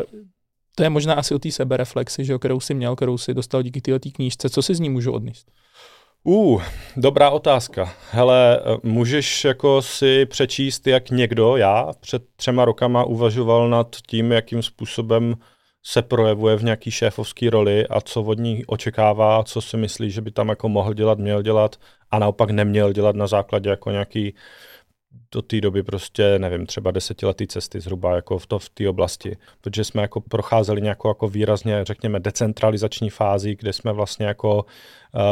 to 0.75 0.83
je 0.83 0.91
možná 0.91 1.15
asi 1.15 1.35
o 1.35 1.39
té 1.39 1.51
sebereflexi, 1.51 2.25
že, 2.25 2.39
kterou 2.39 2.61
jsi 2.61 2.75
měl, 2.75 2.97
kterou 2.97 3.19
jsi 3.19 3.35
dostal 3.35 3.63
díky 3.63 3.81
této 3.81 4.11
knížce. 4.11 4.51
Co 4.51 4.63
si 4.63 4.75
z 4.75 4.81
ní 4.81 4.91
můžu 4.91 5.13
odníst? 5.13 5.51
Uh, 6.29 6.63
dobrá 6.97 7.31
otázka. 7.31 7.93
Hele, 8.11 8.61
můžeš 8.83 9.45
jako 9.45 9.83
si 9.83 10.27
přečíst, 10.27 10.87
jak 10.87 11.11
někdo, 11.11 11.57
já 11.57 11.93
před 12.01 12.23
třema 12.37 12.65
rokama 12.65 13.05
uvažoval 13.05 13.69
nad 13.69 13.97
tím, 14.07 14.33
jakým 14.33 14.63
způsobem 14.63 15.35
se 15.83 16.03
projevuje 16.03 16.57
v 16.57 16.65
nějaký 16.65 16.91
šéfovský 16.91 17.51
roli 17.51 17.87
a 17.87 18.01
co 18.01 18.23
od 18.23 18.39
ní 18.39 18.67
očekává, 18.67 19.43
co 19.45 19.61
si 19.61 19.77
myslí, 19.77 20.11
že 20.11 20.21
by 20.21 20.31
tam 20.31 20.49
jako 20.49 20.69
mohl 20.69 20.95
dělat, 20.95 21.19
měl 21.19 21.43
dělat 21.43 21.77
a 22.11 22.19
naopak 22.19 22.51
neměl 22.51 22.93
dělat 22.93 23.17
na 23.17 23.27
základě 23.27 23.71
jako 23.71 23.91
nějaký 23.91 24.35
do 25.33 25.43
té 25.43 25.61
doby 25.61 25.83
prostě, 25.83 26.39
nevím, 26.39 26.67
třeba 26.67 26.91
desetiletý 26.91 27.47
cesty 27.47 27.81
zhruba 27.81 28.17
jako 28.17 28.39
v, 28.39 28.47
to, 28.47 28.59
v 28.59 28.69
té 28.69 28.89
oblasti, 28.89 29.37
protože 29.61 29.85
jsme 29.85 30.03
jako 30.03 30.21
procházeli 30.21 30.83
nějakou 30.83 31.09
jako 31.09 31.29
výrazně, 31.29 31.85
řekněme, 31.85 32.21
decentralizační 32.21 33.11
fázi, 33.11 33.57
kde 33.57 33.73
jsme 33.73 33.93
vlastně 33.93 34.27
jako 34.27 34.57
uh, 34.57 35.23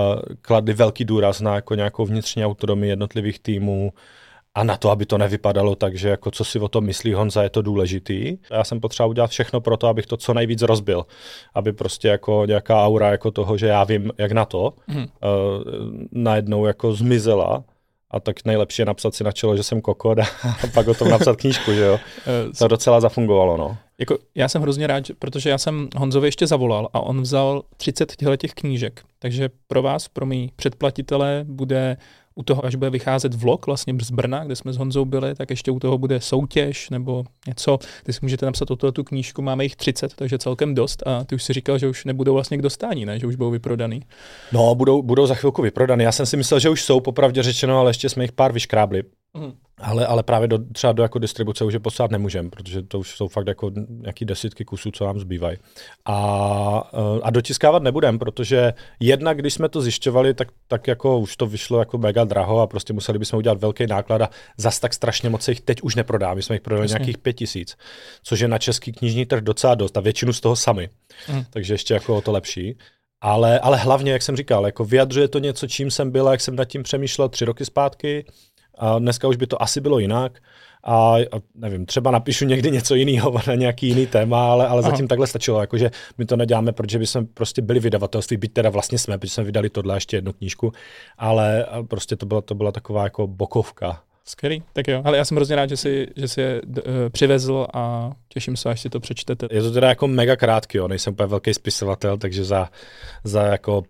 kladli 0.42 0.74
velký 0.74 1.04
důraz 1.04 1.40
na 1.40 1.54
jako 1.54 1.74
nějakou 1.74 2.06
vnitřní 2.06 2.44
autonomii 2.44 2.90
jednotlivých 2.90 3.40
týmů, 3.40 3.92
a 4.56 4.64
na 4.64 4.76
to, 4.76 4.90
aby 4.90 5.06
to 5.06 5.18
nevypadalo 5.18 5.74
tak, 5.74 5.96
že 5.96 6.08
jako 6.08 6.30
co 6.30 6.44
si 6.44 6.58
o 6.58 6.68
tom 6.68 6.84
myslí 6.84 7.14
Honza, 7.14 7.42
je 7.42 7.50
to 7.50 7.62
důležitý. 7.62 8.38
Já 8.50 8.64
jsem 8.64 8.80
potřeboval 8.80 9.10
udělat 9.10 9.30
všechno 9.30 9.60
pro 9.60 9.76
to, 9.76 9.88
abych 9.88 10.06
to 10.06 10.16
co 10.16 10.34
nejvíc 10.34 10.62
rozbil. 10.62 11.06
Aby 11.54 11.72
prostě 11.72 12.08
jako 12.08 12.44
nějaká 12.46 12.86
aura 12.86 13.10
jako 13.10 13.30
toho, 13.30 13.56
že 13.56 13.66
já 13.66 13.84
vím, 13.84 14.12
jak 14.18 14.32
na 14.32 14.44
to, 14.44 14.74
hmm. 14.86 15.02
uh, 15.02 15.06
najednou 16.12 16.66
jako 16.66 16.92
zmizela 16.92 17.64
a 18.14 18.20
tak 18.20 18.44
nejlepší 18.44 18.82
je 18.82 18.86
napsat 18.86 19.14
si 19.14 19.24
na 19.24 19.32
čelo, 19.32 19.56
že 19.56 19.62
jsem 19.62 19.80
kokot 19.80 20.18
a, 20.18 20.24
pak 20.74 20.88
o 20.88 20.94
tom 20.94 21.08
napsat 21.08 21.36
knížku, 21.36 21.72
že 21.72 21.82
jo. 21.82 21.98
Eh, 22.18 22.52
to 22.58 22.68
docela 22.68 23.00
zafungovalo, 23.00 23.56
no. 23.56 23.76
Jako, 23.98 24.18
já 24.34 24.48
jsem 24.48 24.62
hrozně 24.62 24.86
rád, 24.86 25.04
protože 25.18 25.50
já 25.50 25.58
jsem 25.58 25.88
Honzovi 25.96 26.28
ještě 26.28 26.46
zavolal 26.46 26.88
a 26.92 27.00
on 27.00 27.20
vzal 27.22 27.62
30 27.76 28.16
těch 28.36 28.54
knížek. 28.54 29.02
Takže 29.18 29.48
pro 29.66 29.82
vás, 29.82 30.08
pro 30.08 30.26
mý 30.26 30.52
předplatitele, 30.56 31.44
bude 31.48 31.96
u 32.34 32.42
toho, 32.42 32.64
až 32.64 32.74
bude 32.74 32.90
vycházet 32.90 33.34
vlog 33.34 33.66
vlastně 33.66 33.94
z 34.02 34.10
Brna, 34.10 34.44
kde 34.44 34.56
jsme 34.56 34.72
s 34.72 34.76
Honzou 34.76 35.04
byli, 35.04 35.34
tak 35.34 35.50
ještě 35.50 35.70
u 35.70 35.78
toho 35.78 35.98
bude 35.98 36.20
soutěž 36.20 36.90
nebo 36.90 37.24
něco. 37.46 37.78
Ty 38.04 38.12
si 38.12 38.18
můžete 38.22 38.46
napsat 38.46 38.70
o 38.70 38.92
tu 38.92 39.04
knížku, 39.04 39.42
máme 39.42 39.64
jich 39.64 39.76
30, 39.76 40.14
takže 40.14 40.38
celkem 40.38 40.74
dost. 40.74 41.02
A 41.06 41.24
ty 41.24 41.34
už 41.34 41.42
si 41.42 41.52
říkal, 41.52 41.78
že 41.78 41.88
už 41.88 42.04
nebudou 42.04 42.34
vlastně 42.34 42.58
k 42.58 42.62
dostání, 42.62 43.06
ne? 43.06 43.18
že 43.18 43.26
už 43.26 43.36
budou 43.36 43.50
vyprodaný. 43.50 44.02
No, 44.52 44.74
budou, 44.74 45.02
budou 45.02 45.26
za 45.26 45.34
chvilku 45.34 45.62
vyprodaný. 45.62 46.04
Já 46.04 46.12
jsem 46.12 46.26
si 46.26 46.36
myslel, 46.36 46.60
že 46.60 46.70
už 46.70 46.82
jsou, 46.82 47.00
popravdě 47.00 47.42
řečeno, 47.42 47.78
ale 47.78 47.90
ještě 47.90 48.08
jsme 48.08 48.24
jich 48.24 48.32
pár 48.32 48.52
vyškrábli. 48.52 49.02
Mm. 49.34 49.52
Ale, 49.78 50.06
ale 50.06 50.22
právě 50.22 50.48
do, 50.48 50.58
třeba 50.72 50.92
do 50.92 51.02
jako 51.02 51.18
distribuce 51.18 51.64
už 51.64 51.74
je 51.74 51.80
poslat 51.80 52.10
nemůžeme, 52.10 52.50
protože 52.50 52.82
to 52.82 52.98
už 52.98 53.16
jsou 53.16 53.28
fakt 53.28 53.46
jako 53.46 53.70
nějaký 53.88 54.24
desítky 54.24 54.64
kusů, 54.64 54.90
co 54.90 55.06
nám 55.06 55.20
zbývají. 55.20 55.58
A, 56.04 56.90
eh, 56.94 57.20
a 57.22 57.30
dotiskávat 57.30 57.82
nebudem, 57.82 58.18
protože 58.18 58.72
jednak, 59.00 59.38
když 59.38 59.54
jsme 59.54 59.68
to 59.68 59.80
zjišťovali, 59.80 60.34
tak, 60.34 60.48
tak 60.68 60.86
jako 60.86 61.18
už 61.18 61.36
to 61.36 61.46
vyšlo 61.46 61.78
jako 61.78 61.98
mega 61.98 62.24
draho 62.24 62.60
a 62.60 62.66
prostě 62.66 62.92
museli 62.92 63.18
bychom 63.18 63.38
udělat 63.38 63.60
velký 63.60 63.86
náklad 63.86 64.22
a 64.22 64.30
zas 64.56 64.80
tak 64.80 64.94
strašně 64.94 65.30
moc 65.30 65.42
se 65.42 65.50
jich 65.50 65.60
teď 65.60 65.82
už 65.82 65.94
neprodá. 65.94 66.34
My 66.34 66.42
jsme 66.42 66.54
jich 66.54 66.62
prodali 66.62 66.84
Jasně. 66.84 66.94
nějakých 66.94 67.18
pět 67.18 67.32
tisíc, 67.32 67.76
což 68.22 68.40
je 68.40 68.48
na 68.48 68.58
český 68.58 68.92
knižní 68.92 69.26
trh 69.26 69.42
docela 69.42 69.74
dost 69.74 69.96
a 69.96 70.00
většinu 70.00 70.32
z 70.32 70.40
toho 70.40 70.56
sami. 70.56 70.88
Mm. 71.28 71.44
Takže 71.50 71.74
ještě 71.74 71.94
jako 71.94 72.16
o 72.16 72.20
to 72.20 72.32
lepší. 72.32 72.78
Ale, 73.20 73.58
ale 73.58 73.76
hlavně, 73.76 74.12
jak 74.12 74.22
jsem 74.22 74.36
říkal, 74.36 74.66
jako 74.66 74.84
vyjadřuje 74.84 75.28
to 75.28 75.38
něco, 75.38 75.66
čím 75.66 75.90
jsem 75.90 76.10
byl, 76.10 76.26
jak 76.26 76.40
jsem 76.40 76.56
nad 76.56 76.64
tím 76.64 76.82
přemýšlel 76.82 77.28
tři 77.28 77.44
roky 77.44 77.64
zpátky, 77.64 78.24
a 78.78 78.98
dneska 78.98 79.28
už 79.28 79.36
by 79.36 79.46
to 79.46 79.62
asi 79.62 79.80
bylo 79.80 79.98
jinak. 79.98 80.38
A, 80.86 81.16
a 81.16 81.40
nevím, 81.54 81.86
třeba 81.86 82.10
napíšu 82.10 82.44
někdy 82.44 82.70
něco 82.70 82.94
jiného 82.94 83.34
na 83.46 83.54
nějaký 83.54 83.88
jiný 83.88 84.06
téma, 84.06 84.52
ale, 84.52 84.68
ale 84.68 84.82
zatím 84.82 85.08
takhle 85.08 85.26
stačilo, 85.26 85.60
jakože 85.60 85.90
my 86.18 86.24
to 86.24 86.36
neděláme, 86.36 86.72
protože 86.72 86.98
by 86.98 87.06
jsme 87.06 87.24
prostě 87.24 87.62
byli 87.62 87.80
vydavatelství, 87.80 88.36
byť 88.36 88.52
teda 88.52 88.70
vlastně 88.70 88.98
jsme, 88.98 89.18
protože 89.18 89.32
jsme 89.32 89.44
vydali 89.44 89.70
tohle 89.70 89.96
ještě 89.96 90.16
jednu 90.16 90.32
knížku, 90.32 90.72
ale 91.18 91.66
prostě 91.88 92.16
to 92.16 92.26
byla, 92.26 92.40
to 92.40 92.54
byla 92.54 92.72
taková 92.72 93.04
jako 93.04 93.26
bokovka. 93.26 94.02
Skvělý, 94.26 94.62
tak 94.72 94.88
jo. 94.88 95.02
Ale 95.04 95.16
já 95.16 95.24
jsem 95.24 95.36
hrozně 95.36 95.56
rád, 95.56 95.68
že 95.68 95.76
si, 95.76 96.08
že 96.16 96.28
si 96.28 96.40
je 96.40 96.62
uh, 96.62 96.74
přivezl 97.12 97.66
a 97.74 98.12
těším 98.28 98.56
se, 98.56 98.68
až 98.68 98.80
si 98.80 98.90
to 98.90 99.00
přečtete. 99.00 99.48
Je 99.50 99.62
to 99.62 99.72
teda 99.72 99.88
jako 99.88 100.08
mega 100.08 100.36
krátký, 100.36 100.78
jo. 100.78 100.88
nejsem 100.88 101.12
úplně 101.12 101.26
velký 101.26 101.54
spisovatel, 101.54 102.18
takže 102.18 102.44
za, 102.44 102.70
za 103.24 103.42
jako 103.42 103.82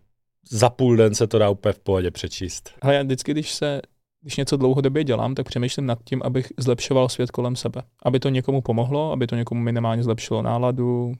za 0.50 0.70
půl 0.70 0.96
den 0.96 1.14
se 1.14 1.26
to 1.26 1.38
dá 1.38 1.48
úplně 1.50 1.72
v 1.72 1.78
pohodě 1.78 2.10
přečíst. 2.10 2.70
Ale 2.82 2.94
já 2.94 3.02
vždycky, 3.02 3.32
když 3.32 3.52
se 3.52 3.80
když 4.24 4.36
něco 4.36 4.56
dlouhodobě 4.56 5.04
dělám, 5.04 5.34
tak 5.34 5.46
přemýšlím 5.46 5.86
nad 5.86 5.98
tím, 6.04 6.22
abych 6.24 6.52
zlepšoval 6.56 7.08
svět 7.08 7.30
kolem 7.30 7.56
sebe. 7.56 7.82
Aby 8.02 8.20
to 8.20 8.28
někomu 8.28 8.62
pomohlo, 8.62 9.12
aby 9.12 9.26
to 9.26 9.36
někomu 9.36 9.60
minimálně 9.60 10.02
zlepšilo 10.02 10.42
náladu, 10.42 11.12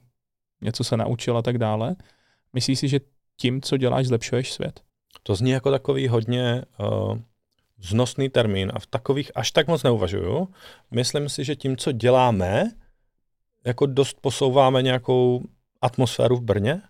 něco 0.61 0.83
se 0.83 0.97
naučil 0.97 1.37
a 1.37 1.41
tak 1.41 1.57
dále. 1.57 1.95
Myslíš 2.53 2.79
si, 2.79 2.87
že 2.87 2.99
tím, 3.37 3.61
co 3.61 3.77
děláš, 3.77 4.07
zlepšuješ 4.07 4.53
svět? 4.53 4.81
To 5.23 5.35
zní 5.35 5.51
jako 5.51 5.71
takový 5.71 6.07
hodně 6.07 6.63
uh, 6.79 7.17
vznosný 7.77 8.29
termín 8.29 8.71
a 8.75 8.79
v 8.79 8.87
takových 8.87 9.31
až 9.35 9.51
tak 9.51 9.67
moc 9.67 9.83
neuvažuju. 9.83 10.47
Myslím 10.91 11.29
si, 11.29 11.43
že 11.43 11.55
tím, 11.55 11.77
co 11.77 11.91
děláme, 11.91 12.71
jako 13.65 13.85
dost 13.85 14.17
posouváme 14.21 14.81
nějakou 14.81 15.43
atmosféru 15.81 16.35
v 16.35 16.41
Brně, 16.41 16.81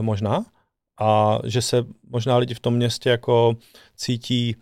možná, 0.00 0.44
a 1.00 1.38
že 1.44 1.62
se 1.62 1.84
možná 2.10 2.36
lidi 2.36 2.54
v 2.54 2.60
tom 2.60 2.74
městě 2.74 3.10
jako 3.10 3.56
cítí 3.96 4.56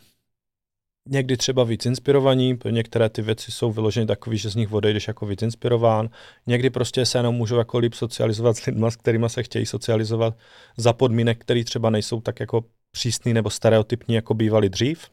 někdy 1.09 1.37
třeba 1.37 1.65
víc 1.65 1.87
inspirovaní, 1.87 2.59
některé 2.71 3.09
ty 3.09 3.23
věci 3.23 3.53
jsou 3.53 3.73
vyloženy 3.73 4.07
takový, 4.07 4.39
že 4.39 4.51
z 4.51 4.55
nich 4.55 4.73
odejdeš 4.73 5.09
jako 5.09 5.27
víc 5.27 5.43
inspirován, 5.43 6.11
někdy 6.47 6.71
prostě 6.71 7.07
se 7.07 7.19
jenom 7.19 7.35
můžou 7.35 7.57
jako 7.57 7.79
líp 7.79 7.95
socializovat 7.95 8.57
s 8.57 8.67
lidmi, 8.67 8.87
s 8.91 8.97
kterými 8.97 9.29
se 9.29 9.43
chtějí 9.43 9.67
socializovat 9.67 10.37
za 10.77 10.93
podmínek, 10.93 11.39
které 11.39 11.65
třeba 11.65 11.91
nejsou 11.91 12.21
tak 12.21 12.41
jako 12.41 12.65
přísný 12.91 13.35
nebo 13.35 13.51
stereotypní, 13.51 14.15
jako 14.15 14.35
bývali 14.35 14.69
dřív. 14.69 15.09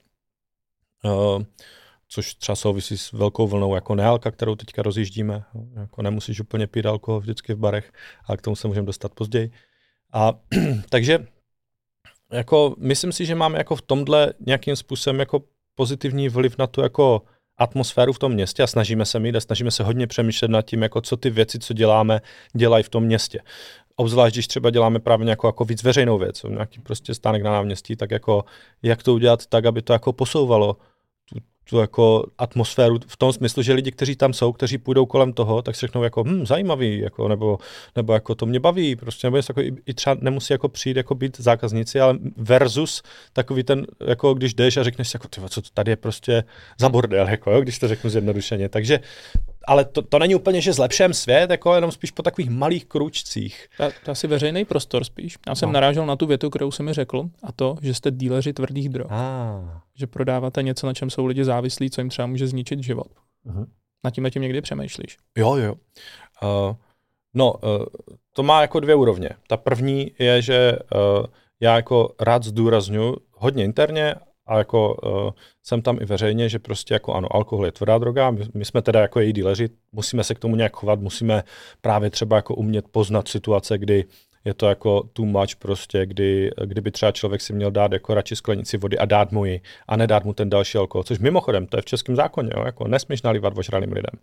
Uh, 1.03 1.43
což 2.07 2.35
třeba 2.35 2.55
souvisí 2.55 2.97
s 2.97 3.11
velkou 3.11 3.47
vlnou 3.47 3.75
jako 3.75 3.95
nealka, 3.95 4.31
kterou 4.31 4.55
teďka 4.55 4.81
rozjíždíme. 4.81 5.43
Jako 5.75 6.01
nemusíš 6.01 6.39
úplně 6.39 6.67
pít 6.67 6.85
alkohol 6.85 7.19
vždycky 7.19 7.53
v 7.53 7.57
barech, 7.57 7.91
ale 8.25 8.37
k 8.37 8.41
tomu 8.41 8.55
se 8.55 8.67
můžeme 8.67 8.85
dostat 8.85 9.13
později. 9.13 9.51
A 10.13 10.33
takže 10.89 11.27
jako 12.31 12.75
myslím 12.77 13.11
si, 13.11 13.25
že 13.25 13.35
máme 13.35 13.57
jako 13.57 13.75
v 13.75 13.81
tomhle 13.81 14.33
nějakým 14.39 14.75
způsobem 14.75 15.19
jako 15.19 15.43
pozitivní 15.75 16.29
vliv 16.29 16.57
na 16.57 16.67
tu 16.67 16.81
jako 16.81 17.21
atmosféru 17.57 18.13
v 18.13 18.19
tom 18.19 18.31
městě 18.31 18.63
a 18.63 18.67
snažíme 18.67 19.05
se 19.05 19.19
mít 19.19 19.35
a 19.35 19.39
snažíme 19.39 19.71
se 19.71 19.83
hodně 19.83 20.07
přemýšlet 20.07 20.51
nad 20.51 20.61
tím, 20.61 20.81
jako 20.81 21.01
co 21.01 21.17
ty 21.17 21.29
věci, 21.29 21.59
co 21.59 21.73
děláme, 21.73 22.21
dělají 22.53 22.83
v 22.83 22.89
tom 22.89 23.03
městě. 23.03 23.39
Obzvlášť, 23.95 24.35
když 24.35 24.47
třeba 24.47 24.69
děláme 24.69 24.99
právě 24.99 25.25
nějakou 25.25 25.47
jako 25.47 25.65
víc 25.65 25.83
veřejnou 25.83 26.17
věc, 26.17 26.43
nějaký 26.43 26.79
prostě 26.79 27.13
stánek 27.13 27.43
na 27.43 27.51
náměstí, 27.51 27.95
tak 27.95 28.11
jako 28.11 28.45
jak 28.83 29.03
to 29.03 29.13
udělat 29.13 29.45
tak, 29.45 29.65
aby 29.65 29.81
to 29.81 29.93
jako 29.93 30.13
posouvalo 30.13 30.77
tu 31.29 31.39
tu 31.69 31.77
jako 31.77 32.25
atmosféru 32.37 32.99
v 33.07 33.17
tom 33.17 33.33
smyslu, 33.33 33.63
že 33.63 33.73
lidi, 33.73 33.91
kteří 33.91 34.15
tam 34.15 34.33
jsou, 34.33 34.51
kteří 34.51 34.77
půjdou 34.77 35.05
kolem 35.05 35.33
toho, 35.33 35.61
tak 35.61 35.75
si 35.75 35.79
řeknou 35.79 36.03
jako 36.03 36.23
hm, 36.23 36.45
zajímavý, 36.45 36.99
jako, 36.99 37.27
nebo, 37.27 37.57
nebo 37.95 38.13
jako 38.13 38.35
to 38.35 38.45
mě 38.45 38.59
baví, 38.59 38.95
prostě, 38.95 39.27
nebo 39.27 39.37
jako, 39.37 39.61
i, 39.61 39.75
i 39.85 39.93
třeba 39.93 40.15
nemusí 40.19 40.53
jako 40.53 40.69
přijít 40.69 40.97
jako 40.97 41.15
být 41.15 41.39
zákazníci, 41.39 41.99
ale 41.99 42.17
versus 42.37 43.03
takový 43.33 43.63
ten, 43.63 43.85
jako 44.07 44.33
když 44.33 44.53
jdeš 44.53 44.77
a 44.77 44.83
řekneš 44.83 45.09
si 45.09 45.15
jako, 45.15 45.27
tyvo, 45.27 45.49
co 45.49 45.61
to 45.61 45.69
tady 45.73 45.91
je 45.91 45.95
prostě 45.95 46.43
za 46.79 46.89
bordel, 46.89 47.27
jako, 47.27 47.51
jo, 47.51 47.61
když 47.61 47.79
to 47.79 47.87
řeknu 47.87 48.09
zjednodušeně. 48.09 48.69
Takže 48.69 48.99
ale 49.67 49.85
to, 49.85 50.01
to 50.01 50.19
není 50.19 50.35
úplně, 50.35 50.61
že 50.61 50.73
zlepšem 50.73 51.13
svět, 51.13 51.49
jako 51.49 51.75
jenom 51.75 51.91
spíš 51.91 52.11
po 52.11 52.23
takových 52.23 52.49
malých 52.49 52.85
kručcích. 52.85 53.67
To, 53.77 53.83
to 54.05 54.11
asi 54.11 54.27
veřejný 54.27 54.65
prostor 54.65 55.03
spíš. 55.03 55.37
Já 55.47 55.55
jsem 55.55 55.69
no. 55.69 55.73
narážel 55.73 56.05
na 56.05 56.15
tu 56.15 56.25
větu, 56.25 56.49
kterou 56.49 56.71
jsem 56.71 56.85
mi 56.85 56.93
řekl, 56.93 57.23
a 57.43 57.51
to, 57.51 57.75
že 57.81 57.93
jste 57.93 58.11
díleři 58.11 58.53
tvrdých 58.53 58.89
drog. 58.89 59.07
Ah. 59.11 59.81
Že 59.95 60.07
prodáváte 60.07 60.63
něco, 60.63 60.87
na 60.87 60.93
čem 60.93 61.09
jsou 61.09 61.25
lidi 61.25 61.45
závislí, 61.45 61.89
co 61.89 62.01
jim 62.01 62.09
třeba 62.09 62.25
může 62.25 62.47
zničit 62.47 62.83
život. 62.83 63.07
Uh-huh. 63.45 63.65
Na 64.03 64.11
tím 64.11 64.29
tím 64.29 64.41
někdy 64.41 64.61
přemýšlíš? 64.61 65.17
Jo, 65.37 65.55
jo. 65.55 65.73
Uh, 66.43 66.75
no, 67.33 67.53
uh, 67.53 67.85
to 68.33 68.43
má 68.43 68.61
jako 68.61 68.79
dvě 68.79 68.95
úrovně. 68.95 69.29
Ta 69.47 69.57
první 69.57 70.11
je, 70.19 70.41
že 70.41 70.79
uh, 70.95 71.25
já 71.59 71.75
jako 71.75 72.15
rád 72.19 72.43
zdůraznuju 72.43 73.17
hodně 73.31 73.63
interně 73.63 74.15
a 74.45 74.57
jako 74.57 74.95
uh, 74.95 75.31
jsem 75.63 75.81
tam 75.81 75.97
i 76.01 76.05
veřejně, 76.05 76.49
že 76.49 76.59
prostě 76.59 76.93
jako 76.93 77.13
ano, 77.13 77.35
alkohol 77.35 77.65
je 77.65 77.71
tvrdá 77.71 77.97
droga, 77.97 78.31
my, 78.31 78.45
my 78.53 78.65
jsme 78.65 78.81
teda 78.81 79.01
jako 79.01 79.19
její 79.19 79.33
díleři, 79.33 79.69
musíme 79.91 80.23
se 80.23 80.35
k 80.35 80.39
tomu 80.39 80.55
nějak 80.55 80.75
chovat, 80.75 80.99
musíme 80.99 81.43
právě 81.81 82.09
třeba 82.09 82.35
jako 82.35 82.55
umět 82.55 82.85
poznat 82.91 83.27
situace, 83.27 83.77
kdy 83.77 84.05
je 84.45 84.53
to 84.53 84.69
jako 84.69 85.03
too 85.13 85.25
much 85.25 85.55
prostě, 85.55 86.05
kdy, 86.05 86.51
kdyby 86.65 86.91
třeba 86.91 87.11
člověk 87.11 87.41
si 87.41 87.53
měl 87.53 87.71
dát 87.71 87.91
jako 87.91 88.13
radši 88.13 88.35
sklenici 88.35 88.77
vody 88.77 88.97
a 88.97 89.05
dát 89.05 89.31
mu 89.31 89.45
ji 89.45 89.61
a 89.87 89.97
nedát 89.97 90.25
mu 90.25 90.33
ten 90.33 90.49
další 90.49 90.77
alkohol, 90.77 91.03
což 91.03 91.19
mimochodem, 91.19 91.67
to 91.67 91.77
je 91.77 91.81
v 91.81 91.85
českém 91.85 92.15
zákoně, 92.15 92.49
jo, 92.57 92.63
jako 92.65 92.87
nesmíš 92.87 93.21
nalívat 93.21 93.57
ožralým 93.57 93.91
lidem. 93.91 94.19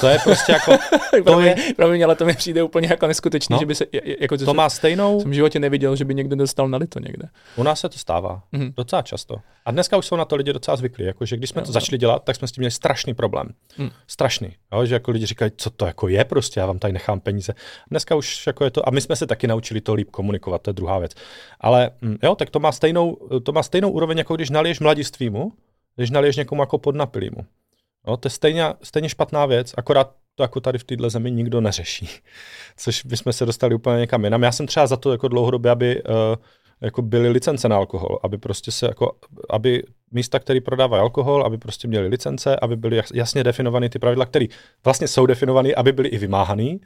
To 0.00 0.08
je 0.08 0.18
prostě 0.24 0.52
jako... 0.52 0.72
to 1.16 1.24
promiň, 1.24 1.46
je... 1.46 1.74
promiň, 1.76 2.04
ale 2.04 2.16
to 2.16 2.24
mi 2.24 2.34
přijde 2.34 2.62
úplně 2.62 2.88
jako 2.90 3.06
neskutečný, 3.06 3.54
no, 3.54 3.60
že 3.60 3.66
by 3.66 3.74
se... 3.74 3.84
Jako, 4.20 4.36
to 4.36 4.54
má 4.54 4.70
stejnou... 4.70 5.20
Jsem 5.20 5.30
v 5.30 5.34
životě 5.34 5.58
neviděl, 5.58 5.96
že 5.96 6.04
by 6.04 6.14
někdo 6.14 6.36
dostal 6.36 6.68
na 6.68 6.78
lito 6.78 7.00
někde. 7.00 7.28
U 7.56 7.62
nás 7.62 7.80
se 7.80 7.88
to 7.88 7.98
stává. 7.98 8.42
Mm-hmm. 8.52 8.72
Docela 8.76 9.02
často. 9.02 9.36
A 9.64 9.70
dneska 9.70 9.96
už 9.96 10.06
jsou 10.06 10.16
na 10.16 10.24
to 10.24 10.36
lidi 10.36 10.52
docela 10.52 10.76
zvyklí. 10.76 11.04
Jakože 11.04 11.36
když 11.36 11.50
jsme 11.50 11.60
jo, 11.60 11.66
to 11.66 11.72
začali 11.72 11.98
dělat, 11.98 12.24
tak 12.24 12.36
jsme 12.36 12.48
s 12.48 12.52
tím 12.52 12.62
měli 12.62 12.70
strašný 12.70 13.14
problém. 13.14 13.48
Mm. 13.78 13.90
Strašný. 14.06 14.56
Jo, 14.72 14.86
že 14.86 14.94
jako 14.94 15.10
lidi 15.10 15.26
říkají, 15.26 15.50
co 15.56 15.70
to 15.70 15.86
jako 15.86 16.08
je 16.08 16.24
prostě, 16.24 16.60
já 16.60 16.66
vám 16.66 16.78
tady 16.78 16.92
nechám 16.92 17.20
peníze. 17.20 17.54
Dneska 17.90 18.14
už 18.14 18.46
jako 18.46 18.64
je 18.64 18.70
to... 18.70 18.88
A 18.88 18.90
my 18.90 19.00
jsme 19.00 19.16
se 19.16 19.26
taky 19.26 19.46
naučili 19.46 19.80
to 19.80 19.94
líp 19.94 20.10
komunikovat, 20.10 20.62
to 20.62 20.70
je 20.70 20.74
druhá 20.74 20.98
věc. 20.98 21.12
Ale 21.60 21.90
mm, 22.00 22.16
jo, 22.22 22.34
tak 22.34 22.50
to 22.50 22.60
má 22.60 22.72
stejnou, 22.72 23.16
to 23.42 23.52
má 23.52 23.62
stejnou 23.62 23.90
úroveň, 23.90 24.18
jako 24.18 24.36
když 24.36 24.50
naliješ 24.50 24.80
mladistvímu, 24.80 25.52
když 25.96 26.10
naliješ 26.10 26.36
někomu 26.36 26.62
jako 26.62 26.78
podnapilýmu. 26.78 27.46
No, 28.06 28.16
to 28.16 28.26
je 28.26 28.30
stejně, 28.30 28.64
stejně 28.82 29.08
špatná 29.08 29.46
věc, 29.46 29.74
akorát 29.76 30.14
to 30.34 30.42
jako 30.42 30.60
tady 30.60 30.78
v 30.78 30.84
této 30.84 31.10
zemi 31.10 31.30
nikdo 31.30 31.60
neřeší. 31.60 32.08
Což 32.76 33.04
bychom 33.04 33.32
se 33.32 33.46
dostali 33.46 33.74
úplně 33.74 33.98
někam 33.98 34.24
jinam. 34.24 34.42
Já 34.42 34.52
jsem 34.52 34.66
třeba 34.66 34.86
za 34.86 34.96
to 34.96 35.12
jako 35.12 35.28
dlouhodobě, 35.28 35.70
aby 35.70 36.02
uh, 36.02 36.12
jako 36.80 37.02
byly 37.02 37.28
licence 37.28 37.68
na 37.68 37.76
alkohol, 37.76 38.18
aby 38.22 38.38
prostě 38.38 38.70
se 38.70 38.86
jako, 38.86 39.12
aby 39.50 39.82
místa, 40.12 40.38
které 40.38 40.60
prodávají 40.60 41.00
alkohol, 41.00 41.42
aby 41.46 41.58
prostě 41.58 41.88
měli 41.88 42.08
licence, 42.08 42.56
aby 42.56 42.76
byly 42.76 43.00
jasně 43.14 43.44
definované 43.44 43.88
ty 43.88 43.98
pravidla, 43.98 44.26
které 44.26 44.46
vlastně 44.84 45.08
jsou 45.08 45.26
definované, 45.26 45.74
aby 45.74 45.92
byly 45.92 46.08
i 46.08 46.18
vymáhané. 46.18 46.76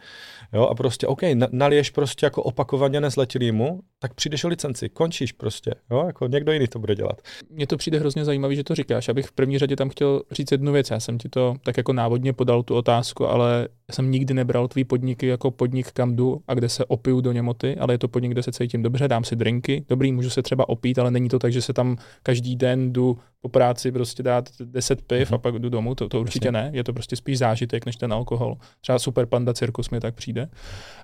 Jo, 0.52 0.62
a 0.62 0.74
prostě, 0.74 1.06
OK, 1.06 1.20
naliješ 1.50 1.90
prostě 1.90 2.26
jako 2.26 2.42
opakovaně 2.42 3.00
nezletilýmu, 3.00 3.80
tak 3.98 4.14
přijdeš 4.14 4.44
o 4.44 4.48
licenci, 4.48 4.88
končíš 4.88 5.32
prostě, 5.32 5.74
jo, 5.90 6.04
jako 6.06 6.26
někdo 6.26 6.52
jiný 6.52 6.68
to 6.68 6.78
bude 6.78 6.94
dělat. 6.94 7.22
Mně 7.50 7.66
to 7.66 7.76
přijde 7.76 7.98
hrozně 7.98 8.24
zajímavý, 8.24 8.56
že 8.56 8.64
to 8.64 8.74
říkáš. 8.74 9.08
Abych 9.08 9.26
v 9.26 9.32
první 9.32 9.58
řadě 9.58 9.76
tam 9.76 9.88
chtěl 9.88 10.22
říct 10.30 10.52
jednu 10.52 10.72
věc. 10.72 10.90
Já 10.90 11.00
jsem 11.00 11.18
ti 11.18 11.28
to 11.28 11.54
tak 11.64 11.76
jako 11.76 11.92
návodně 11.92 12.32
podal 12.32 12.62
tu 12.62 12.74
otázku, 12.74 13.26
ale 13.26 13.68
jsem 13.90 14.10
nikdy 14.10 14.34
nebral 14.34 14.68
tvý 14.68 14.84
podniky 14.84 15.26
jako 15.26 15.50
podnik, 15.50 15.92
kam 15.92 16.16
jdu 16.16 16.40
a 16.48 16.54
kde 16.54 16.68
se 16.68 16.84
opiju 16.84 17.20
do 17.20 17.32
němoty, 17.32 17.76
ale 17.76 17.94
je 17.94 17.98
to 17.98 18.08
podnik, 18.08 18.32
kde 18.32 18.42
se 18.42 18.52
cítím 18.52 18.82
dobře, 18.82 19.08
dám 19.08 19.24
si 19.24 19.36
drinky, 19.36 19.84
dobrý, 19.88 20.12
můžu 20.12 20.30
se 20.30 20.42
třeba 20.42 20.68
opít, 20.68 20.98
ale 20.98 21.10
není 21.10 21.28
to 21.28 21.38
tak, 21.38 21.52
že 21.52 21.62
se 21.62 21.72
tam 21.72 21.96
každý 22.22 22.56
den 22.56 22.92
jdu 22.92 23.15
po 23.40 23.48
práci 23.48 23.92
prostě 23.92 24.22
dát 24.22 24.48
10 24.60 25.02
piv 25.02 25.30
mm-hmm. 25.30 25.34
a 25.34 25.38
pak 25.38 25.58
jdu 25.58 25.68
domů, 25.68 25.94
to, 25.94 26.08
to 26.08 26.20
určitě 26.20 26.48
Jasně. 26.48 26.60
ne, 26.60 26.70
je 26.72 26.84
to 26.84 26.92
prostě 26.92 27.16
spíš 27.16 27.38
zážitek 27.38 27.86
než 27.86 27.96
ten 27.96 28.12
alkohol. 28.12 28.56
Třeba 28.80 28.98
Super 28.98 29.26
Panda 29.26 29.54
Cirkus 29.54 29.90
mi 29.90 30.00
tak 30.00 30.14
přijde. 30.14 30.48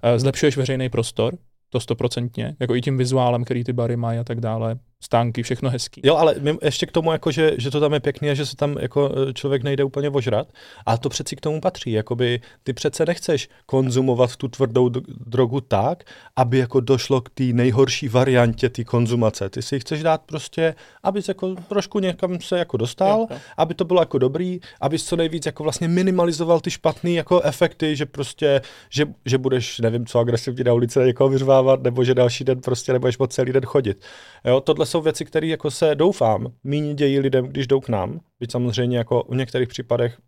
Eh, 0.03 0.19
zlepšuješ 0.19 0.57
veřejný 0.57 0.89
prostor, 0.89 1.39
to 1.73 1.81
stoprocentně, 1.81 2.57
jako 2.61 2.75
i 2.75 2.81
tím 2.81 2.99
vizuálem, 2.99 3.45
který 3.45 3.65
ty 3.65 3.73
bary 3.73 3.97
mají 3.97 4.19
a 4.19 4.25
tak 4.25 4.41
dále, 4.41 4.79
stánky, 5.03 5.43
všechno 5.43 5.71
hezký. 5.71 6.01
Jo, 6.05 6.17
ale 6.17 6.35
ještě 6.63 6.87
k 6.87 6.93
tomu, 6.93 7.13
jako, 7.13 7.31
že, 7.31 7.53
že 7.59 7.71
to 7.71 7.81
tam 7.81 7.93
je 7.93 8.01
pěkný 8.01 8.31
a 8.31 8.35
že 8.35 8.47
se 8.47 8.57
tam 8.57 8.77
jako 8.81 9.15
e, 9.29 9.33
člověk 9.33 9.63
nejde 9.63 9.85
úplně 9.85 10.11
ožrat, 10.11 10.49
a 10.87 10.99
to 10.99 11.09
přeci 11.09 11.37
k 11.37 11.41
tomu 11.41 11.61
patří. 11.61 11.93
Jakoby 11.93 12.41
ty 12.63 12.73
přece 12.73 13.07
nechceš 13.07 13.49
konzumovat 13.67 14.37
tu 14.37 14.49
tvrdou 14.49 14.89
drogu 15.27 15.61
tak, 15.61 16.05
aby 16.37 16.59
jako 16.59 16.81
došlo 16.81 17.21
k 17.21 17.31
té 17.31 17.45
nejhorší 17.45 18.09
variantě 18.09 18.69
té 18.69 18.85
konzumace. 18.85 19.51
Ty 19.51 19.63
si 19.63 19.81
chceš 19.81 20.03
dát 20.03 20.23
prostě, 20.27 20.75
aby 21.03 21.21
jako 21.29 21.55
trošku 21.55 21.99
někam 21.99 22.41
se 22.41 22.59
jako 22.59 22.77
dostal, 22.77 23.19
jo, 23.21 23.27
jo. 23.31 23.37
aby 23.57 23.75
to 23.75 23.85
bylo 23.85 24.01
jako 24.01 24.19
dobrý, 24.19 24.61
aby 24.81 24.99
co 24.99 25.17
nejvíc 25.17 25.47
jako 25.47 25.63
vlastně 25.63 25.89
minimalizoval 25.89 26.61
ty 26.61 26.71
špatné 26.71 27.11
jako 27.11 27.41
efekty, 27.41 27.97
že 27.97 28.07
prostě, 28.07 28.61
že, 28.91 29.07
že 29.27 29.39
budeš, 29.39 29.79
nevím 29.79 30.07
co, 30.07 30.19
agresivně 30.19 30.65
na 30.65 30.73
ulici 30.73 30.99
někoho 30.99 31.31
vyřvávat, 31.63 31.83
nebo 31.83 32.05
že 32.05 32.15
další 32.15 32.45
den 32.45 32.61
prostě 32.61 32.93
nebudeš 32.93 33.19
moc 33.19 33.35
celý 33.35 33.53
den 33.53 33.65
chodit. 33.65 34.05
Jo, 34.45 34.61
tohle 34.61 34.87
jsou 34.87 35.01
věci, 35.01 35.25
které 35.25 35.47
jako 35.47 35.71
se 35.71 35.95
doufám 35.95 36.53
méně 36.65 36.95
dějí 36.95 37.21
lidem, 37.21 37.47
když 37.47 37.67
jdou 37.67 37.81
k 37.81 37.89
nám. 37.89 38.21
Byť 38.41 38.53
samozřejmě 38.53 38.99
jako 38.99 39.25
v 39.29 39.35
některých 39.35 39.69
případech 39.69 40.19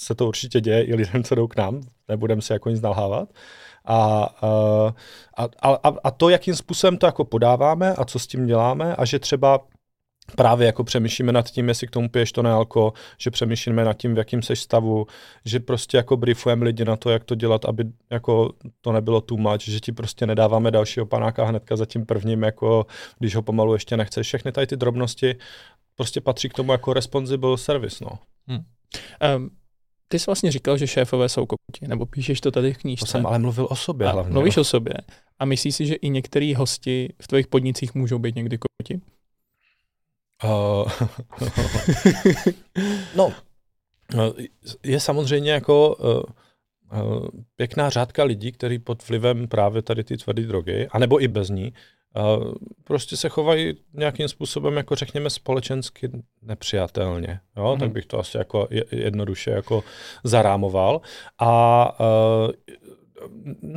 se 0.00 0.14
to 0.14 0.26
určitě 0.26 0.60
děje 0.60 0.84
i 0.84 0.94
lidem, 0.94 1.24
co 1.24 1.34
jdou 1.34 1.48
k 1.48 1.56
nám, 1.56 1.80
nebudeme 2.08 2.42
se 2.42 2.54
jako 2.54 2.70
nic 2.70 2.80
nalhávat. 2.80 3.28
A, 3.84 4.28
a, 5.36 5.52
a, 5.62 5.92
a 6.04 6.10
to, 6.10 6.28
jakým 6.28 6.54
způsobem 6.54 6.96
to 6.98 7.06
jako 7.06 7.24
podáváme 7.24 7.94
a 7.94 8.04
co 8.04 8.18
s 8.18 8.26
tím 8.26 8.46
děláme 8.46 8.96
a 8.96 9.04
že 9.04 9.18
třeba 9.18 9.60
právě 10.36 10.66
jako 10.66 10.84
přemýšlíme 10.84 11.32
nad 11.32 11.50
tím, 11.50 11.68
jestli 11.68 11.86
k 11.86 11.90
tomu 11.90 12.08
piješ 12.08 12.32
to 12.32 12.42
nealko, 12.42 12.92
že 13.18 13.30
přemýšlíme 13.30 13.84
nad 13.84 13.92
tím, 13.92 14.14
v 14.14 14.18
jakém 14.18 14.42
seš 14.42 14.60
stavu, 14.60 15.06
že 15.44 15.60
prostě 15.60 15.96
jako 15.96 16.16
briefujeme 16.16 16.64
lidi 16.64 16.84
na 16.84 16.96
to, 16.96 17.10
jak 17.10 17.24
to 17.24 17.34
dělat, 17.34 17.64
aby 17.64 17.84
jako 18.10 18.52
to 18.80 18.92
nebylo 18.92 19.20
too 19.20 19.38
much, 19.38 19.62
že 19.62 19.80
ti 19.80 19.92
prostě 19.92 20.26
nedáváme 20.26 20.70
dalšího 20.70 21.06
panáka 21.06 21.44
hnedka 21.44 21.76
za 21.76 21.86
tím 21.86 22.06
prvním, 22.06 22.42
jako 22.42 22.86
když 23.18 23.34
ho 23.34 23.42
pomalu 23.42 23.72
ještě 23.72 23.96
nechceš. 23.96 24.26
Všechny 24.26 24.52
tady 24.52 24.66
ty 24.66 24.76
drobnosti 24.76 25.36
prostě 25.94 26.20
patří 26.20 26.48
k 26.48 26.54
tomu 26.54 26.72
jako 26.72 26.92
responsible 26.92 27.58
service, 27.58 28.04
no. 28.04 28.10
Hmm. 28.46 28.64
Um, 29.36 29.50
ty 30.08 30.18
jsi 30.18 30.26
vlastně 30.26 30.52
říkal, 30.52 30.78
že 30.78 30.86
šéfové 30.86 31.28
jsou 31.28 31.46
kokoti, 31.46 31.88
nebo 31.88 32.06
píšeš 32.06 32.40
to 32.40 32.50
tady 32.50 32.72
v 32.72 32.78
knížce. 32.78 33.06
To 33.06 33.10
jsem 33.10 33.26
ale 33.26 33.38
mluvil 33.38 33.66
o 33.70 33.76
sobě 33.76 34.06
a 34.06 34.10
hlavně. 34.10 34.32
Mluvíš 34.32 34.56
o 34.56 34.64
sobě. 34.64 34.94
A 35.38 35.44
myslíš 35.44 35.76
si, 35.76 35.86
že 35.86 35.94
i 35.94 36.08
některý 36.08 36.54
hosti 36.54 37.12
v 37.22 37.28
tvých 37.28 37.46
podnicích 37.46 37.94
můžou 37.94 38.18
být 38.18 38.36
někdy 38.36 38.58
kokoti? 38.58 39.00
Uh, 40.44 40.90
no, 43.16 43.32
je 44.82 45.00
samozřejmě 45.00 45.52
jako 45.52 45.96
uh, 45.96 46.22
uh, 47.02 47.26
pěkná 47.56 47.90
řádka 47.90 48.24
lidí, 48.24 48.52
kteří 48.52 48.78
pod 48.78 49.08
vlivem 49.08 49.48
právě 49.48 49.82
tady 49.82 50.04
ty 50.04 50.16
tvrdé 50.16 50.42
drogy, 50.42 50.88
anebo 50.90 51.22
i 51.22 51.28
bez 51.28 51.48
ní, 51.48 51.72
prostě 52.84 53.16
se 53.16 53.28
chovají 53.28 53.74
nějakým 53.92 54.28
způsobem, 54.28 54.76
jako 54.76 54.94
řekněme, 54.94 55.30
společensky 55.30 56.10
nepřijatelně. 56.42 57.40
Jo? 57.56 57.72
Mm. 57.74 57.80
Tak 57.80 57.92
bych 57.92 58.06
to 58.06 58.18
asi 58.18 58.38
jako 58.38 58.68
jednoduše 58.90 59.50
jako 59.50 59.84
zarámoval. 60.24 61.00
A 61.38 61.92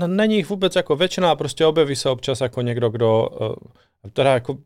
není 0.07 0.35
jich 0.35 0.49
vůbec 0.49 0.75
jako 0.75 0.95
většina, 0.95 1.35
prostě 1.35 1.65
objeví 1.65 1.95
se 1.95 2.09
občas 2.09 2.41
jako 2.41 2.61
někdo, 2.61 2.89
kdo 2.89 3.29
teda 4.13 4.33
jako 4.33 4.57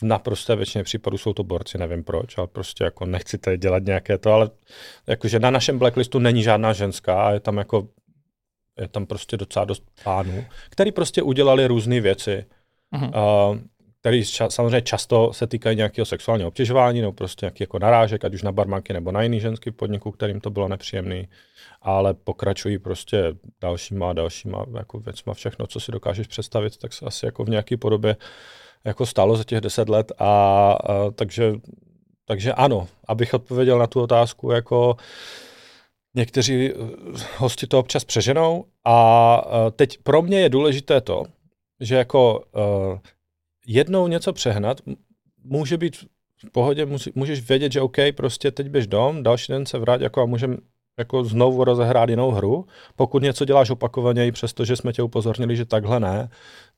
v 0.00 0.02
naprosté 0.02 0.56
většině 0.56 0.84
případů 0.84 1.18
jsou 1.18 1.32
to 1.32 1.44
borci, 1.44 1.78
nevím 1.78 2.04
proč, 2.04 2.38
ale 2.38 2.46
prostě 2.46 2.84
jako 2.84 3.06
nechci 3.06 3.38
tady 3.38 3.58
dělat 3.58 3.82
nějaké 3.82 4.18
to, 4.18 4.32
ale 4.32 4.50
jakože 5.06 5.38
na 5.38 5.50
našem 5.50 5.78
blacklistu 5.78 6.18
není 6.18 6.42
žádná 6.42 6.72
ženská 6.72 7.22
a 7.22 7.30
je 7.30 7.40
tam 7.40 7.56
jako 7.56 7.88
je 8.80 8.88
tam 8.88 9.06
prostě 9.06 9.36
docela 9.36 9.64
dost 9.64 9.82
pánů, 10.04 10.44
který 10.70 10.92
prostě 10.92 11.22
udělali 11.22 11.66
různé 11.66 12.00
věci, 12.00 12.44
uh-huh. 12.94 13.50
uh, 13.50 13.58
který 14.00 14.22
ča- 14.22 14.48
samozřejmě 14.48 14.82
často 14.82 15.32
se 15.32 15.46
týkají 15.46 15.76
nějakého 15.76 16.06
sexuálního 16.06 16.48
obtěžování 16.48 17.00
nebo 17.00 17.12
prostě 17.12 17.46
nějaký 17.46 17.62
jako 17.62 17.78
narážek, 17.78 18.24
ať 18.24 18.34
už 18.34 18.42
na 18.42 18.52
barmanky 18.52 18.92
nebo 18.92 19.12
na 19.12 19.22
jiný 19.22 19.40
ženský 19.40 19.70
podniku, 19.70 20.10
kterým 20.10 20.40
to 20.40 20.50
bylo 20.50 20.68
nepříjemný, 20.68 21.28
ale 21.82 22.14
pokračují 22.14 22.78
prostě 22.78 23.24
dalšíma 23.60 24.10
a 24.10 24.12
dalšíma 24.12 24.66
jako 24.76 24.98
věcma, 24.98 25.34
všechno, 25.34 25.66
co 25.66 25.80
si 25.80 25.92
dokážeš 25.92 26.26
představit, 26.26 26.76
tak 26.76 26.92
se 26.92 27.06
asi 27.06 27.26
jako 27.26 27.44
v 27.44 27.48
nějaké 27.48 27.76
podobě 27.76 28.16
uh, 28.16 28.22
jako 28.84 29.06
stálo 29.06 29.36
za 29.36 29.44
těch 29.44 29.60
deset 29.60 29.88
let 29.88 30.12
a, 30.18 30.24
a 30.72 31.10
takže, 31.10 31.52
takže 32.24 32.52
ano, 32.52 32.88
abych 33.08 33.34
odpověděl 33.34 33.78
na 33.78 33.86
tu 33.86 34.00
otázku, 34.00 34.50
jako 34.50 34.96
někteří 36.14 36.70
eh, 36.70 36.74
hosti 37.36 37.66
to 37.66 37.78
občas 37.78 38.04
přeženou 38.04 38.64
a 38.84 39.40
eh, 39.46 39.70
teď 39.70 39.98
pro 40.02 40.22
mě 40.22 40.40
je 40.40 40.48
důležité 40.48 41.00
to, 41.00 41.24
že 41.80 41.94
jako 41.94 42.38
uh, 42.38 42.98
jednou 43.66 44.06
něco 44.06 44.32
přehnat 44.32 44.80
může 45.44 45.76
být 45.76 45.96
v 45.96 46.50
pohodě 46.52 46.86
musí, 46.86 47.12
můžeš 47.14 47.48
vědět, 47.48 47.72
že 47.72 47.80
OK, 47.80 47.96
prostě 48.16 48.50
teď 48.50 48.68
běž 48.68 48.86
dom, 48.86 49.22
další 49.22 49.52
den 49.52 49.66
se 49.66 49.78
vrát 49.78 50.00
jako 50.00 50.22
a 50.22 50.26
můžeme 50.26 50.56
jako 50.98 51.24
znovu 51.24 51.64
rozehrát 51.64 52.08
jinou 52.08 52.30
hru. 52.30 52.66
Pokud 52.96 53.22
něco 53.22 53.44
děláš 53.44 53.70
opakovaně, 53.70 54.26
i 54.26 54.32
přesto, 54.32 54.64
že 54.64 54.76
jsme 54.76 54.92
tě 54.92 55.02
upozornili, 55.02 55.56
že 55.56 55.64
takhle 55.64 56.00
ne, 56.00 56.28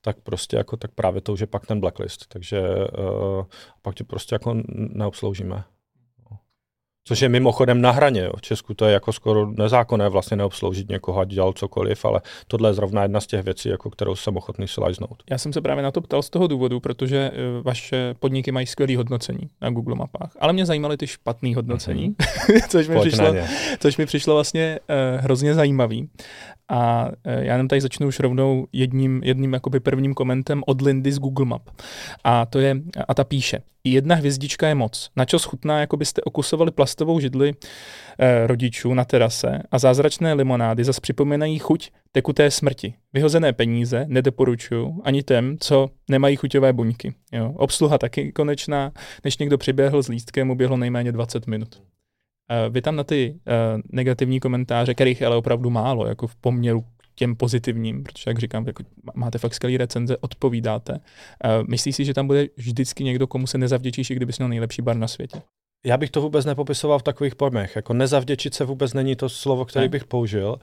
tak 0.01 0.21
prostě 0.21 0.57
jako 0.57 0.77
tak 0.77 0.91
právě 0.95 1.21
to 1.21 1.33
už 1.33 1.41
je 1.41 1.47
pak 1.47 1.67
ten 1.67 1.81
blacklist. 1.81 2.27
Takže 2.29 2.61
uh, 2.63 3.45
pak 3.83 3.95
tě 3.95 4.05
prostě 4.05 4.35
jako 4.35 4.57
neobsloužíme. 4.75 5.65
Což 7.11 7.21
je 7.21 7.29
mimochodem 7.29 7.81
na 7.81 7.91
hraně. 7.91 8.21
Jo. 8.21 8.33
V 8.37 8.41
Česku 8.41 8.75
to 8.75 8.85
je 8.85 8.93
jako 8.93 9.13
skoro 9.13 9.51
nezákonné 9.51 10.09
vlastně 10.09 10.37
neobsloužit 10.37 10.89
někoho, 10.89 11.21
ať 11.21 11.29
dělal 11.29 11.53
cokoliv, 11.53 12.05
ale 12.05 12.21
tohle 12.49 12.71
je 12.71 12.75
zrovna 12.75 13.03
jedna 13.03 13.21
z 13.21 13.27
těch 13.27 13.45
věcí, 13.45 13.69
jako 13.69 13.91
kterou 13.91 14.17
jsem 14.17 14.37
ochotný 14.37 14.69
si 14.69 14.81
lajznout. 14.81 15.23
Já 15.31 15.39
jsem 15.39 15.53
se 15.53 15.61
právě 15.61 15.83
na 15.83 15.91
to 15.91 16.01
ptal 16.01 16.23
z 16.23 16.31
toho 16.31 16.47
důvodu, 16.47 16.81
protože 16.81 17.31
uh, 17.31 17.65
vaše 17.65 18.15
podniky 18.19 18.53
mají 18.53 18.67
skvělé 18.67 18.97
hodnocení 18.97 19.51
na 19.61 19.71
Google 19.71 19.95
mapách, 19.95 20.31
ale 20.41 20.53
mě 20.53 20.67
zajímaly 20.67 20.97
ty 20.97 21.07
špatné 21.07 21.55
hodnocení, 21.55 22.11
mm-hmm. 22.11 22.61
což, 22.69 22.89
mi 22.89 23.01
přišlo, 23.01 23.35
což 23.81 23.97
mi 23.97 24.07
přišlo 24.07 24.35
vlastně 24.35 24.79
uh, 24.89 25.21
hrozně 25.21 25.55
zajímavý. 25.55 26.09
A 26.69 27.09
uh, 27.09 27.13
já 27.25 27.53
jenom 27.53 27.69
tady 27.69 27.81
začnu 27.81 28.07
už 28.07 28.21
rovnou 28.21 28.67
jedním, 28.73 29.21
jedním 29.25 29.53
jakoby 29.53 29.81
prvním 29.81 30.15
komentem 30.15 30.63
od 30.67 30.83
Lindy 30.83 31.13
z 31.13 31.19
Google 31.19 31.47
Map. 31.47 31.63
A 32.25 32.47
to 32.47 32.59
je, 32.59 32.77
a 33.09 33.15
ta 33.15 33.25
píše, 33.25 33.63
jedna 33.85 34.15
hvězdička 34.15 34.69
je 34.69 34.75
moc. 34.75 35.11
Na 35.17 35.25
čo 35.25 35.39
schutná, 35.39 35.81
jako 35.81 35.97
byste 35.97 36.23
okusovali 36.23 36.71
plastovou 36.71 37.21
židli 37.21 37.55
eh, 38.19 38.47
rodičů 38.47 38.95
na 38.95 39.05
terase 39.05 39.59
a 39.71 39.79
zázračné 39.79 40.33
limonády 40.33 40.85
zas 40.85 41.01
připomínají 41.01 41.59
chuť 41.59 41.91
tekuté 42.13 42.51
smrti. 42.51 42.95
Vyhozené 43.13 43.53
peníze 43.53 44.05
nedoporučuju 44.09 45.01
ani 45.05 45.23
těm, 45.23 45.57
co 45.61 45.89
nemají 46.11 46.37
chuťové 46.37 46.73
buňky. 46.73 47.15
Jo. 47.33 47.53
Obsluha 47.57 47.99
taky 47.99 48.33
konečná, 48.33 48.93
než 49.25 49.39
někdo 49.39 49.59
přiběhl 49.59 50.03
s 50.03 50.09
lístkem, 50.09 50.51
uběhlo 50.51 50.77
nejméně 50.77 51.13
20 51.13 51.47
minut. 51.47 51.83
Eh, 52.51 52.71
vy 52.71 52.83
tam 52.83 52.97
na 52.97 53.05
ty 53.05 53.35
uh, 53.35 53.81
negativní 53.93 54.41
komentáře, 54.41 54.95
kterých 54.95 55.23
ale 55.23 55.37
opravdu 55.37 55.71
málo, 55.71 56.07
jako 56.07 56.27
v 56.27 56.37
poměru 56.37 56.85
těm 57.21 57.37
pozitivním, 57.37 58.03
protože 58.03 58.25
jak 58.27 58.39
říkám, 58.39 58.67
jako 58.67 58.83
máte 59.15 59.39
fakt 59.39 59.55
skvělý 59.55 59.77
recenze, 59.77 60.17
odpovídáte. 60.17 60.93
Uh, 60.93 61.01
myslíš 61.69 61.97
si, 61.97 62.05
že 62.05 62.15
tam 62.15 62.27
bude 62.27 62.47
vždycky 62.57 63.05
někdo, 63.05 63.27
komu 63.27 63.47
se 63.47 63.59
nezavděčíš, 63.59 64.11
i 64.11 64.15
kdybys 64.15 64.39
měl 64.39 64.49
nejlepší 64.49 64.83
bar 64.83 64.97
na 64.97 65.09
světě? 65.09 65.43
Já 65.85 65.97
bych 65.97 66.11
to 66.11 66.21
vůbec 66.21 66.45
nepopisoval 66.45 66.99
v 66.99 67.03
takových 67.03 67.35
pojmech. 67.35 67.77
Jako 67.77 67.95
nezavděčit 67.95 68.55
se 68.55 68.65
vůbec 68.65 68.95
není 68.95 69.17
to 69.17 69.29
slovo, 69.29 69.65
které 69.65 69.89
bych 69.89 70.05
použil. 70.05 70.57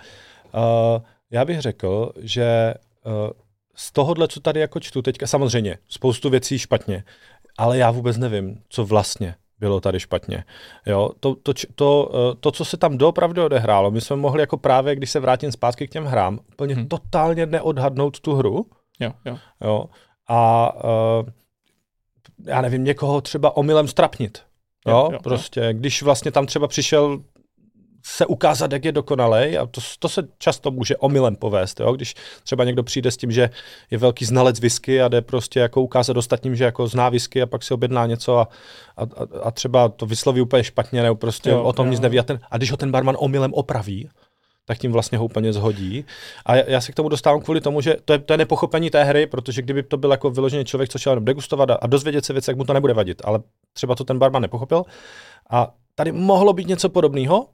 Uh, 0.54 1.02
já 1.32 1.46
bych 1.46 1.62
řekl, 1.62 2.12
že 2.18 2.74
uh, 3.06 3.30
z 3.76 3.92
tohohle, 3.92 4.28
co 4.28 4.40
tady 4.40 4.60
jako 4.60 4.80
čtu 4.80 5.02
teďka, 5.02 5.28
samozřejmě 5.28 5.78
spoustu 5.88 6.30
věcí 6.30 6.60
špatně, 6.60 7.04
ale 7.58 7.78
já 7.78 7.92
vůbec 7.92 8.18
nevím, 8.18 8.62
co 8.70 8.86
vlastně 8.86 9.36
bylo 9.60 9.80
tady 9.80 10.00
špatně. 10.00 10.44
Jo, 10.86 11.10
to, 11.20 11.36
to, 11.36 11.54
to, 11.76 12.12
eh, 12.14 12.36
to, 12.40 12.52
co 12.52 12.66
se 12.66 12.78
tam 12.78 12.98
doopravdy 12.98 13.42
odehrálo, 13.42 13.92
my 13.92 14.02
jsme 14.02 14.16
mohli 14.16 14.42
jako 14.42 14.58
právě, 14.58 14.96
když 14.96 15.12
se 15.12 15.20
vrátím 15.20 15.52
zpátky 15.52 15.88
k 15.88 15.92
těm 15.92 16.06
hrám, 16.06 16.40
úplně 16.54 16.76
hmm. 16.76 16.88
totálně 16.88 17.46
neodhadnout 17.46 18.20
tu 18.20 18.34
hru. 18.34 18.66
Jo, 19.00 19.12
jo. 19.26 19.38
jo 19.62 19.86
a 20.28 20.72
uh, 20.76 21.30
já 22.46 22.62
nevím, 22.62 22.84
někoho 22.84 23.22
třeba 23.22 23.58
omylem 23.58 23.88
strapnit. 23.88 24.44
Jo, 24.88 24.98
jo, 24.98 25.10
jo 25.12 25.20
prostě, 25.24 25.60
jo. 25.60 25.74
když 25.74 26.02
vlastně 26.02 26.32
tam 26.32 26.46
třeba 26.46 26.68
přišel 26.68 27.20
se 28.10 28.26
ukázat, 28.26 28.72
jak 28.72 28.86
je 28.86 28.92
dokonalej 28.92 29.58
a 29.58 29.66
to, 29.66 29.82
to 30.00 30.10
se 30.10 30.28
často 30.38 30.72
může 30.72 30.98
omylem 30.98 31.36
povést, 31.36 31.80
jo? 31.80 31.94
když 31.94 32.16
třeba 32.44 32.64
někdo 32.64 32.84
přijde 32.84 33.12
s 33.12 33.18
tím, 33.18 33.32
že 33.32 33.50
je 33.92 33.98
velký 33.98 34.26
znalec 34.26 34.60
whisky 34.60 35.02
a 35.02 35.08
jde 35.08 35.22
prostě 35.22 35.60
jako 35.60 35.82
ukázat 35.82 36.18
ostatním, 36.18 36.56
že 36.56 36.64
jako 36.64 36.88
zná 36.88 37.10
whisky 37.10 37.42
a 37.42 37.46
pak 37.46 37.64
si 37.64 37.74
objedná 37.74 38.06
něco 38.06 38.38
a, 38.38 38.48
a, 38.98 39.04
a 39.44 39.52
třeba 39.52 39.90
to 39.90 40.06
vysloví 40.06 40.42
úplně 40.42 40.64
špatně 40.64 41.04
nebo 41.04 41.16
prostě 41.16 41.50
jo, 41.50 41.64
o 41.64 41.74
tom 41.74 41.86
jo. 41.86 41.92
nic 41.92 42.00
neví 42.00 42.20
a, 42.20 42.24
ten, 42.24 42.40
a 42.52 42.58
když 42.58 42.72
ho 42.72 42.78
ten 42.78 42.92
barman 42.92 43.16
omylem 43.20 43.54
opraví, 43.54 44.10
tak 44.66 44.78
tím 44.78 44.92
vlastně 44.92 45.18
ho 45.18 45.26
úplně 45.26 45.54
zhodí. 45.54 46.06
A 46.46 46.56
já 46.56 46.82
se 46.82 46.92
k 46.92 46.96
tomu 46.96 47.10
dostávám 47.10 47.42
kvůli 47.42 47.62
tomu, 47.62 47.82
že 47.82 47.96
to 48.06 48.14
je, 48.14 48.20
to 48.20 48.34
je 48.34 48.38
nepochopení 48.38 48.90
té 48.90 49.04
hry, 49.04 49.28
protože 49.28 49.62
kdyby 49.62 49.84
to 49.84 49.98
byl 49.98 50.12
jako 50.12 50.30
vyložený 50.30 50.66
člověk, 50.66 50.90
co 50.90 50.98
šel 50.98 51.12
jenom 51.12 51.26
degustovat 51.26 51.70
a, 51.70 51.74
a 51.74 51.88
dozvědět 51.88 52.26
se 52.26 52.34
věci, 52.34 52.50
jak 52.50 52.58
mu 52.58 52.64
to 52.64 52.74
nebude 52.74 52.94
vadit, 52.94 53.22
ale 53.26 53.40
třeba 53.74 53.96
to 53.96 54.04
ten 54.04 54.20
barman 54.20 54.42
nepochopil. 54.42 54.84
A 55.50 55.74
tady 55.96 56.12
mohlo 56.12 56.54
být 56.54 56.68
něco 56.68 56.90
podobného, 56.90 57.48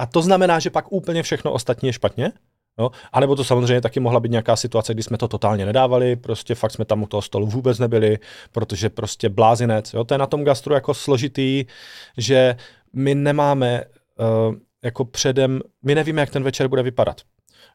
a 0.00 0.06
to 0.06 0.22
znamená, 0.22 0.58
že 0.58 0.70
pak 0.70 0.92
úplně 0.92 1.22
všechno 1.22 1.52
ostatní 1.52 1.86
je 1.86 1.92
špatně. 1.92 2.32
Jo? 2.78 2.90
A 3.12 3.20
nebo 3.20 3.36
to 3.36 3.44
samozřejmě 3.44 3.80
taky 3.80 4.00
mohla 4.00 4.20
být 4.20 4.30
nějaká 4.30 4.56
situace, 4.56 4.94
kdy 4.94 5.02
jsme 5.02 5.18
to 5.18 5.28
totálně 5.28 5.66
nedávali, 5.66 6.16
prostě 6.16 6.54
fakt 6.54 6.70
jsme 6.70 6.84
tam 6.84 7.02
u 7.02 7.06
toho 7.06 7.22
stolu 7.22 7.46
vůbec 7.46 7.78
nebyli, 7.78 8.18
protože 8.52 8.88
prostě 8.88 9.28
blázinec. 9.28 9.94
Jo? 9.94 10.04
To 10.04 10.14
je 10.14 10.18
na 10.18 10.26
tom 10.26 10.44
gastru 10.44 10.74
jako 10.74 10.94
složitý, 10.94 11.64
že 12.16 12.56
my 12.92 13.14
nemáme 13.14 13.84
uh, 13.84 14.54
jako 14.82 15.04
předem, 15.04 15.60
my 15.82 15.94
nevíme, 15.94 16.20
jak 16.20 16.30
ten 16.30 16.42
večer 16.42 16.68
bude 16.68 16.82
vypadat. 16.82 17.20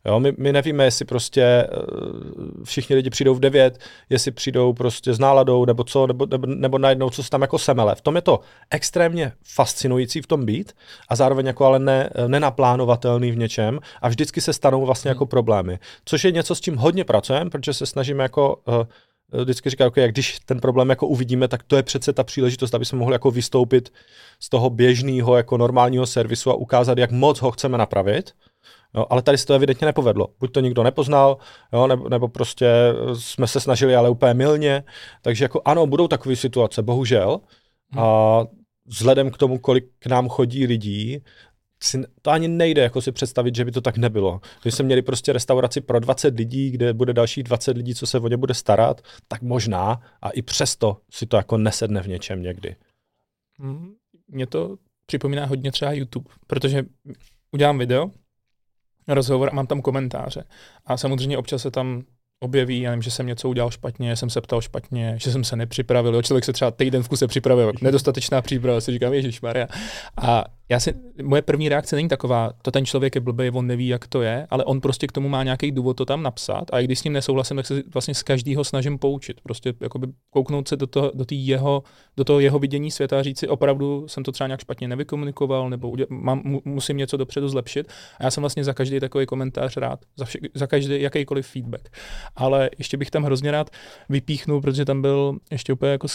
Jo, 0.05 0.19
my, 0.19 0.33
my 0.37 0.53
nevíme, 0.53 0.83
jestli 0.83 1.05
prostě 1.05 1.43
eh, 1.43 1.67
všichni 2.63 2.95
lidi 2.95 3.09
přijdou 3.09 3.35
v 3.35 3.39
9, 3.39 3.79
jestli 4.09 4.31
přijdou 4.31 4.73
prostě 4.73 5.13
s 5.13 5.19
náladou, 5.19 5.65
nebo 5.65 5.83
co, 5.83 6.07
nebo, 6.07 6.25
nebo, 6.25 6.47
nebo 6.47 6.77
najednou, 6.77 7.09
co 7.09 7.23
se 7.23 7.29
tam 7.29 7.41
jako 7.41 7.59
semele. 7.59 7.95
V 7.95 8.01
tom 8.01 8.15
je 8.15 8.21
to 8.21 8.39
extrémně 8.69 9.31
fascinující 9.43 10.21
v 10.21 10.27
tom 10.27 10.45
být 10.45 10.73
a 11.09 11.15
zároveň 11.15 11.45
jako 11.45 11.65
ale 11.65 11.79
ne, 11.79 12.09
nenaplánovatelný 12.27 13.31
v 13.31 13.37
něčem 13.37 13.79
a 14.01 14.09
vždycky 14.09 14.41
se 14.41 14.53
stanou 14.53 14.85
vlastně 14.85 15.09
jako 15.09 15.23
hmm. 15.23 15.29
problémy. 15.29 15.79
Což 16.05 16.23
je 16.23 16.31
něco, 16.31 16.55
s 16.55 16.61
čím 16.61 16.75
hodně 16.75 17.03
pracujeme, 17.03 17.49
protože 17.49 17.73
se 17.73 17.85
snažíme 17.85 18.23
jako 18.23 18.55
uh, 18.67 19.41
vždycky 19.43 19.69
říkat, 19.69 19.87
okay, 19.87 20.01
jak 20.01 20.11
když 20.11 20.39
ten 20.45 20.59
problém 20.59 20.89
jako 20.89 21.07
uvidíme, 21.07 21.47
tak 21.47 21.63
to 21.63 21.75
je 21.75 21.83
přece 21.83 22.13
ta 22.13 22.23
příležitost, 22.23 22.75
aby 22.75 22.85
jsme 22.85 22.99
mohli 22.99 23.15
jako 23.15 23.31
vystoupit 23.31 23.93
z 24.39 24.49
toho 24.49 24.69
běžného 24.69 25.37
jako 25.37 25.57
normálního 25.57 26.05
servisu 26.05 26.51
a 26.51 26.53
ukázat, 26.53 26.97
jak 26.97 27.11
moc 27.11 27.41
ho 27.41 27.51
chceme 27.51 27.77
napravit 27.77 28.31
Jo, 28.93 29.05
ale 29.09 29.21
tady 29.21 29.37
se 29.37 29.45
to 29.45 29.53
evidentně 29.53 29.85
nepovedlo. 29.85 30.27
Buď 30.39 30.51
to 30.51 30.59
nikdo 30.59 30.83
nepoznal, 30.83 31.37
jo, 31.73 31.87
nebo, 31.87 32.09
nebo 32.09 32.27
prostě 32.27 32.67
jsme 33.13 33.47
se 33.47 33.59
snažili, 33.59 33.95
ale 33.95 34.09
úplně 34.09 34.33
milně. 34.33 34.83
Takže 35.21 35.45
jako 35.45 35.61
ano, 35.65 35.87
budou 35.87 36.07
takové 36.07 36.35
situace, 36.35 36.83
bohužel. 36.83 37.39
Hmm. 37.89 38.03
A 38.03 38.43
vzhledem 38.85 39.31
k 39.31 39.37
tomu, 39.37 39.59
kolik 39.59 39.85
k 39.99 40.07
nám 40.07 40.29
chodí 40.29 40.67
lidí, 40.67 41.21
si, 41.83 42.03
to 42.21 42.31
ani 42.31 42.47
nejde 42.47 42.81
jako 42.81 43.01
si 43.01 43.11
představit, 43.11 43.55
že 43.55 43.65
by 43.65 43.71
to 43.71 43.81
tak 43.81 43.97
nebylo. 43.97 44.41
Když 44.61 44.75
jsme 44.75 44.85
měli 44.85 45.01
prostě 45.01 45.33
restauraci 45.33 45.81
pro 45.81 45.99
20 45.99 46.37
lidí, 46.37 46.71
kde 46.71 46.93
bude 46.93 47.13
dalších 47.13 47.43
20 47.43 47.77
lidí, 47.77 47.95
co 47.95 48.07
se 48.07 48.19
o 48.19 48.27
ně 48.27 48.37
bude 48.37 48.53
starat, 48.53 49.01
tak 49.27 49.41
možná 49.41 50.01
a 50.21 50.29
i 50.29 50.41
přesto 50.41 50.97
si 51.11 51.25
to 51.25 51.37
jako 51.37 51.57
nesedne 51.57 52.01
v 52.01 52.07
něčem 52.07 52.41
někdy. 52.41 52.75
Hmm. 53.59 53.93
Mně 54.27 54.47
to 54.47 54.75
připomíná 55.05 55.45
hodně 55.45 55.71
třeba 55.71 55.91
YouTube, 55.91 56.29
protože 56.47 56.83
udělám 57.51 57.77
video, 57.77 58.11
rozhovor 59.07 59.49
a 59.51 59.55
mám 59.55 59.67
tam 59.67 59.81
komentáře. 59.81 60.43
A 60.85 60.97
samozřejmě 60.97 61.37
občas 61.37 61.61
se 61.61 61.71
tam 61.71 62.03
objeví, 62.39 62.81
já 62.81 62.89
nevím, 62.89 63.01
že 63.01 63.11
jsem 63.11 63.27
něco 63.27 63.49
udělal 63.49 63.71
špatně, 63.71 64.09
že 64.09 64.15
jsem 64.15 64.29
se 64.29 64.41
ptal 64.41 64.61
špatně, 64.61 65.15
že 65.17 65.31
jsem 65.31 65.43
se 65.43 65.55
nepřipravil. 65.55 66.21
Člověk 66.21 66.45
se 66.45 66.53
třeba 66.53 66.71
týden 66.71 67.03
v 67.03 67.09
kuse 67.09 67.27
připravil, 67.27 67.71
nedostatečná 67.81 68.41
příprava, 68.41 68.81
si 68.81 68.91
říkám, 68.91 69.13
Ježíš 69.13 69.41
Maria. 69.41 69.67
A 70.21 70.43
já 70.69 70.79
si, 70.79 70.93
moje 71.23 71.41
první 71.41 71.69
reakce 71.69 71.95
není 71.95 72.07
taková, 72.07 72.51
to 72.61 72.71
ten 72.71 72.85
člověk 72.85 73.15
je 73.15 73.21
blbý, 73.21 73.49
on 73.49 73.67
neví, 73.67 73.87
jak 73.87 74.07
to 74.07 74.21
je, 74.21 74.47
ale 74.49 74.65
on 74.65 74.81
prostě 74.81 75.07
k 75.07 75.11
tomu 75.11 75.29
má 75.29 75.43
nějaký 75.43 75.71
důvod 75.71 75.93
to 75.93 76.05
tam 76.05 76.23
napsat 76.23 76.63
a 76.73 76.79
i 76.79 76.83
když 76.83 76.99
s 76.99 77.03
ním 77.03 77.13
nesouhlasím, 77.13 77.57
tak 77.57 77.65
se 77.65 77.83
vlastně 77.93 78.13
z 78.13 78.23
každého 78.23 78.63
snažím 78.63 78.97
poučit. 78.97 79.41
Prostě 79.41 79.73
jakoby 79.81 80.07
kouknout 80.29 80.67
se 80.67 80.75
do 80.75 80.87
toho, 80.87 81.11
do, 81.15 81.25
jeho, 81.31 81.83
do 82.17 82.23
toho 82.23 82.39
jeho 82.39 82.59
vidění 82.59 82.91
světa 82.91 83.19
a 83.19 83.23
říct 83.23 83.39
si, 83.39 83.47
opravdu 83.47 84.07
jsem 84.07 84.23
to 84.23 84.31
třeba 84.31 84.47
nějak 84.47 84.61
špatně 84.61 84.87
nevykomunikoval 84.87 85.69
nebo 85.69 85.89
uděl, 85.89 86.05
mám, 86.09 86.59
musím 86.65 86.97
něco 86.97 87.17
dopředu 87.17 87.49
zlepšit. 87.49 87.91
A 88.19 88.23
já 88.23 88.31
jsem 88.31 88.41
vlastně 88.41 88.63
za 88.63 88.73
každý 88.73 88.99
takový 88.99 89.25
komentář 89.25 89.77
rád, 89.77 89.99
za, 90.17 90.25
vše, 90.25 90.39
za 90.53 90.67
každý 90.67 91.01
jakýkoliv 91.01 91.47
feedback. 91.47 91.89
Ale 92.35 92.69
ještě 92.77 92.97
bych 92.97 93.11
tam 93.11 93.23
hrozně 93.23 93.51
rád 93.51 93.69
vypíchnul, 94.09 94.61
protože 94.61 94.85
tam 94.85 95.01
byl 95.01 95.37
ještě 95.51 95.73
úplně 95.73 95.91
jako 95.91 96.07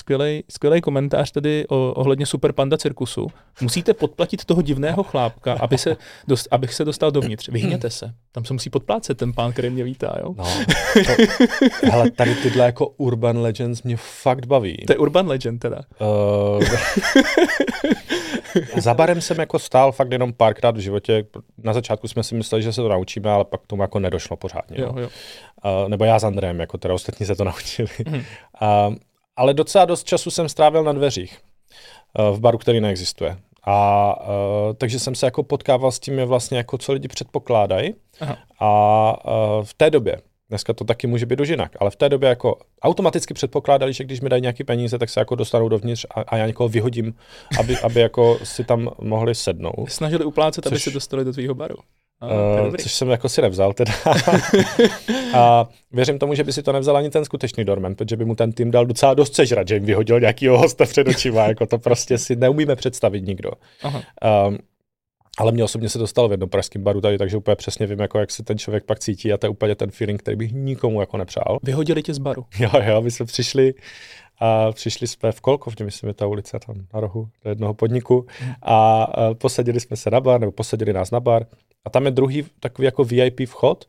skvělý 0.48 0.80
komentář 0.82 1.30
tady 1.30 1.68
o, 1.68 1.92
ohledně 1.92 2.26
Super 2.26 2.53
Panda 2.53 2.78
cirkusu. 2.78 3.26
Musíte 3.61 3.94
podplatit 3.94 4.39
chytit 4.41 4.47
toho 4.47 4.62
divného 4.62 5.03
chlápka, 5.03 5.53
aby 5.61 5.78
se 5.78 5.97
dost, 6.28 6.49
abych 6.51 6.74
se 6.74 6.84
dostal 6.84 7.11
dovnitř. 7.11 7.49
Vyhněte 7.49 7.91
se. 7.91 8.14
Tam 8.32 8.45
se 8.45 8.53
musí 8.53 8.70
podplácet 8.70 9.18
ten 9.18 9.32
pán, 9.32 9.53
který 9.53 9.70
mě 9.70 9.84
vítá, 9.84 10.16
jo? 10.20 10.34
No, 10.36 10.45
to, 10.95 11.12
hele, 11.91 12.11
tady 12.11 12.34
tyhle 12.34 12.64
jako 12.64 12.86
urban 12.86 13.38
legends 13.38 13.82
mě 13.82 13.97
fakt 13.97 14.47
baví. 14.47 14.76
To 14.86 14.93
je 14.93 14.99
urban 14.99 15.28
legend 15.28 15.59
teda. 15.59 15.80
Uh, 16.01 16.64
za 18.78 18.95
barem 18.95 19.20
jsem 19.20 19.38
jako 19.41 19.59
stál 19.59 19.93
fakt 19.93 20.12
jenom 20.12 20.32
párkrát 20.32 20.76
v 20.76 20.80
životě. 20.80 21.24
Na 21.59 21.72
začátku 21.72 22.09
jsme 22.09 22.22
si 22.22 22.34
mysleli, 22.34 22.62
že 22.62 22.72
se 22.72 22.82
to 22.82 22.88
naučíme, 22.88 23.30
ale 23.30 23.45
pak 23.45 23.66
tomu 23.66 23.82
jako 23.82 23.99
nedošlo 23.99 24.36
pořádně. 24.36 24.80
Jo, 24.80 24.95
jo. 24.97 25.09
Uh, 25.64 25.88
nebo 25.88 26.05
já 26.05 26.18
s 26.18 26.24
Andrejem, 26.24 26.61
jako 26.61 26.78
teda 26.78 26.95
ostatní 26.95 27.26
se 27.26 27.34
to 27.34 27.45
naučili. 27.45 27.88
Mm. 28.09 28.14
Uh, 28.14 28.22
ale 29.36 29.55
docela 29.55 29.84
dost 29.84 30.05
času 30.05 30.30
jsem 30.30 30.49
strávil 30.49 30.84
na 30.84 30.93
dveřích 30.93 31.38
v 32.32 32.41
baru, 32.41 32.59
který 32.59 32.80
neexistuje. 32.80 33.36
A 33.65 34.15
uh, 34.21 34.75
takže 34.75 34.99
jsem 34.99 35.15
se 35.15 35.27
jako 35.27 35.43
potkával 35.43 35.93
s 35.93 35.99
tím, 35.99 36.21
vlastně 36.25 36.59
jako 36.59 36.79
co 36.79 36.93
lidi 36.93 37.09
předpokládají. 37.09 37.95
A 38.61 39.59
uh, 39.59 39.65
v 39.65 39.75
té 39.75 39.91
době, 39.91 40.17
Dneska 40.51 40.73
to 40.73 40.85
taky 40.85 41.07
může 41.07 41.27
být 41.27 41.41
už 41.41 41.49
jinak, 41.49 41.73
ale 41.81 41.91
v 41.91 41.97
té 41.97 42.09
době 42.09 42.29
jako 42.29 42.59
automaticky 42.83 43.35
předpokládali, 43.35 43.93
že 43.93 44.05
když 44.05 44.21
mi 44.21 44.29
dají 44.29 44.43
nějaké 44.43 44.65
peníze, 44.65 44.99
tak 44.99 45.11
se 45.11 45.21
jako 45.21 45.35
dostanou 45.35 45.69
dovnitř 45.69 46.07
a, 46.11 46.21
a 46.21 46.37
já 46.37 46.47
někoho 46.47 46.69
vyhodím, 46.69 47.15
aby, 47.59 47.79
aby 47.79 48.01
jako 48.01 48.39
si 48.43 48.65
tam 48.65 48.91
mohli 49.01 49.35
sednout. 49.35 49.87
Snažili 49.89 50.25
uplácet, 50.25 50.65
což, 50.65 50.73
aby 50.73 50.81
se 50.81 50.91
dostali 50.91 51.25
do 51.25 51.33
tvýho 51.33 51.55
baru. 51.55 51.77
Uh, 52.23 52.77
což 52.77 52.93
jsem 52.93 53.09
jako 53.09 53.29
si 53.29 53.43
nevzal 53.43 53.73
teda. 53.73 53.93
a 55.35 55.68
věřím 55.93 56.18
tomu, 56.18 56.35
že 56.35 56.45
by 56.45 56.53
si 56.53 56.62
to 56.62 56.73
nevzal 56.73 56.97
ani 56.97 57.11
ten 57.11 57.25
skutečný 57.25 57.64
dormen, 57.64 57.95
protože 57.95 58.16
by 58.16 58.25
mu 58.25 58.35
ten 58.35 58.53
tým 58.53 58.71
dal 58.71 58.87
docela 58.87 59.14
dost 59.14 59.35
sežrat, 59.35 59.68
že 59.68 59.75
jim 59.75 59.85
vyhodil 59.85 60.21
nějakýho 60.21 60.59
hosta 60.59 60.85
před 60.85 61.09
očima, 61.09 61.47
jako 61.47 61.66
to 61.66 61.79
prostě 61.79 62.18
si 62.18 62.37
neumíme 62.37 62.77
představit 62.77 63.27
nikdo. 63.27 63.51
Aha. 63.83 64.03
Um, 64.49 64.59
ale 65.39 65.53
mě 65.53 65.64
osobně 65.64 65.89
se 65.89 65.99
dostalo 65.99 66.29
v 66.29 66.31
jednom 66.31 66.51
pražském 66.51 66.83
baru 66.83 67.01
tady, 67.01 67.18
takže 67.18 67.37
úplně 67.37 67.57
přesně 67.57 67.87
vím, 67.87 68.01
jako 68.01 68.18
jak 68.18 68.31
se 68.31 68.43
ten 68.43 68.59
člověk 68.59 68.85
pak 68.85 68.99
cítí 68.99 69.33
a 69.33 69.37
to 69.37 69.47
je 69.47 69.51
úplně 69.51 69.75
ten 69.75 69.91
feeling, 69.91 70.23
který 70.23 70.37
bych 70.37 70.53
nikomu 70.53 71.01
jako 71.01 71.16
nepřál. 71.16 71.59
Vyhodili 71.62 72.03
tě 72.03 72.14
z 72.14 72.18
baru? 72.18 72.45
Jo, 72.59 72.71
jo, 72.87 73.03
my 73.03 73.11
jsme 73.11 73.27
přišli 73.27 73.75
a 74.41 74.73
přišli 74.73 75.07
jsme 75.07 75.33
v 75.33 75.41
Kolkovně, 75.41 75.85
myslím, 75.85 76.09
je 76.09 76.14
ta 76.14 76.27
ulice 76.27 76.59
tam 76.66 76.77
na 76.95 77.01
rohu 77.01 77.29
do 77.45 77.51
jednoho 77.51 77.75
podniku 77.75 78.27
hmm. 78.41 78.55
a, 78.62 79.03
a 79.03 79.35
posadili 79.35 79.81
jsme 79.81 79.97
se 79.97 80.11
na 80.11 80.21
bar, 80.21 80.41
nebo 80.41 80.53
posadili 80.53 80.93
nás 80.93 81.11
na 81.11 81.21
bar 81.21 81.47
a 81.85 81.91
tam 81.91 82.05
je 82.05 82.11
druhý 82.11 82.47
takový 82.61 82.85
jako 82.85 83.05
VIP 83.05 83.41
vchod 83.47 83.89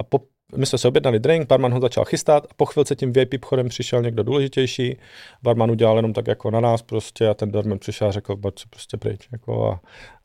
a 0.00 0.02
po, 0.02 0.20
my 0.56 0.66
jsme 0.66 0.78
se 0.78 0.88
objednali 0.88 1.20
drink, 1.20 1.48
barman 1.48 1.72
ho 1.72 1.80
začal 1.80 2.04
chystat 2.04 2.46
a 2.50 2.54
po 2.56 2.66
chvilce 2.66 2.96
tím 2.96 3.12
VIP 3.12 3.44
vchodem 3.44 3.68
přišel 3.68 4.02
někdo 4.02 4.22
důležitější, 4.22 4.96
barman 5.42 5.70
udělal 5.70 5.96
jenom 5.96 6.12
tak 6.12 6.26
jako 6.26 6.50
na 6.50 6.60
nás 6.60 6.82
prostě 6.82 7.28
a 7.28 7.34
ten 7.34 7.50
doorman 7.50 7.78
přišel 7.78 8.08
a 8.08 8.12
řekl, 8.12 8.36
pojď 8.36 8.62
prostě 8.70 8.96
pryč. 8.96 9.28
Jako 9.32 9.70
a, 9.70 9.80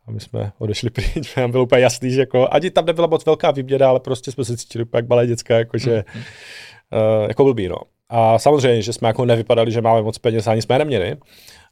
a 0.08 0.12
my 0.12 0.20
jsme 0.20 0.52
odešli 0.58 0.90
pryč. 0.90 1.36
Nám 1.36 1.52
bylo 1.52 1.64
úplně 1.64 1.82
jasný, 1.82 2.12
že 2.12 2.20
jako, 2.20 2.48
ani 2.52 2.72
tam 2.72 2.86
nebyla 2.86 3.08
moc 3.08 3.26
velká 3.26 3.52
výběra, 3.52 3.90
ale 3.90 4.00
prostě 4.00 4.32
jsme 4.32 4.46
se 4.46 4.58
cítili 4.58 4.84
úplně 4.84 5.00
jak 5.00 5.10
malé 5.10 5.28
děcka, 5.28 5.58
jako, 5.58 5.78
že, 5.78 6.04
mm. 6.16 6.22
uh, 6.22 7.28
jako 7.28 7.44
blbý, 7.44 7.68
no. 7.68 7.78
A 8.10 8.40
samozřejmě, 8.40 8.82
že 8.82 8.94
jsme 8.94 9.08
jako 9.08 9.26
nevypadali, 9.26 9.72
že 9.72 9.82
máme 9.82 10.02
moc 10.02 10.18
peněz, 10.18 10.48
ani 10.48 10.62
jsme 10.62 10.76
je 10.76 10.80
neměli. 10.80 11.18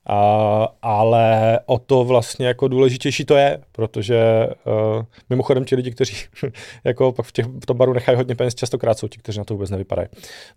A, 0.06 0.68
ale 0.82 1.60
o 1.66 1.80
to 1.80 2.04
vlastně 2.04 2.48
jako 2.48 2.68
důležitější 2.68 3.26
to 3.26 3.36
je, 3.36 3.62
protože 3.72 4.48
uh, 4.48 5.04
mimochodem 5.30 5.66
ti 5.66 5.76
lidi, 5.76 5.92
kteří 5.92 6.16
jako 6.84 7.12
pak 7.12 7.26
v, 7.26 7.32
těch, 7.32 7.46
v 7.46 7.66
tom 7.66 7.78
baru 7.78 7.94
nechají 7.94 8.18
hodně 8.18 8.36
peněz, 8.36 8.56
častokrát 8.56 9.00
jsou 9.00 9.08
ti, 9.08 9.18
kteří 9.18 9.38
na 9.38 9.44
to 9.44 9.54
vůbec 9.54 9.70
nevypadají. 9.70 10.08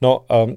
No, 0.03 0.25
um, 0.45 0.57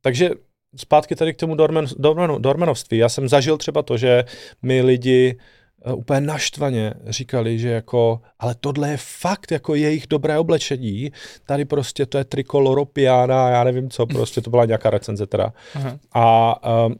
takže 0.00 0.30
zpátky 0.76 1.16
tady 1.16 1.34
k 1.34 1.36
tomu 1.36 1.54
dormen, 1.54 1.86
dormen, 1.98 2.42
dormenovství. 2.42 2.98
Já 2.98 3.08
jsem 3.08 3.28
zažil 3.28 3.58
třeba 3.58 3.82
to, 3.82 3.96
že 3.96 4.24
mi 4.62 4.82
lidi 4.82 5.38
uh, 5.86 5.98
úplně 5.98 6.20
naštvaně 6.20 6.94
říkali, 7.06 7.58
že 7.58 7.68
jako, 7.68 8.20
ale 8.38 8.54
tohle 8.60 8.90
je 8.90 8.96
fakt 8.96 9.50
jako 9.50 9.74
jejich 9.74 10.06
dobré 10.06 10.38
oblečení, 10.38 11.12
tady 11.46 11.64
prostě 11.64 12.06
to 12.06 12.18
je 12.18 12.24
trikoloro 12.24 12.84
piana, 12.84 13.50
já 13.50 13.64
nevím 13.64 13.90
co, 13.90 14.06
prostě 14.06 14.40
to 14.40 14.50
byla 14.50 14.64
nějaká 14.64 14.90
recenze 14.90 15.26
teda. 15.26 15.52
Aha. 15.74 15.98
A 16.14 16.86
um, 16.86 16.96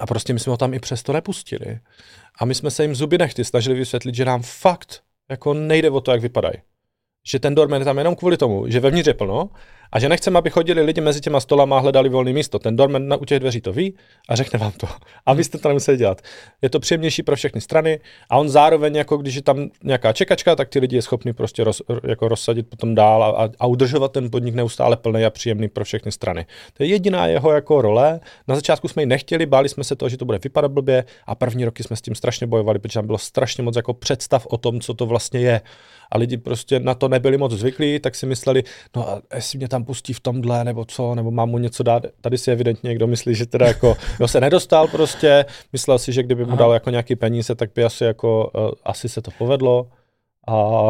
a 0.00 0.06
prostě 0.06 0.32
my 0.32 0.40
jsme 0.40 0.50
ho 0.50 0.56
tam 0.56 0.74
i 0.74 0.78
přesto 0.78 1.12
nepustili. 1.12 1.80
A 2.38 2.44
my 2.44 2.54
jsme 2.54 2.70
se 2.70 2.82
jim 2.82 2.94
zuby 2.94 3.18
nechty 3.18 3.44
snažili 3.44 3.74
vysvětlit, 3.76 4.14
že 4.14 4.24
nám 4.24 4.42
fakt 4.42 5.02
jako 5.30 5.54
nejde 5.54 5.90
o 5.90 6.00
to, 6.00 6.10
jak 6.10 6.20
vypadají. 6.20 6.54
Že 7.26 7.38
ten 7.38 7.54
dormen 7.54 7.80
je 7.80 7.84
tam 7.84 7.98
jenom 7.98 8.16
kvůli 8.16 8.36
tomu, 8.36 8.68
že 8.68 8.80
vevnitř 8.80 9.06
je 9.06 9.14
plno 9.14 9.50
a 9.92 10.00
že 10.00 10.08
nechceme, 10.08 10.38
aby 10.38 10.50
chodili 10.50 10.82
lidi 10.82 11.00
mezi 11.00 11.20
těma 11.20 11.40
stolama 11.40 11.76
a 11.76 11.80
hledali 11.80 12.08
volné 12.08 12.32
místo. 12.32 12.58
Ten 12.58 12.76
dormen 12.76 13.08
na, 13.08 13.16
u 13.16 13.24
těch 13.24 13.40
dveří 13.40 13.60
to 13.60 13.72
ví 13.72 13.94
a 14.28 14.36
řekne 14.36 14.58
vám 14.58 14.72
to. 14.72 14.86
A 15.26 15.32
vy 15.32 15.44
jste 15.44 15.58
to 15.58 15.68
nemuseli 15.68 15.96
dělat. 15.96 16.22
Je 16.62 16.70
to 16.70 16.80
příjemnější 16.80 17.22
pro 17.22 17.36
všechny 17.36 17.60
strany 17.60 18.00
a 18.30 18.38
on 18.38 18.48
zároveň, 18.48 18.96
jako 18.96 19.16
když 19.16 19.34
je 19.34 19.42
tam 19.42 19.68
nějaká 19.84 20.12
čekačka, 20.12 20.56
tak 20.56 20.68
ty 20.68 20.78
lidi 20.78 20.96
je 20.96 21.02
schopný 21.02 21.32
prostě 21.32 21.64
roz, 21.64 21.82
jako 22.08 22.28
rozsadit 22.28 22.68
potom 22.68 22.94
dál 22.94 23.22
a, 23.24 23.48
a, 23.58 23.66
udržovat 23.66 24.12
ten 24.12 24.30
podnik 24.30 24.54
neustále 24.54 24.96
plný 24.96 25.24
a 25.24 25.30
příjemný 25.30 25.68
pro 25.68 25.84
všechny 25.84 26.12
strany. 26.12 26.46
To 26.76 26.82
je 26.82 26.88
jediná 26.88 27.26
jeho 27.26 27.52
jako 27.52 27.82
role. 27.82 28.20
Na 28.48 28.54
začátku 28.54 28.88
jsme 28.88 29.02
ji 29.02 29.06
nechtěli, 29.06 29.46
báli 29.46 29.68
jsme 29.68 29.84
se 29.84 29.96
toho, 29.96 30.08
že 30.08 30.16
to 30.16 30.24
bude 30.24 30.38
vypadat 30.38 30.70
blbě 30.70 31.04
a 31.26 31.34
první 31.34 31.64
roky 31.64 31.82
jsme 31.82 31.96
s 31.96 32.00
tím 32.00 32.14
strašně 32.14 32.46
bojovali, 32.46 32.78
protože 32.78 32.94
tam 32.94 33.06
bylo 33.06 33.18
strašně 33.18 33.62
moc 33.62 33.76
jako 33.76 33.94
představ 33.94 34.46
o 34.46 34.56
tom, 34.56 34.80
co 34.80 34.94
to 34.94 35.06
vlastně 35.06 35.40
je. 35.40 35.60
A 36.12 36.18
lidi 36.18 36.36
prostě 36.36 36.80
na 36.80 36.94
to 36.94 37.08
nebyli 37.08 37.38
moc 37.38 37.52
zvyklí, 37.52 38.00
tak 38.00 38.14
si 38.14 38.26
mysleli, 38.26 38.64
no 38.96 39.08
a 39.08 39.22
jestli 39.34 39.58
mě 39.58 39.68
tam 39.68 39.79
pustí 39.84 40.12
v 40.12 40.20
tomhle, 40.20 40.64
nebo 40.64 40.84
co, 40.84 41.14
nebo 41.14 41.30
mám 41.30 41.48
mu 41.48 41.58
něco 41.58 41.82
dát. 41.82 42.06
Tady 42.20 42.38
si 42.38 42.50
evidentně 42.50 42.88
někdo 42.88 43.06
myslí, 43.06 43.34
že 43.34 43.46
teda 43.46 43.66
jako, 43.66 43.96
no 44.20 44.28
se 44.28 44.40
nedostal 44.40 44.88
prostě, 44.88 45.44
myslel 45.72 45.98
si, 45.98 46.12
že 46.12 46.22
kdyby 46.22 46.44
mu 46.44 46.56
dal 46.56 46.72
jako 46.72 46.90
nějaký 46.90 47.16
peníze, 47.16 47.54
tak 47.54 47.70
by 47.74 47.84
asi 47.84 48.04
jako, 48.04 48.50
uh, 48.54 48.70
asi 48.84 49.08
se 49.08 49.22
to 49.22 49.30
povedlo. 49.38 49.86
A 50.48 50.88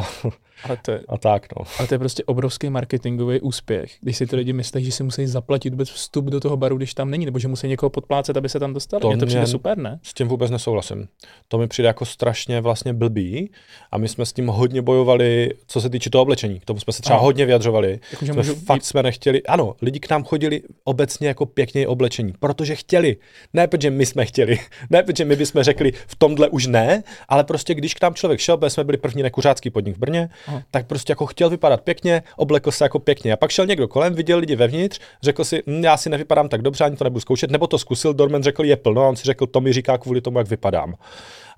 ale 0.65 0.79
to 0.83 0.91
je, 0.91 1.01
a 1.09 1.19
tak, 1.19 1.47
no. 1.59 1.65
Ale 1.79 1.89
to 1.89 1.95
je 1.95 1.99
prostě 1.99 2.25
obrovský 2.25 2.71
marketingový 2.71 3.41
úspěch, 3.41 3.97
když 4.01 4.17
si 4.17 4.27
ty 4.27 4.37
lidi 4.37 4.53
myslí, 4.53 4.85
že 4.85 4.93
si 4.93 5.03
musí 5.03 5.27
zaplatit 5.27 5.71
vůbec 5.71 5.91
vstup 5.91 6.25
do 6.25 6.41
toho 6.41 6.57
baru, 6.57 6.77
když 6.77 6.95
tam 6.95 7.11
není, 7.11 7.25
nebo 7.25 7.39
že 7.39 7.49
musí 7.49 7.69
někoho 7.69 7.91
podplácet, 7.91 8.37
aby 8.37 8.49
se 8.49 8.59
tam 8.59 8.73
dostali. 8.73 9.01
To 9.01 9.09
Mně 9.09 9.19
to 9.19 9.27
přijde 9.27 9.47
super, 9.47 9.79
ne? 9.79 10.01
S 10.03 10.15
tím 10.15 10.29
vůbec 10.29 10.51
nesouhlasím. 10.51 11.09
To 11.49 11.59
mi 11.59 11.69
přijde 11.69 11.87
jako 11.87 12.05
strašně 12.05 12.61
vlastně 12.61 12.93
blbý 12.93 13.51
a 13.91 13.99
my 13.99 14.09
jsme 14.09 14.27
s 14.27 14.33
tím 14.33 14.47
hodně 14.47 14.83
bojovali, 14.83 15.51
co 15.67 15.81
se 15.81 15.91
týče 15.91 16.11
toho 16.11 16.23
oblečení. 16.23 16.61
K 16.61 16.65
tomu 16.65 16.81
jsme 16.81 16.93
se 16.93 17.03
třeba 17.03 17.19
a. 17.19 17.23
hodně 17.23 17.47
vyjadřovali. 17.47 18.01
Jako, 18.13 18.25
že 18.25 18.33
můžu... 18.33 18.55
Fakt 18.55 18.85
jsme 18.85 19.03
nechtěli. 19.03 19.43
Ano, 19.43 19.75
lidi 19.83 20.01
k 20.01 20.11
nám 20.11 20.25
chodili 20.25 20.63
obecně 20.85 21.29
jako 21.29 21.47
pěkně 21.47 21.89
oblečení, 21.89 22.35
protože 22.41 22.75
chtěli. 22.77 23.17
Ne, 23.53 23.67
protože 23.67 23.91
my 23.91 24.07
jsme 24.07 24.25
chtěli. 24.25 24.59
Ne, 24.91 25.03
protože 25.03 25.25
my 25.25 25.37
bychom 25.37 25.63
řekli, 25.63 25.93
v 26.07 26.17
tomhle 26.17 26.49
už 26.49 26.67
ne, 26.67 27.03
ale 27.29 27.45
prostě 27.45 27.75
když 27.75 27.95
k 27.95 28.03
nám 28.03 28.15
člověk 28.15 28.41
šel, 28.41 28.59
jsme 28.69 28.85
byli 28.85 28.99
první 28.99 29.23
nekuřácký 29.23 29.71
podnik 29.71 29.97
v 29.97 29.99
Brně, 29.99 30.29
Aha. 30.51 30.63
tak 30.71 30.87
prostě 30.87 31.11
jako 31.11 31.27
chtěl 31.27 31.51
vypadat 31.51 31.81
pěkně, 31.81 32.23
oblekl 32.37 32.71
se 32.71 32.85
jako 32.85 32.99
pěkně. 32.99 33.33
A 33.33 33.37
pak 33.37 33.51
šel 33.51 33.67
někdo 33.67 33.89
kolem, 33.89 34.15
viděl 34.15 34.39
lidi 34.39 34.57
vevnitř, 34.57 35.01
řekl 35.23 35.45
si, 35.45 35.63
hm, 35.67 35.85
já 35.85 35.97
si 35.97 36.11
nevypadám 36.11 36.49
tak 36.49 36.63
dobře, 36.63 36.85
ani 36.85 36.97
to 36.97 37.05
nebudu 37.05 37.21
zkoušet, 37.21 37.51
nebo 37.51 37.67
to 37.67 37.79
zkusil, 37.79 38.15
Dorman 38.15 38.43
řekl, 38.43 38.65
je 38.65 38.77
plno, 38.77 39.03
a 39.03 39.09
on 39.09 39.17
si 39.17 39.25
řekl, 39.25 39.47
to 39.47 39.61
mi 39.61 39.73
říká 39.73 39.99
kvůli 39.99 40.21
tomu, 40.21 40.39
jak 40.39 40.49
vypadám. 40.49 40.95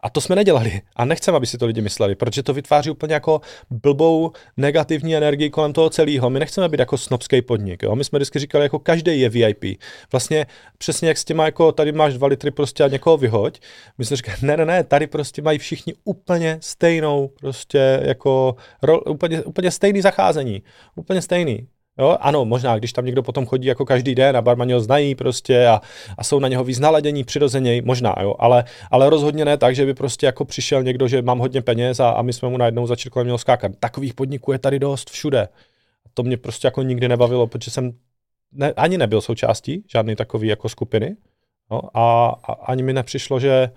A 0.02 0.10
to 0.10 0.20
jsme 0.20 0.36
nedělali. 0.36 0.80
A 0.96 1.04
nechceme, 1.04 1.36
aby 1.36 1.46
si 1.46 1.58
to 1.58 1.66
lidi 1.66 1.80
mysleli, 1.80 2.14
protože 2.14 2.42
to 2.42 2.54
vytváří 2.54 2.90
úplně 2.90 3.14
jako 3.14 3.40
blbou 3.70 4.32
negativní 4.56 5.16
energii 5.16 5.50
kolem 5.50 5.72
toho 5.72 5.90
celého. 5.90 6.30
My 6.30 6.38
nechceme 6.38 6.68
být 6.68 6.80
jako 6.80 6.98
snobský 6.98 7.42
podnik. 7.42 7.82
Jo? 7.82 7.96
My 7.96 8.04
jsme 8.04 8.18
vždycky 8.18 8.38
říkali, 8.38 8.64
jako 8.64 8.78
každý 8.78 9.20
je 9.20 9.28
VIP. 9.28 9.64
Vlastně 10.12 10.46
přesně 10.78 11.08
jak 11.08 11.18
s 11.18 11.24
těma, 11.24 11.44
jako 11.44 11.72
tady 11.72 11.92
máš 11.92 12.14
dva 12.14 12.26
litry 12.26 12.50
prostě 12.50 12.84
a 12.84 12.88
někoho 12.88 13.16
vyhoď. 13.16 13.60
My 13.98 14.04
jsme 14.04 14.16
říkali, 14.16 14.36
ne, 14.42 14.56
ne, 14.56 14.64
ne, 14.64 14.84
tady 14.84 15.06
prostě 15.06 15.42
mají 15.42 15.58
všichni 15.58 15.94
úplně 16.04 16.58
stejnou, 16.60 17.30
prostě 17.40 18.00
jako 18.02 18.56
ro, 18.82 19.00
úplně, 19.00 19.42
úplně 19.42 19.70
stejný 19.70 20.00
zacházení. 20.00 20.62
Úplně 20.96 21.22
stejný. 21.22 21.66
Jo, 21.98 22.16
ano, 22.20 22.44
možná, 22.44 22.78
když 22.78 22.92
tam 22.92 23.04
někdo 23.04 23.22
potom 23.22 23.46
chodí 23.46 23.68
jako 23.68 23.84
každý 23.84 24.14
den 24.14 24.36
a 24.36 24.42
barmani 24.42 24.72
ho 24.72 24.80
znají 24.80 25.14
prostě 25.14 25.66
a, 25.66 25.80
a 26.18 26.24
jsou 26.24 26.38
na 26.38 26.48
něho 26.48 26.64
víc 26.64 26.78
naladění 26.78 27.24
přirozeně, 27.24 27.82
možná, 27.82 28.14
jo, 28.20 28.34
ale, 28.38 28.64
ale 28.90 29.10
rozhodně 29.10 29.44
ne 29.44 29.56
tak, 29.56 29.74
že 29.74 29.86
by 29.86 29.94
prostě 29.94 30.26
jako 30.26 30.44
přišel 30.44 30.82
někdo, 30.82 31.08
že 31.08 31.22
mám 31.22 31.38
hodně 31.38 31.62
peněz 31.62 32.00
a, 32.00 32.10
a 32.10 32.22
my 32.22 32.32
jsme 32.32 32.48
mu 32.48 32.56
najednou 32.56 32.86
začali 32.86 33.10
kolem 33.10 33.26
něho 33.26 33.38
skákat. 33.38 33.72
Takových 33.80 34.14
podniků 34.14 34.52
je 34.52 34.58
tady 34.58 34.78
dost 34.78 35.10
všude. 35.10 35.48
To 36.14 36.22
mě 36.22 36.36
prostě 36.36 36.66
jako 36.66 36.82
nikdy 36.82 37.08
nebavilo, 37.08 37.46
protože 37.46 37.70
jsem 37.70 37.92
ne, 38.52 38.72
ani 38.72 38.98
nebyl 38.98 39.20
součástí 39.20 39.84
žádné 39.92 40.16
takové 40.16 40.46
jako 40.46 40.68
skupiny 40.68 41.16
no, 41.70 41.80
a, 41.94 42.26
a 42.44 42.52
ani 42.52 42.82
mi 42.82 42.92
nepřišlo, 42.92 43.40
že 43.40 43.70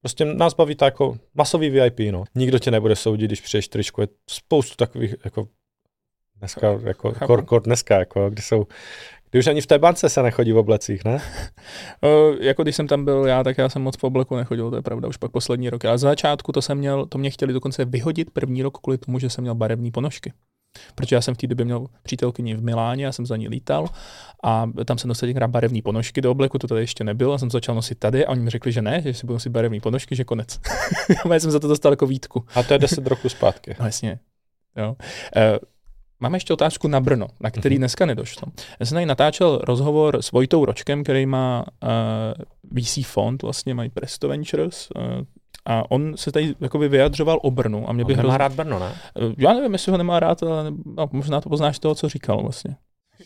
Prostě 0.00 0.24
nás 0.24 0.54
baví 0.54 0.74
to 0.74 0.84
jako 0.84 1.16
masový 1.34 1.70
VIP, 1.70 2.00
no. 2.10 2.24
Nikdo 2.34 2.58
tě 2.58 2.70
nebude 2.70 2.96
soudit, 2.96 3.26
když 3.26 3.40
přijdeš 3.40 3.68
tričku. 3.68 4.00
Je 4.00 4.08
spoustu 4.30 4.76
takových 4.76 5.14
jako 5.24 5.48
Dneska, 6.40 6.78
jako, 6.82 7.12
kor, 7.26 7.44
kor 7.44 7.62
dneska, 7.62 7.98
jako, 7.98 8.30
kdy 8.30 8.42
jsou, 8.42 8.66
kdy 9.30 9.38
už 9.38 9.46
ani 9.46 9.60
v 9.60 9.66
té 9.66 9.78
bance 9.78 10.08
se 10.08 10.22
nechodí 10.22 10.52
v 10.52 10.58
oblecích, 10.58 11.04
ne? 11.04 11.22
uh, 12.02 12.36
jako 12.40 12.62
když 12.62 12.76
jsem 12.76 12.86
tam 12.86 13.04
byl 13.04 13.26
já, 13.26 13.44
tak 13.44 13.58
já 13.58 13.68
jsem 13.68 13.82
moc 13.82 13.96
v 13.96 14.04
obleku 14.04 14.36
nechodil, 14.36 14.70
to 14.70 14.76
je 14.76 14.82
pravda, 14.82 15.08
už 15.08 15.16
pak 15.16 15.30
poslední 15.30 15.70
rok. 15.70 15.84
A 15.84 15.98
za 15.98 16.08
začátku 16.08 16.52
to 16.52 16.62
jsem 16.62 16.78
měl, 16.78 17.06
to 17.06 17.18
mě 17.18 17.30
chtěli 17.30 17.52
dokonce 17.52 17.84
vyhodit 17.84 18.30
první 18.30 18.62
rok 18.62 18.78
kvůli 18.78 18.98
tomu, 18.98 19.18
že 19.18 19.30
jsem 19.30 19.42
měl 19.42 19.54
barevné 19.54 19.90
ponožky. 19.90 20.32
Protože 20.94 21.16
já 21.16 21.20
jsem 21.20 21.34
v 21.34 21.38
té 21.38 21.46
době 21.46 21.64
měl 21.64 21.86
přítelkyni 22.02 22.54
v 22.54 22.62
Miláně, 22.62 23.04
já 23.04 23.12
jsem 23.12 23.26
za 23.26 23.36
ní 23.36 23.48
lítal 23.48 23.86
a 24.44 24.66
tam 24.84 24.98
jsem 24.98 25.08
nosil 25.08 25.28
tenkrát 25.28 25.50
barevné 25.50 25.82
ponožky 25.82 26.20
do 26.20 26.30
obleku, 26.30 26.58
to 26.58 26.66
tady 26.66 26.80
ještě 26.80 27.04
nebylo, 27.04 27.34
a 27.34 27.38
jsem 27.38 27.50
začal 27.50 27.74
nosit 27.74 27.98
tady 27.98 28.26
a 28.26 28.30
oni 28.30 28.40
mi 28.40 28.50
řekli, 28.50 28.72
že 28.72 28.82
ne, 28.82 29.02
že 29.02 29.14
si 29.14 29.26
budu 29.26 29.34
nosit 29.34 29.48
barevné 29.48 29.80
ponožky, 29.80 30.16
že 30.16 30.24
konec. 30.24 30.60
já 31.32 31.40
jsem 31.40 31.50
za 31.50 31.60
to 31.60 31.68
dostal 31.68 31.92
jako 31.92 32.06
výtku. 32.06 32.44
A 32.54 32.62
to 32.62 32.72
je 32.72 32.78
10 32.78 33.06
roků 33.06 33.28
zpátky. 33.28 33.76
no, 33.80 33.86
jasně. 33.86 34.18
Jo. 34.76 34.96
Uh, 35.36 35.58
Máme 36.20 36.36
ještě 36.36 36.52
otázku 36.52 36.88
na 36.88 37.00
Brno, 37.00 37.26
na 37.40 37.50
který 37.50 37.74
mhm. 37.74 37.80
dneska 37.80 38.06
nedošlo. 38.06 38.52
Já 38.80 38.86
jsem 38.86 38.96
tady 38.96 39.06
natáčel 39.06 39.60
rozhovor 39.62 40.22
s 40.22 40.32
Vojtou 40.32 40.64
Ročkem, 40.64 41.02
který 41.02 41.26
má 41.26 41.64
uh, 41.82 41.88
eh, 42.76 42.82
VC 42.82 43.06
fond, 43.06 43.42
vlastně 43.42 43.74
mají 43.74 43.90
Presto 43.90 44.28
Ventures, 44.28 44.88
uh, 44.96 45.02
a 45.64 45.90
on 45.90 46.16
se 46.16 46.32
tady 46.32 46.54
jakoby 46.60 46.88
vyjadřoval 46.88 47.38
o 47.42 47.50
Brnu. 47.50 47.90
A 47.90 47.92
mě 47.92 48.04
by 48.04 48.14
hrozně... 48.14 48.38
rád 48.38 48.52
Brno, 48.52 48.78
ne? 48.78 48.92
Uh, 49.22 49.32
já 49.38 49.52
nevím, 49.52 49.72
jestli 49.72 49.92
ho 49.92 49.98
nemá 49.98 50.20
rád, 50.20 50.42
ale 50.42 50.70
no, 50.96 51.08
možná 51.12 51.40
to 51.40 51.48
poznáš 51.48 51.78
toho, 51.78 51.94
co 51.94 52.08
říkal 52.08 52.42
vlastně. 52.42 52.76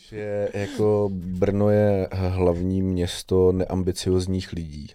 Že 0.09 0.49
jako 0.53 1.09
Brno 1.13 1.69
je 1.69 2.07
hlavní 2.11 2.81
město 2.81 3.51
neambiciozních 3.51 4.53
lidí. 4.53 4.87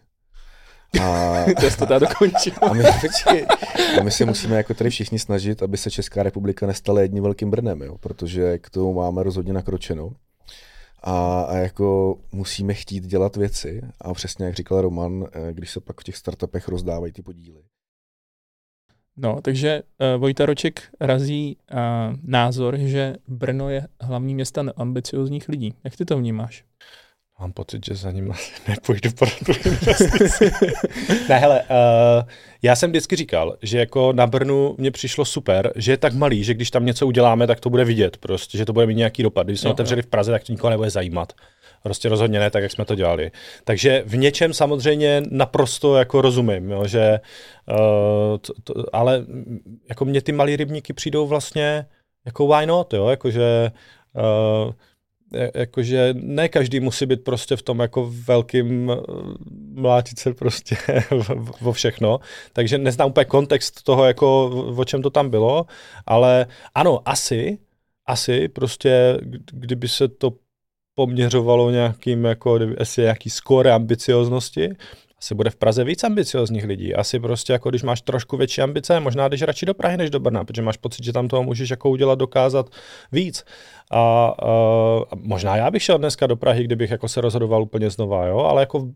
A, 1.03 1.45
to 1.61 1.77
to 1.79 1.87
tady 1.87 2.07
dokončil. 2.07 2.53
A 2.63 2.73
my, 2.73 2.85
a 4.01 4.03
my 4.03 4.11
se 4.11 4.25
musíme 4.25 4.57
jako 4.57 4.75
tady 4.75 4.91
všichni 4.91 5.19
snažit, 5.19 5.63
aby 5.63 5.77
se 5.77 5.91
Česká 5.91 6.23
republika 6.23 6.67
nestala 6.67 7.01
jedním 7.01 7.23
velkým 7.23 7.51
Brnem, 7.51 7.83
jo? 7.83 7.99
protože 7.99 8.59
k 8.59 8.71
tomu 8.71 8.95
máme 8.95 9.23
rozhodně 9.23 9.53
nakročenou. 9.53 10.13
A, 11.03 11.43
a 11.43 11.57
jako 11.57 12.19
musíme 12.33 12.75
chtít 12.75 13.05
dělat 13.05 13.37
věci 13.37 13.83
a 14.01 14.15
přesně 14.15 14.47
jak 14.47 14.55
říkal 14.55 14.81
Roman, 14.81 15.27
eh, 15.33 15.53
když 15.53 15.71
se 15.71 15.81
pak 15.81 16.01
v 16.01 16.05
těch 16.05 16.17
startupech 16.17 16.69
rozdávají 16.69 17.13
ty 17.13 17.23
podíly. 17.23 17.63
No, 19.17 19.41
takže 19.43 19.83
uh, 19.83 20.21
Vojta 20.21 20.47
Roček 20.47 20.83
razí 21.01 21.57
uh, 21.73 21.79
názor, 22.23 22.77
že 22.77 23.15
Brno 23.29 23.71
je 23.71 23.87
hlavní 24.01 24.35
města 24.35 24.65
ambiciozních 24.77 25.49
lidí. 25.49 25.75
Jak 25.85 25.97
ty 25.97 26.05
to 26.05 26.19
vnímáš? 26.19 26.65
Mám 27.41 27.53
pocit, 27.53 27.87
že 27.87 27.95
za 27.95 28.11
ním 28.11 28.33
nepůjdu 28.69 29.11
pro 29.19 29.29
tu 29.31 29.53
investici. 29.69 30.53
ne, 31.29 31.39
hele, 31.39 31.61
uh, 31.61 32.29
já 32.63 32.77
jsem 32.77 32.91
vždycky 32.91 33.17
říkal, 33.17 33.57
že 33.63 33.79
jako 33.79 34.13
na 34.13 34.27
Brnu 34.27 34.75
mě 34.79 34.91
přišlo 34.91 35.25
super, 35.25 35.73
že 35.77 35.93
je 35.93 35.97
tak 35.97 36.13
malý, 36.13 36.45
že 36.45 36.55
když 36.55 36.71
tam 36.71 36.87
něco 36.87 37.07
uděláme, 37.07 37.47
tak 37.47 37.61
to 37.61 37.71
bude 37.71 37.85
vidět 37.85 38.17
prostě, 38.17 38.59
že 38.59 38.65
to 38.65 38.73
bude 38.73 38.87
mít 38.87 38.95
nějaký 38.95 39.23
dopad. 39.23 39.47
Když 39.47 39.61
jsme 39.61 39.69
jo, 39.69 39.73
otevřeli 39.73 39.99
jo. 39.99 40.03
v 40.03 40.07
Praze, 40.07 40.33
tak 40.33 40.45
to 40.45 40.53
nikoho 40.53 40.71
nebude 40.71 40.91
zajímat. 40.91 41.33
Prostě 41.83 42.09
rozhodně 42.09 42.39
ne 42.39 42.51
tak, 42.51 42.63
jak 42.63 42.73
jsme 42.73 42.85
to 42.85 42.95
dělali. 42.95 43.31
Takže 43.65 44.03
v 44.07 44.17
něčem 44.17 44.55
samozřejmě 44.55 45.23
naprosto 45.31 45.97
jako 45.97 46.21
rozumím, 46.21 46.71
jo, 46.71 46.87
že, 46.87 47.21
uh, 47.71 47.77
to, 48.39 48.53
to, 48.65 48.97
ale 48.97 49.25
jako 49.89 50.05
mě 50.05 50.23
ty 50.23 50.33
malý 50.33 50.57
rybníky 50.57 50.93
přijdou 50.93 51.27
vlastně 51.27 51.87
jako 52.25 52.47
why 52.47 52.67
not, 52.67 52.95
jo, 52.95 53.09
jakože 53.09 53.73
uh, 54.67 54.73
jakože 55.55 56.15
ne 56.15 56.49
každý 56.49 56.81
musí 56.81 57.07
být 57.07 57.25
prostě 57.25 57.57
v 57.57 57.63
tom 57.63 57.79
jako 57.79 58.13
velkým 58.27 58.93
mlátit 59.73 60.19
se 60.19 60.35
prostě 60.35 60.77
vo 61.61 61.73
všechno, 61.73 62.21
takže 62.53 62.79
neznám 62.79 63.09
úplně 63.09 63.25
kontext 63.25 63.83
toho, 63.83 64.05
jako 64.05 64.47
o 64.77 64.85
čem 64.85 65.03
to 65.03 65.11
tam 65.11 65.31
bylo, 65.31 65.67
ale 66.07 66.47
ano, 66.75 67.01
asi, 67.05 67.59
asi 68.07 68.49
prostě, 68.49 69.19
kdyby 69.53 69.89
se 69.89 70.09
to 70.09 70.33
poměřovalo 70.95 71.71
nějakým, 71.71 72.25
jako, 72.25 72.59
jestli 72.79 73.03
nějaký 73.03 73.31
skóre 73.31 73.73
ambicioznosti, 73.73 74.69
asi 75.23 75.35
bude 75.35 75.51
v 75.51 75.57
Praze 75.57 75.85
víc 75.85 76.05
ambiciozních 76.05 76.65
lidí. 76.65 76.95
Asi 76.95 77.21
prostě 77.21 77.53
jako 77.53 77.71
když 77.71 77.83
máš 77.83 78.03
trošku 78.03 78.37
větší 78.37 78.63
ambice, 78.63 79.01
možná 79.01 79.29
jdeš 79.29 79.43
radši 79.43 79.67
do 79.67 79.75
Prahy 79.75 79.97
než 79.97 80.11
do 80.11 80.21
Brna, 80.21 80.45
protože 80.45 80.63
máš 80.63 80.77
pocit, 80.77 81.05
že 81.05 81.13
tam 81.13 81.29
toho 81.29 81.43
můžeš 81.43 81.71
jako 81.71 81.91
udělat, 81.91 82.19
dokázat 82.19 82.71
víc. 83.13 83.45
A, 83.91 84.01
a, 84.01 84.35
možná 85.17 85.57
já 85.57 85.71
bych 85.71 85.83
šel 85.83 85.99
dneska 85.99 86.27
do 86.27 86.37
Prahy, 86.37 86.65
kdybych 86.65 86.91
jako 86.91 87.09
se 87.09 87.21
rozhodoval 87.21 87.63
úplně 87.63 87.91
znova, 87.91 88.27
jo, 88.27 88.39
ale 88.39 88.63
jako 88.63 88.89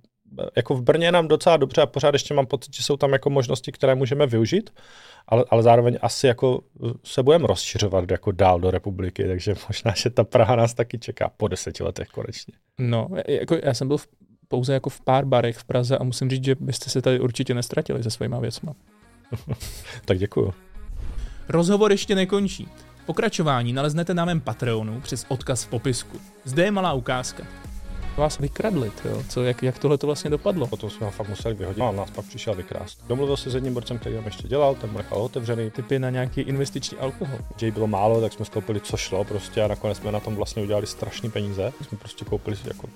jako 0.56 0.74
v 0.74 0.82
Brně 0.82 1.12
nám 1.12 1.28
docela 1.28 1.56
dobře 1.56 1.82
a 1.82 1.86
pořád 1.86 2.14
ještě 2.14 2.34
mám 2.34 2.46
pocit, 2.46 2.74
že 2.74 2.82
jsou 2.82 2.96
tam 2.96 3.12
jako 3.12 3.30
možnosti, 3.30 3.72
které 3.72 3.94
můžeme 3.94 4.26
využít, 4.26 4.70
ale, 5.26 5.44
ale 5.50 5.62
zároveň 5.62 5.98
asi 6.02 6.26
jako 6.26 6.60
se 7.04 7.22
budeme 7.22 7.46
rozšiřovat 7.46 8.10
jako 8.10 8.32
dál 8.32 8.60
do 8.60 8.70
republiky, 8.70 9.24
takže 9.24 9.54
možná, 9.68 9.94
že 9.96 10.10
ta 10.10 10.24
Praha 10.24 10.56
nás 10.56 10.74
taky 10.74 10.98
čeká 10.98 11.30
po 11.36 11.48
deseti 11.48 11.82
letech 11.82 12.08
konečně. 12.08 12.54
No, 12.78 13.08
jako 13.28 13.56
já 13.62 13.74
jsem 13.74 13.88
byl 13.88 13.96
v, 13.96 14.06
pouze 14.48 14.72
jako 14.72 14.90
v 14.90 15.00
pár 15.00 15.24
barech 15.24 15.56
v 15.56 15.64
Praze 15.64 15.98
a 15.98 16.04
musím 16.04 16.30
říct, 16.30 16.44
že 16.44 16.54
byste 16.60 16.90
se 16.90 17.02
tady 17.02 17.20
určitě 17.20 17.54
nestratili 17.54 18.02
se 18.02 18.10
svýma 18.10 18.38
věcma. 18.38 18.72
tak 20.04 20.18
děkuju. 20.18 20.54
Rozhovor 21.48 21.92
ještě 21.92 22.14
nekončí. 22.14 22.68
Pokračování 23.06 23.72
naleznete 23.72 24.14
na 24.14 24.24
mém 24.24 24.40
Patreonu 24.40 25.00
přes 25.00 25.26
odkaz 25.28 25.64
v 25.64 25.68
popisku. 25.68 26.20
Zde 26.44 26.64
je 26.64 26.70
malá 26.70 26.92
ukázka 26.92 27.44
vás 28.16 28.38
vykradli, 28.38 28.92
jo? 29.04 29.22
Co, 29.28 29.42
jak, 29.42 29.62
jak 29.62 29.78
tohle 29.78 29.98
to 29.98 30.06
vlastně 30.06 30.30
dopadlo? 30.30 30.66
Potom 30.66 30.90
jsme 30.90 31.06
ho 31.06 31.12
fakt 31.12 31.28
museli 31.28 31.54
vyhodit 31.54 31.82
a 31.82 31.92
nás 31.92 32.10
pak 32.10 32.24
přišel 32.24 32.54
vykrást. 32.54 33.04
Domluvil 33.06 33.36
se 33.36 33.50
s 33.50 33.54
jedním 33.54 33.74
borcem, 33.74 33.98
který 33.98 34.14
tam 34.14 34.24
ještě 34.24 34.48
dělal, 34.48 34.74
ten 34.74 34.90
mu 34.90 34.98
nechal 34.98 35.22
otevřený. 35.22 35.70
Typy 35.70 35.98
na 35.98 36.10
nějaký 36.10 36.40
investiční 36.40 36.98
alkohol. 36.98 37.38
Jay 37.62 37.70
bylo 37.70 37.86
málo, 37.86 38.20
tak 38.20 38.32
jsme 38.32 38.44
skoupili, 38.44 38.80
co 38.80 38.96
šlo 38.96 39.24
prostě 39.24 39.62
a 39.62 39.68
nakonec 39.68 39.98
jsme 39.98 40.12
na 40.12 40.20
tom 40.20 40.36
vlastně 40.36 40.62
udělali 40.62 40.86
strašný 40.86 41.30
peníze. 41.30 41.72
Jsme 41.88 41.98
prostě 41.98 42.24
koupili 42.24 42.56
jako 42.64 42.88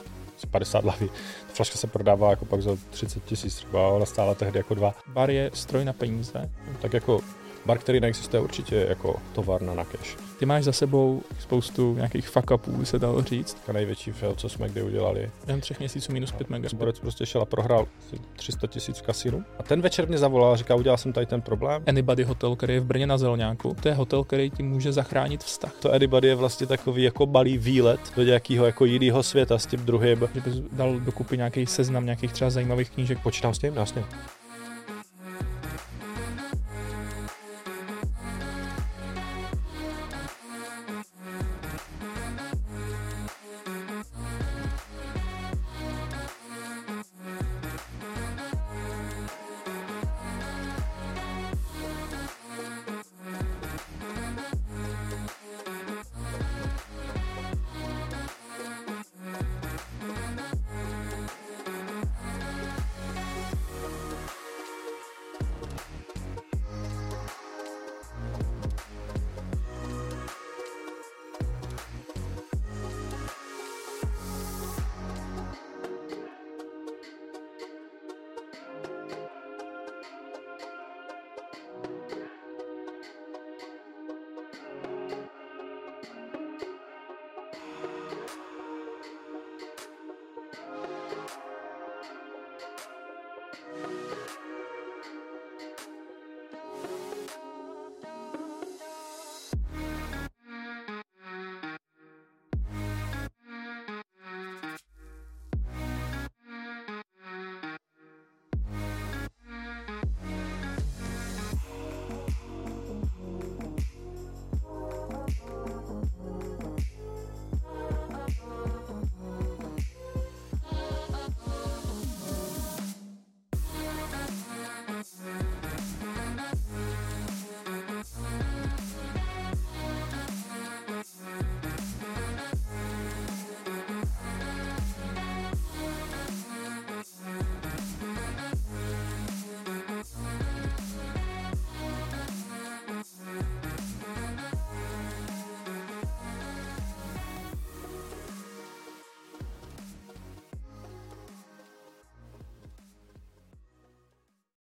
50 0.47 0.85
lahví. 0.85 1.09
Ta 1.47 1.53
flaška 1.53 1.79
se 1.79 1.87
prodává 1.87 2.31
jako 2.31 2.45
pak 2.45 2.63
za 2.63 2.77
30 2.91 3.25
tisíc 3.25 3.55
třeba, 3.55 3.89
ona 3.89 4.07
stála 4.07 4.35
tehdy 4.35 4.59
jako 4.59 4.75
dva. 4.75 4.95
Bar 5.07 5.31
je 5.31 5.51
stroj 5.55 5.85
na 5.85 5.93
peníze. 5.93 6.51
Tak 6.81 6.93
jako 6.93 7.21
bar, 7.67 7.79
který 7.79 8.01
neexistuje 8.01 8.43
určitě 8.43 8.87
jako 8.89 9.17
továrna 9.33 9.75
na 9.75 9.85
cash. 9.85 10.17
Ty 10.39 10.47
máš 10.47 10.65
za 10.65 10.73
sebou 10.73 11.23
spoustu 11.41 11.95
nějakých 11.95 12.29
fuck 12.29 12.51
upů, 12.51 12.85
se 12.85 12.99
dalo 12.99 13.23
říct. 13.23 13.57
A 13.69 13.73
největší 13.73 14.13
fail, 14.13 14.35
co 14.35 14.49
jsme 14.49 14.69
kdy 14.69 14.83
udělali. 14.83 15.31
Jen 15.47 15.61
třech 15.61 15.79
měsíců 15.79 16.13
minus 16.13 16.33
5 16.33 16.51
mega. 16.51 16.69
Borec 16.75 17.01
prostě 17.01 17.27
šel 17.27 17.43
a 17.43 17.45
prohrál 17.45 17.89
300 18.37 18.67
tisíc 18.67 18.99
v 18.99 19.03
kasínu. 19.03 19.45
A 19.59 19.63
ten 19.63 19.81
večer 19.81 20.09
mě 20.09 20.19
zavolal 20.19 20.53
a 20.53 20.57
říká, 20.57 20.75
udělal 20.75 20.99
jsem 20.99 21.13
tady 21.13 21.27
ten 21.27 21.41
problém. 21.41 21.83
Anybody 21.87 22.25
Hotel, 22.25 22.57
který 22.57 22.75
je 22.75 22.81
v 22.81 22.85
Brně 22.85 23.07
na 23.07 23.19
Zelňáku, 23.19 23.77
to 23.83 23.89
je 23.89 23.95
hotel, 23.95 24.25
který 24.25 24.51
ti 24.51 24.63
může 24.63 24.93
zachránit 24.93 25.45
vztah. 25.45 25.73
To 25.81 25.93
Anybody 25.93 26.29
je 26.29 26.35
vlastně 26.35 26.67
takový 26.67 27.03
jako 27.03 27.27
balý 27.27 27.59
výlet 27.59 28.01
do 28.17 28.23
nějakého 28.23 28.67
jako 28.67 28.85
jiného 28.85 29.23
světa 29.23 29.59
s 29.59 29.67
tím 29.67 29.81
druhým. 29.81 30.29
Že 30.35 30.41
bys 30.41 30.55
dal 30.73 31.01
dokupy 31.01 31.37
nějaký 31.37 31.67
seznam 31.67 32.05
nějakých 32.05 32.33
třeba 32.33 32.51
zajímavých 32.51 32.91
knížek. 32.91 33.23
Počítám 33.23 33.55
s 33.55 33.59
tím, 33.59 33.77
jasně. 33.77 34.05